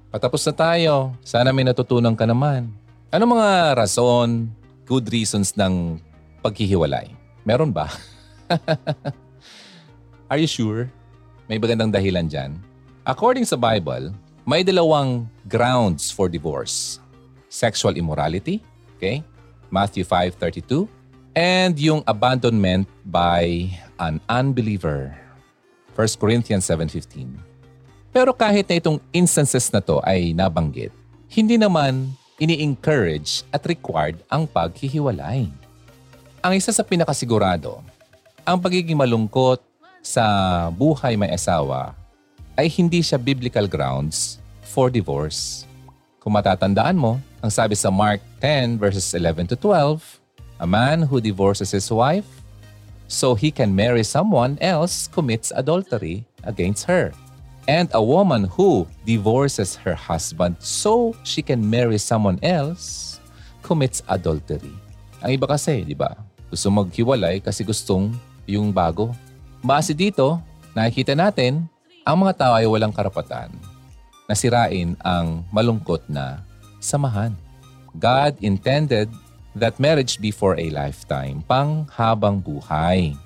patapos 0.09 0.41
na 0.49 0.53
tayo. 0.53 1.13
Sana 1.21 1.53
may 1.53 1.65
natutunan 1.65 2.17
ka 2.17 2.25
naman. 2.25 2.69
Ano 3.13 3.23
mga 3.29 3.77
rason, 3.77 4.49
good 4.85 5.05
reasons 5.13 5.53
ng 5.53 6.01
paghihiwalay? 6.41 7.13
Meron 7.45 7.69
ba? 7.69 7.87
Are 10.31 10.41
you 10.41 10.49
sure? 10.49 10.89
May 11.47 11.61
magandang 11.61 11.93
dahilan 11.93 12.27
dyan. 12.27 12.51
According 13.07 13.47
sa 13.47 13.55
Bible, 13.55 14.11
may 14.43 14.65
dalawang 14.65 15.29
grounds 15.47 16.11
for 16.11 16.27
divorce. 16.27 16.99
Sexual 17.47 17.95
immorality, 17.95 18.59
okay? 18.99 19.23
Matthew 19.71 20.03
5.32. 20.03 20.96
And 21.37 21.77
yung 21.77 22.01
abandonment 22.09 22.89
by 23.05 23.69
an 24.01 24.17
unbeliever. 24.25 25.13
1 25.93 26.17
Corinthians 26.17 26.65
7.15 26.65 27.29
Pero 28.09 28.33
kahit 28.33 28.65
na 28.65 28.81
itong 28.81 28.97
instances 29.13 29.69
na 29.69 29.77
to 29.77 30.01
ay 30.01 30.33
nabanggit, 30.33 30.89
hindi 31.29 31.61
naman 31.61 32.09
ini-encourage 32.41 33.45
at 33.53 33.69
required 33.69 34.17
ang 34.33 34.49
paghihiwalay. 34.49 35.45
Ang 36.41 36.53
isa 36.57 36.73
sa 36.73 36.81
pinakasigurado, 36.81 37.85
ang 38.41 38.57
pagiging 38.57 38.97
malungkot 38.97 39.61
sa 40.01 40.25
buhay 40.73 41.13
may 41.21 41.29
asawa 41.29 41.93
ay 42.57 42.65
hindi 42.65 43.05
siya 43.05 43.21
biblical 43.21 43.69
grounds 43.69 44.41
for 44.65 44.89
divorce. 44.89 45.69
Kung 46.17 46.33
matatandaan 46.33 46.97
mo, 46.97 47.21
ang 47.45 47.53
sabi 47.53 47.77
sa 47.77 47.93
Mark 47.93 48.25
10 48.41 48.81
verses 48.81 49.05
11 49.13 49.53
to 49.53 49.55
12, 49.61 50.25
a 50.59 50.67
man 50.67 51.01
who 51.01 51.21
divorces 51.21 51.71
his 51.71 51.89
wife 51.91 52.25
so 53.07 53.33
he 53.35 53.51
can 53.51 53.73
marry 53.73 54.03
someone 54.03 54.57
else 54.59 55.07
commits 55.07 55.51
adultery 55.55 56.25
against 56.43 56.85
her. 56.85 57.13
And 57.67 57.91
a 57.91 58.01
woman 58.01 58.47
who 58.47 58.87
divorces 59.03 59.75
her 59.83 59.95
husband 59.95 60.55
so 60.59 61.11
she 61.27 61.43
can 61.43 61.59
marry 61.59 61.99
someone 61.99 62.39
else 62.39 63.19
commits 63.59 63.99
adultery. 64.07 64.71
Ang 65.19 65.35
iba 65.35 65.45
kasi, 65.49 65.83
di 65.83 65.91
ba? 65.91 66.15
Gusto 66.47 66.71
maghiwalay 66.71 67.43
kasi 67.43 67.67
gustong 67.67 68.15
yung 68.47 68.71
bago. 68.71 69.11
Base 69.59 69.91
dito, 69.91 70.39
nakikita 70.71 71.11
natin, 71.11 71.67
ang 72.07 72.23
mga 72.23 72.39
tao 72.39 72.53
ay 72.55 72.63
walang 72.63 72.95
karapatan 72.95 73.51
na 74.27 74.33
sirain 74.35 74.95
ang 75.03 75.43
malungkot 75.51 76.07
na 76.07 76.39
samahan. 76.79 77.35
God 77.99 78.39
intended 78.39 79.11
that 79.57 79.81
marriage 79.81 80.21
be 80.21 80.29
for 80.29 80.53
a 80.55 80.69
lifetime, 80.69 81.41
pang 81.45 81.89
habang 81.97 82.37
buhay. 82.37 83.17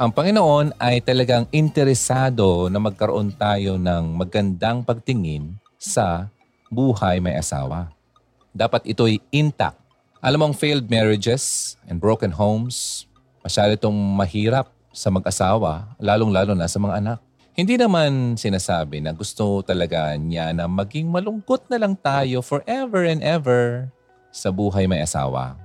Ang 0.00 0.10
Panginoon 0.16 0.72
ay 0.80 1.04
talagang 1.04 1.44
interesado 1.52 2.72
na 2.72 2.80
magkaroon 2.80 3.36
tayo 3.36 3.76
ng 3.76 4.16
magandang 4.16 4.80
pagtingin 4.80 5.60
sa 5.76 6.32
buhay 6.72 7.20
may 7.20 7.36
asawa. 7.36 7.92
Dapat 8.56 8.88
ito'y 8.88 9.20
intact. 9.28 9.76
Alam 10.24 10.48
mong 10.48 10.56
failed 10.56 10.88
marriages 10.88 11.76
and 11.84 12.00
broken 12.00 12.32
homes, 12.32 13.04
masyado 13.44 13.76
itong 13.76 13.96
mahirap 14.16 14.72
sa 14.88 15.12
mag-asawa, 15.12 15.92
lalong-lalo 16.00 16.56
na 16.56 16.64
sa 16.64 16.80
mga 16.80 16.96
anak. 17.04 17.18
Hindi 17.52 17.76
naman 17.76 18.40
sinasabi 18.40 19.04
na 19.04 19.12
gusto 19.12 19.60
talaga 19.60 20.16
niya 20.16 20.56
na 20.56 20.64
maging 20.64 21.12
malungkot 21.12 21.68
na 21.68 21.76
lang 21.76 21.92
tayo 21.92 22.40
forever 22.40 23.04
and 23.04 23.20
ever 23.20 23.92
sa 24.30 24.54
buhay 24.54 24.86
may 24.86 25.02
asawa. 25.02 25.58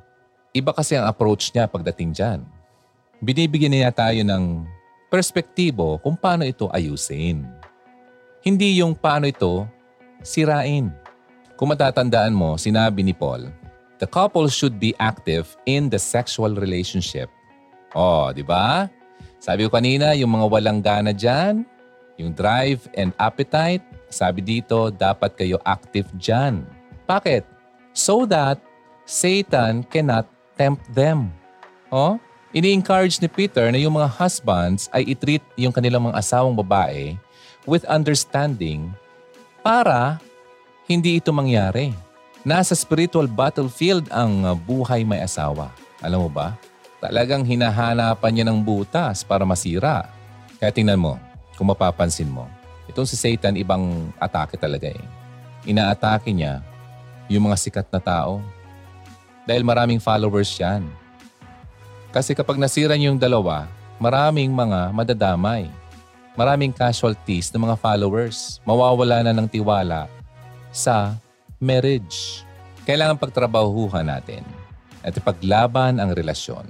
Iba 0.51 0.73
kasi 0.73 0.97
ang 0.97 1.05
approach 1.07 1.53
niya 1.53 1.69
pagdating 1.69 2.11
dyan 2.13 2.41
binibigyan 3.23 3.71
niya 3.71 3.91
tayo 3.93 4.19
ng 4.21 4.65
perspektibo 5.07 5.97
kung 6.03 6.13
paano 6.13 6.43
ito 6.43 6.67
ayusin. 6.69 7.47
Hindi 8.43 8.77
yung 8.77 8.93
paano 8.93 9.25
ito 9.25 9.65
sirain. 10.21 10.91
Kung 11.55 11.71
matatandaan 11.71 12.35
mo, 12.35 12.59
sinabi 12.59 13.01
ni 13.01 13.15
Paul, 13.15 13.47
the 13.97 14.05
couple 14.05 14.45
should 14.51 14.75
be 14.75 14.91
active 14.99 15.55
in 15.63 15.87
the 15.87 15.97
sexual 15.97 16.51
relationship. 16.53 17.31
Oh, 17.95 18.29
di 18.35 18.43
ba? 18.43 18.91
Sabi 19.39 19.63
ko 19.65 19.71
kanina, 19.71 20.11
yung 20.19 20.35
mga 20.35 20.45
walang 20.51 20.79
gana 20.83 21.15
dyan, 21.15 21.63
yung 22.19 22.35
drive 22.35 22.85
and 22.99 23.15
appetite, 23.15 23.81
sabi 24.11 24.43
dito, 24.43 24.91
dapat 24.91 25.39
kayo 25.39 25.57
active 25.63 26.05
dyan. 26.19 26.67
Bakit? 27.07 27.54
So 27.95 28.27
that 28.27 28.59
Satan 29.07 29.87
cannot 29.87 30.27
tempt 30.59 30.83
them. 30.91 31.31
Oh? 31.87 32.19
Ini-encourage 32.51 33.23
ni 33.23 33.31
Peter 33.31 33.71
na 33.71 33.79
yung 33.79 33.95
mga 33.95 34.11
husbands 34.19 34.91
ay 34.91 35.07
itreat 35.07 35.43
yung 35.55 35.71
kanilang 35.71 36.11
mga 36.11 36.19
asawang 36.19 36.55
babae 36.55 37.15
with 37.63 37.87
understanding 37.87 38.91
para 39.63 40.19
hindi 40.91 41.23
ito 41.23 41.31
mangyari. 41.31 41.95
Nasa 42.43 42.75
spiritual 42.75 43.31
battlefield 43.31 44.11
ang 44.11 44.43
uh, 44.43 44.53
buhay 44.53 45.07
may 45.07 45.23
asawa. 45.23 45.71
Alam 46.03 46.27
mo 46.27 46.29
ba? 46.29 46.53
Talagang 46.99 47.47
hinahanapan 47.47 48.31
niya 48.31 48.45
ng 48.51 48.59
butas 48.59 49.23
para 49.23 49.47
masira. 49.47 50.11
Kaya 50.59 50.69
tingnan 50.69 50.99
mo, 50.99 51.17
kung 51.55 51.71
mapapansin 51.71 52.29
mo, 52.29 52.45
itong 52.91 53.07
si 53.07 53.17
Satan 53.17 53.55
ibang 53.55 54.11
atake 54.19 54.59
talaga 54.59 54.91
eh. 54.91 55.03
Inaatake 55.65 56.29
niya 56.29 56.61
yung 57.31 57.49
mga 57.49 57.57
sikat 57.57 57.87
na 57.89 58.01
tao. 58.01 58.43
Dahil 59.45 59.61
maraming 59.61 60.01
followers 60.01 60.49
yan 60.57 60.85
kasi 62.15 62.31
kapag 62.31 62.55
nasira 62.55 62.95
yung 62.95 63.19
dalawa, 63.19 63.67
maraming 63.99 64.47
mga 64.55 64.95
madadamay. 64.95 65.67
Maraming 66.39 66.71
casualties 66.71 67.51
ng 67.51 67.67
mga 67.67 67.75
followers. 67.75 68.63
Mawawala 68.63 69.19
na 69.19 69.35
ng 69.35 69.51
tiwala 69.51 70.07
sa 70.71 71.19
marriage. 71.59 72.47
Kailangan 72.87 73.19
pagtrabahuhan 73.19 74.07
natin 74.07 74.47
at 75.03 75.11
ipaglaban 75.11 75.99
ang 75.99 76.15
relasyon. 76.15 76.63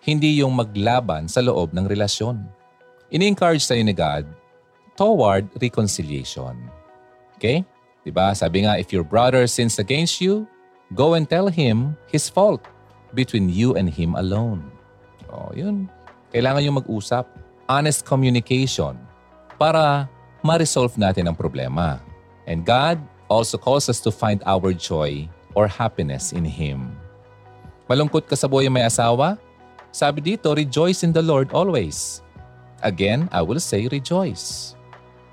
Hindi 0.00 0.40
yung 0.40 0.56
maglaban 0.56 1.28
sa 1.28 1.44
loob 1.44 1.76
ng 1.76 1.84
relasyon. 1.84 2.40
Ini-encourage 3.12 3.68
tayo 3.68 3.84
ni 3.84 3.92
God 3.92 4.24
toward 4.96 5.52
reconciliation. 5.60 6.56
Okay? 7.36 7.60
Diba? 8.08 8.32
Sabi 8.32 8.64
nga, 8.64 8.80
if 8.80 8.88
your 8.88 9.04
brother 9.04 9.44
sins 9.44 9.76
against 9.76 10.24
you, 10.24 10.48
go 10.96 11.12
and 11.12 11.28
tell 11.28 11.52
him 11.52 11.92
his 12.08 12.32
fault 12.32 12.64
between 13.12 13.52
you 13.52 13.76
and 13.76 13.92
him 13.92 14.16
alone. 14.16 14.64
Oh, 15.28 15.52
yun. 15.52 15.92
Kailangan 16.32 16.64
yung 16.64 16.80
mag-usap. 16.80 17.28
Honest 17.68 18.08
communication 18.08 18.96
para 19.60 20.08
ma-resolve 20.40 20.96
natin 20.96 21.28
ang 21.28 21.36
problema. 21.36 22.00
And 22.48 22.64
God 22.64 22.96
also 23.28 23.60
calls 23.60 23.92
us 23.92 24.00
to 24.00 24.10
find 24.10 24.40
our 24.48 24.72
joy 24.72 25.28
or 25.52 25.68
happiness 25.68 26.32
in 26.32 26.48
Him. 26.48 26.96
Malungkot 27.84 28.24
ka 28.24 28.36
sa 28.36 28.48
buhay 28.48 28.72
may 28.72 28.88
asawa? 28.88 29.36
Sabi 29.92 30.24
dito, 30.24 30.48
rejoice 30.52 31.04
in 31.04 31.12
the 31.12 31.20
Lord 31.20 31.52
always. 31.52 32.24
Again, 32.80 33.28
I 33.34 33.44
will 33.44 33.60
say 33.60 33.84
rejoice. 33.88 34.76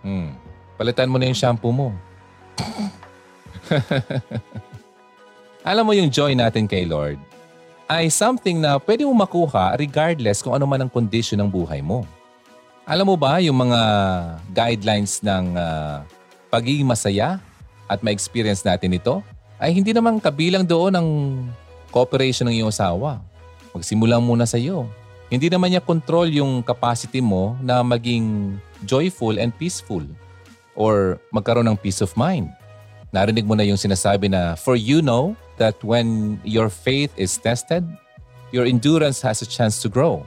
Hmm. 0.03 0.35
Palitan 0.75 1.07
mo 1.07 1.15
na 1.15 1.31
yung 1.31 1.39
shampoo 1.39 1.71
mo. 1.71 1.95
Alam 5.69 5.89
mo 5.89 5.93
yung 5.97 6.13
joy 6.13 6.37
natin 6.37 6.69
kay 6.69 6.85
Lord, 6.85 7.17
ay 7.85 8.09
something 8.09 8.61
na 8.61 8.81
pwede 8.81 9.05
mo 9.05 9.13
makuha 9.13 9.77
regardless 9.77 10.41
kung 10.41 10.57
ano 10.57 10.65
man 10.65 10.85
ang 10.85 10.91
kondisyon 10.91 11.41
ng 11.41 11.49
buhay 11.49 11.81
mo. 11.81 12.05
Alam 12.85 13.13
mo 13.13 13.15
ba 13.17 13.41
yung 13.41 13.65
mga 13.65 13.81
guidelines 14.53 15.21
ng 15.25 15.57
uh, 15.57 16.05
pagiging 16.53 16.85
masaya 16.85 17.41
at 17.89 18.05
ma-experience 18.05 18.61
natin 18.61 18.93
ito 18.93 19.25
ay 19.57 19.73
hindi 19.73 19.89
naman 19.89 20.21
kabilang 20.21 20.65
doon 20.65 20.93
ng 20.93 21.07
cooperation 21.89 22.45
ng 22.45 22.61
iyong 22.61 22.69
asawa. 22.69 23.17
Magsimula 23.73 24.21
muna 24.21 24.45
sa 24.45 24.61
iyo. 24.61 24.85
Hindi 25.33 25.49
naman 25.49 25.73
niya 25.73 25.81
control 25.81 26.29
yung 26.29 26.61
capacity 26.61 27.25
mo 27.25 27.57
na 27.57 27.81
maging 27.81 28.57
joyful 28.85 29.41
and 29.41 29.49
peaceful 29.57 30.05
or 30.75 31.19
magkaroon 31.33 31.67
ng 31.71 31.79
peace 31.79 31.99
of 32.03 32.11
mind. 32.19 32.51
Narinig 33.15 33.47
mo 33.47 33.55
na 33.55 33.63
yung 33.63 33.79
sinasabi 33.79 34.27
na, 34.27 34.59
for 34.59 34.75
you 34.75 35.01
know 35.01 35.35
that 35.57 35.79
when 35.83 36.39
your 36.43 36.67
faith 36.67 37.11
is 37.15 37.39
tested, 37.39 37.83
your 38.51 38.67
endurance 38.67 39.23
has 39.23 39.41
a 39.41 39.47
chance 39.47 39.81
to 39.81 39.87
grow. 39.87 40.23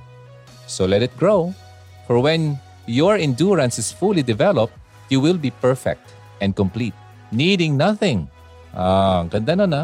So 0.68 0.84
let 0.84 1.04
it 1.04 1.12
grow. 1.16 1.52
For 2.08 2.20
when 2.20 2.56
your 2.88 3.20
endurance 3.20 3.76
is 3.76 3.92
fully 3.92 4.24
developed, 4.24 4.72
you 5.12 5.20
will 5.20 5.36
be 5.36 5.52
perfect 5.52 6.16
and 6.40 6.56
complete, 6.56 6.96
needing 7.32 7.76
nothing. 7.76 8.28
Ah, 8.72 9.24
ang 9.24 9.28
ganda 9.28 9.52
na 9.56 9.66
na. 9.68 9.82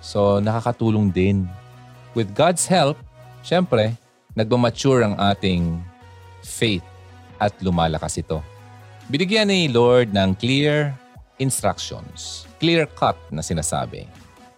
So 0.00 0.40
nakakatulong 0.40 1.12
din. 1.12 1.48
With 2.16 2.32
God's 2.32 2.64
help, 2.64 2.96
syempre, 3.44 3.92
nagmamature 4.32 5.04
ang 5.04 5.20
ating 5.20 5.84
faith 6.40 6.84
at 7.36 7.52
lumalakas 7.60 8.16
ito. 8.16 8.40
Binigyan 9.06 9.46
ni 9.46 9.70
Lord 9.70 10.10
ng 10.10 10.34
clear 10.34 10.90
instructions, 11.38 12.42
clear 12.58 12.90
cut 12.98 13.14
na 13.30 13.38
sinasabi 13.38 14.10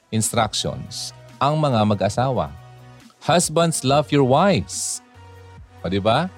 instructions 0.09 1.13
ang 1.37 1.61
mga 1.61 1.85
mag-asawa. 1.85 2.49
Husbands, 3.21 3.85
love 3.85 4.09
your 4.09 4.25
wives. 4.25 5.05
O 5.85 5.93
di 5.93 6.01
ba? 6.01 6.33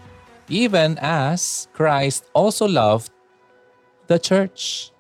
Even 0.51 0.99
as 0.99 1.71
Christ 1.71 2.27
also 2.35 2.67
loved 2.67 3.15
the 4.11 4.19
church 4.19 4.91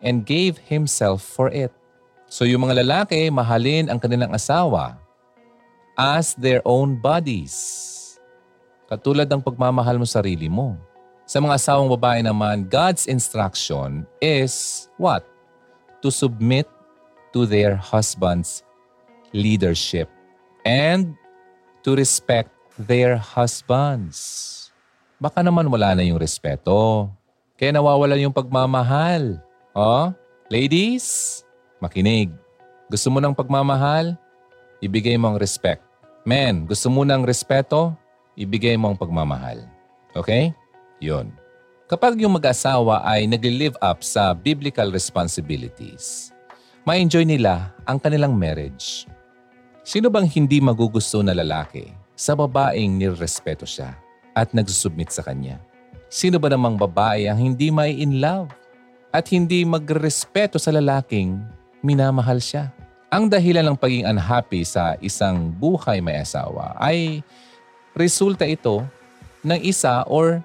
and 0.00 0.24
gave 0.24 0.56
himself 0.56 1.20
for 1.20 1.52
it. 1.52 1.68
So 2.32 2.48
yung 2.48 2.64
mga 2.64 2.80
lalaki, 2.80 3.28
mahalin 3.28 3.92
ang 3.92 4.00
kanilang 4.00 4.32
asawa 4.32 4.96
as 6.00 6.32
their 6.32 6.64
own 6.64 6.96
bodies. 6.96 7.52
Katulad 8.88 9.28
ng 9.28 9.44
pagmamahal 9.44 10.00
mo 10.00 10.08
sarili 10.08 10.48
mo. 10.48 10.87
Sa 11.28 11.44
mga 11.44 11.60
asawang 11.60 11.92
babae 11.92 12.24
naman, 12.24 12.64
God's 12.72 13.04
instruction 13.04 14.08
is 14.16 14.88
what? 14.96 15.28
To 16.00 16.08
submit 16.08 16.64
to 17.36 17.44
their 17.44 17.76
husband's 17.76 18.64
leadership 19.36 20.08
and 20.64 21.12
to 21.84 21.92
respect 21.92 22.48
their 22.80 23.20
husbands. 23.20 24.16
Baka 25.20 25.44
naman 25.44 25.68
wala 25.68 25.92
na 25.92 26.00
yung 26.00 26.16
respeto. 26.16 27.12
Kaya 27.60 27.76
nawawala 27.76 28.16
yung 28.16 28.32
pagmamahal. 28.32 29.36
Oh, 29.76 30.08
ladies, 30.48 31.44
makinig. 31.76 32.32
Gusto 32.88 33.12
mo 33.12 33.20
ng 33.20 33.36
pagmamahal? 33.36 34.16
Ibigay 34.80 35.20
mo 35.20 35.36
ang 35.36 35.36
respect. 35.36 35.84
Men, 36.24 36.64
gusto 36.64 36.88
mo 36.88 37.04
ng 37.04 37.20
respeto? 37.20 37.92
Ibigay 38.32 38.80
mo 38.80 38.88
ang 38.88 38.96
pagmamahal. 38.96 39.68
Okay? 40.16 40.56
Yun. 40.98 41.30
Kapag 41.88 42.20
yung 42.20 42.36
mag-asawa 42.36 43.00
ay 43.06 43.24
nag-live 43.24 43.78
up 43.80 44.04
sa 44.04 44.36
biblical 44.36 44.92
responsibilities, 44.92 46.34
ma-enjoy 46.84 47.24
nila 47.24 47.72
ang 47.88 47.96
kanilang 47.96 48.36
marriage. 48.36 49.08
Sino 49.86 50.12
bang 50.12 50.28
hindi 50.28 50.60
magugusto 50.60 51.24
na 51.24 51.32
lalaki 51.32 51.88
sa 52.12 52.36
babaeng 52.36 53.00
nirespeto 53.00 53.64
siya? 53.64 53.96
at 54.38 54.54
nagsusubmit 54.54 55.10
sa 55.10 55.26
Kanya. 55.26 55.58
Sino 56.06 56.38
ba 56.38 56.46
namang 56.46 56.78
babae 56.78 57.26
ang 57.26 57.42
hindi 57.42 57.74
may 57.74 57.98
in 57.98 58.22
love 58.22 58.54
at 59.10 59.26
hindi 59.34 59.66
magrespeto 59.66 60.62
sa 60.62 60.70
lalaking 60.70 61.42
minamahal 61.82 62.38
siya? 62.38 62.70
Ang 63.10 63.26
dahilan 63.26 63.66
ng 63.66 63.76
pagiging 63.76 64.06
unhappy 64.06 64.62
sa 64.62 64.94
isang 65.02 65.50
buhay 65.50 65.98
may 65.98 66.22
asawa 66.22 66.76
ay 66.78 67.24
resulta 67.98 68.46
ito 68.46 68.84
ng 69.42 69.58
isa 69.64 70.06
or 70.06 70.44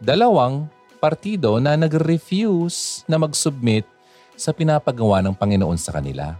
dalawang 0.00 0.68
partido 0.98 1.60
na 1.60 1.76
nag-refuse 1.76 3.04
na 3.06 3.20
mag-submit 3.20 3.84
sa 4.36 4.52
pinapagawa 4.52 5.24
ng 5.24 5.34
Panginoon 5.36 5.78
sa 5.80 5.96
kanila. 5.96 6.36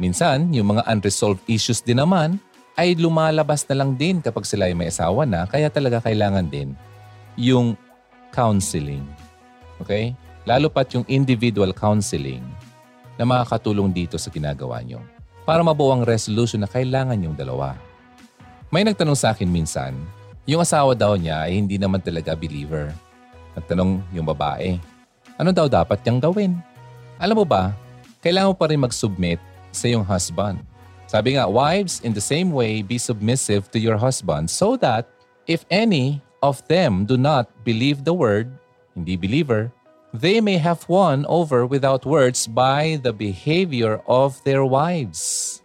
Minsan, 0.00 0.50
yung 0.50 0.74
mga 0.74 0.82
unresolved 0.90 1.44
issues 1.46 1.78
din 1.78 2.02
naman 2.02 2.40
ay 2.74 2.96
lumalabas 2.98 3.62
na 3.68 3.84
lang 3.84 3.94
din 3.94 4.18
kapag 4.18 4.48
sila 4.48 4.66
ay 4.66 4.74
may 4.74 4.90
asawa 4.90 5.22
na. 5.28 5.46
Kaya 5.46 5.68
talaga 5.68 6.02
kailangan 6.02 6.48
din 6.48 6.74
yung 7.38 7.78
counseling. 8.32 9.04
Okay? 9.78 10.16
Lalo 10.48 10.72
pat 10.72 10.90
yung 10.96 11.06
individual 11.06 11.70
counseling 11.70 12.42
na 13.14 13.22
makakatulong 13.22 13.94
dito 13.94 14.18
sa 14.18 14.32
ginagawa 14.32 14.82
nyo 14.82 14.98
para 15.46 15.62
mabuo 15.62 15.94
ang 15.94 16.02
resolution 16.02 16.64
na 16.64 16.70
kailangan 16.70 17.22
yung 17.22 17.36
dalawa. 17.38 17.78
May 18.72 18.82
nagtanong 18.88 19.18
sa 19.18 19.36
akin 19.36 19.52
minsan, 19.52 19.92
yung 20.46 20.62
asawa 20.62 20.92
daw 20.96 21.14
niya 21.14 21.46
ay 21.46 21.58
hindi 21.58 21.78
naman 21.78 22.02
talaga 22.02 22.34
believer. 22.34 22.90
Nagtanong 23.54 24.02
yung 24.10 24.26
babae, 24.26 24.80
ano 25.36 25.50
daw 25.50 25.68
dapat 25.68 26.00
niyang 26.02 26.20
gawin? 26.20 26.52
Alam 27.20 27.42
mo 27.42 27.46
ba, 27.46 27.76
kailangan 28.24 28.50
mo 28.50 28.56
pa 28.56 28.66
rin 28.70 28.80
mag-submit 28.80 29.38
sa 29.70 29.86
iyong 29.86 30.04
husband 30.06 30.62
sabi 31.12 31.36
nga, 31.36 31.44
wives, 31.44 32.00
in 32.00 32.16
the 32.16 32.24
same 32.24 32.56
way, 32.56 32.80
be 32.80 32.96
submissive 32.96 33.68
to 33.68 33.76
your 33.76 34.00
husband 34.00 34.48
so 34.48 34.80
that 34.80 35.04
if 35.44 35.68
any 35.68 36.24
of 36.40 36.64
them 36.72 37.04
do 37.04 37.20
not 37.20 37.52
believe 37.68 38.08
the 38.08 38.16
word, 38.16 38.48
hindi 38.96 39.20
believer, 39.20 39.68
they 40.16 40.40
may 40.40 40.56
have 40.56 40.88
won 40.88 41.28
over 41.28 41.68
without 41.68 42.08
words 42.08 42.48
by 42.48 42.96
the 43.04 43.12
behavior 43.12 44.00
of 44.08 44.40
their 44.48 44.64
wives 44.64 45.60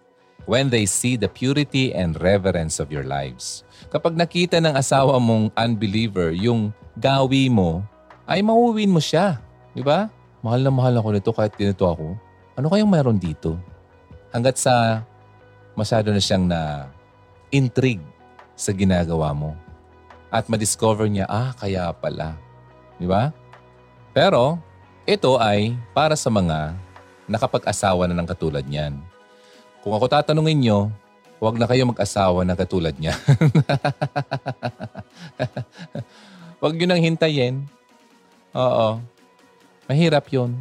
when 0.52 0.68
they 0.68 0.84
see 0.84 1.16
the 1.16 1.32
purity 1.32 1.96
and 1.96 2.20
reverence 2.20 2.76
of 2.76 2.92
your 2.92 3.08
lives. 3.08 3.64
Kapag 3.88 4.20
nakita 4.20 4.60
ng 4.60 4.76
asawa 4.76 5.16
mong 5.16 5.56
unbeliever 5.56 6.36
yung 6.36 6.76
gawi 7.00 7.48
mo, 7.48 7.88
ay 8.28 8.44
mauwin 8.44 8.92
mo 8.92 9.00
siya. 9.00 9.40
Di 9.72 9.80
ba? 9.80 10.12
Mahal 10.44 10.60
na 10.60 10.72
mahal 10.72 11.00
ako 11.00 11.08
nito 11.16 11.32
kahit 11.32 11.56
ganito 11.56 11.88
ako. 11.88 12.20
Ano 12.60 12.68
kayang 12.68 12.92
meron 12.92 13.16
dito? 13.16 13.56
Hanggat 14.36 14.60
sa 14.60 15.08
masyado 15.72 16.12
na 16.12 16.20
siyang 16.20 16.44
na 16.44 16.92
intrigue 17.48 18.04
sa 18.60 18.76
ginagawa 18.76 19.32
mo. 19.32 19.56
At 20.28 20.52
ma-discover 20.52 21.08
niya, 21.08 21.24
ah, 21.32 21.56
kaya 21.56 21.88
pala. 21.96 22.36
Di 23.00 23.08
ba? 23.08 23.32
Pero, 24.12 24.60
ito 25.08 25.40
ay 25.40 25.80
para 25.96 26.20
sa 26.20 26.28
mga 26.28 26.76
nakapag-asawa 27.32 28.04
na 28.12 28.20
ng 28.20 28.28
katulad 28.28 28.68
niyan. 28.68 29.00
Kung 29.80 29.96
ako 29.96 30.12
tatanungin 30.12 30.60
nyo, 30.60 30.92
huwag 31.38 31.58
na 31.58 31.70
kayo 31.70 31.86
mag-asawa 31.86 32.42
na 32.46 32.58
katulad 32.58 32.98
niya. 32.98 33.14
huwag 36.60 36.74
nyo 36.74 36.86
nang 36.90 37.02
hintayin. 37.02 37.62
Oo. 38.58 38.98
Mahirap 39.86 40.26
yon. 40.34 40.58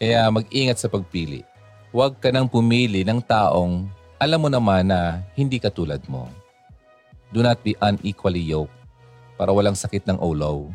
Kaya 0.00 0.26
mag-ingat 0.28 0.82
sa 0.82 0.90
pagpili. 0.90 1.46
Huwag 1.94 2.18
ka 2.18 2.34
nang 2.34 2.50
pumili 2.50 3.06
ng 3.06 3.22
taong 3.22 3.86
alam 4.20 4.36
mo 4.36 4.52
naman 4.52 4.84
na 4.84 5.24
hindi 5.32 5.56
katulad 5.56 6.04
mo. 6.04 6.28
Do 7.32 7.40
not 7.40 7.64
be 7.64 7.72
unequally 7.80 8.44
yoked 8.44 8.76
para 9.40 9.48
walang 9.48 9.72
sakit 9.72 10.04
ng 10.04 10.20
ulo. 10.20 10.68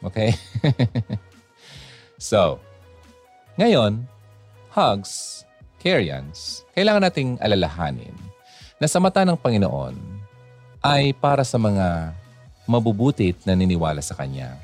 Okay? 0.00 0.32
so, 2.16 2.56
ngayon, 3.60 4.08
hugs, 4.72 5.44
Karyans, 5.80 6.68
kailangan 6.76 7.08
nating 7.08 7.40
alalahanin 7.40 8.12
na 8.76 8.84
sa 8.84 9.00
mata 9.00 9.24
ng 9.24 9.32
Panginoon 9.32 9.96
ay 10.84 11.16
para 11.16 11.40
sa 11.40 11.56
mga 11.56 12.12
mabubutit 12.68 13.40
na 13.48 13.56
niniwala 13.56 14.04
sa 14.04 14.12
Kanya. 14.12 14.60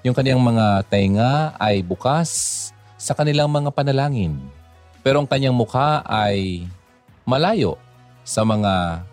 Yung 0.00 0.16
kaniyang 0.16 0.40
mga 0.40 0.88
tainga 0.88 1.52
ay 1.60 1.84
bukas 1.84 2.72
sa 2.96 3.12
kanilang 3.12 3.52
mga 3.52 3.68
panalangin. 3.68 4.40
Pero 5.04 5.20
ang 5.20 5.28
kanyang 5.28 5.54
mukha 5.54 6.00
ay 6.08 6.64
malayo 7.28 7.76
sa 8.24 8.40
mga 8.40 9.04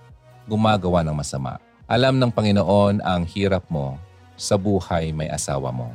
gumagawa 0.47 1.03
ng 1.03 1.13
masama. 1.13 1.59
Alam 1.85 2.17
ng 2.17 2.31
Panginoon 2.31 3.03
ang 3.03 3.27
hirap 3.27 3.67
mo 3.67 3.99
sa 4.39 4.55
buhay 4.55 5.11
may 5.11 5.27
asawa 5.27 5.75
mo. 5.75 5.91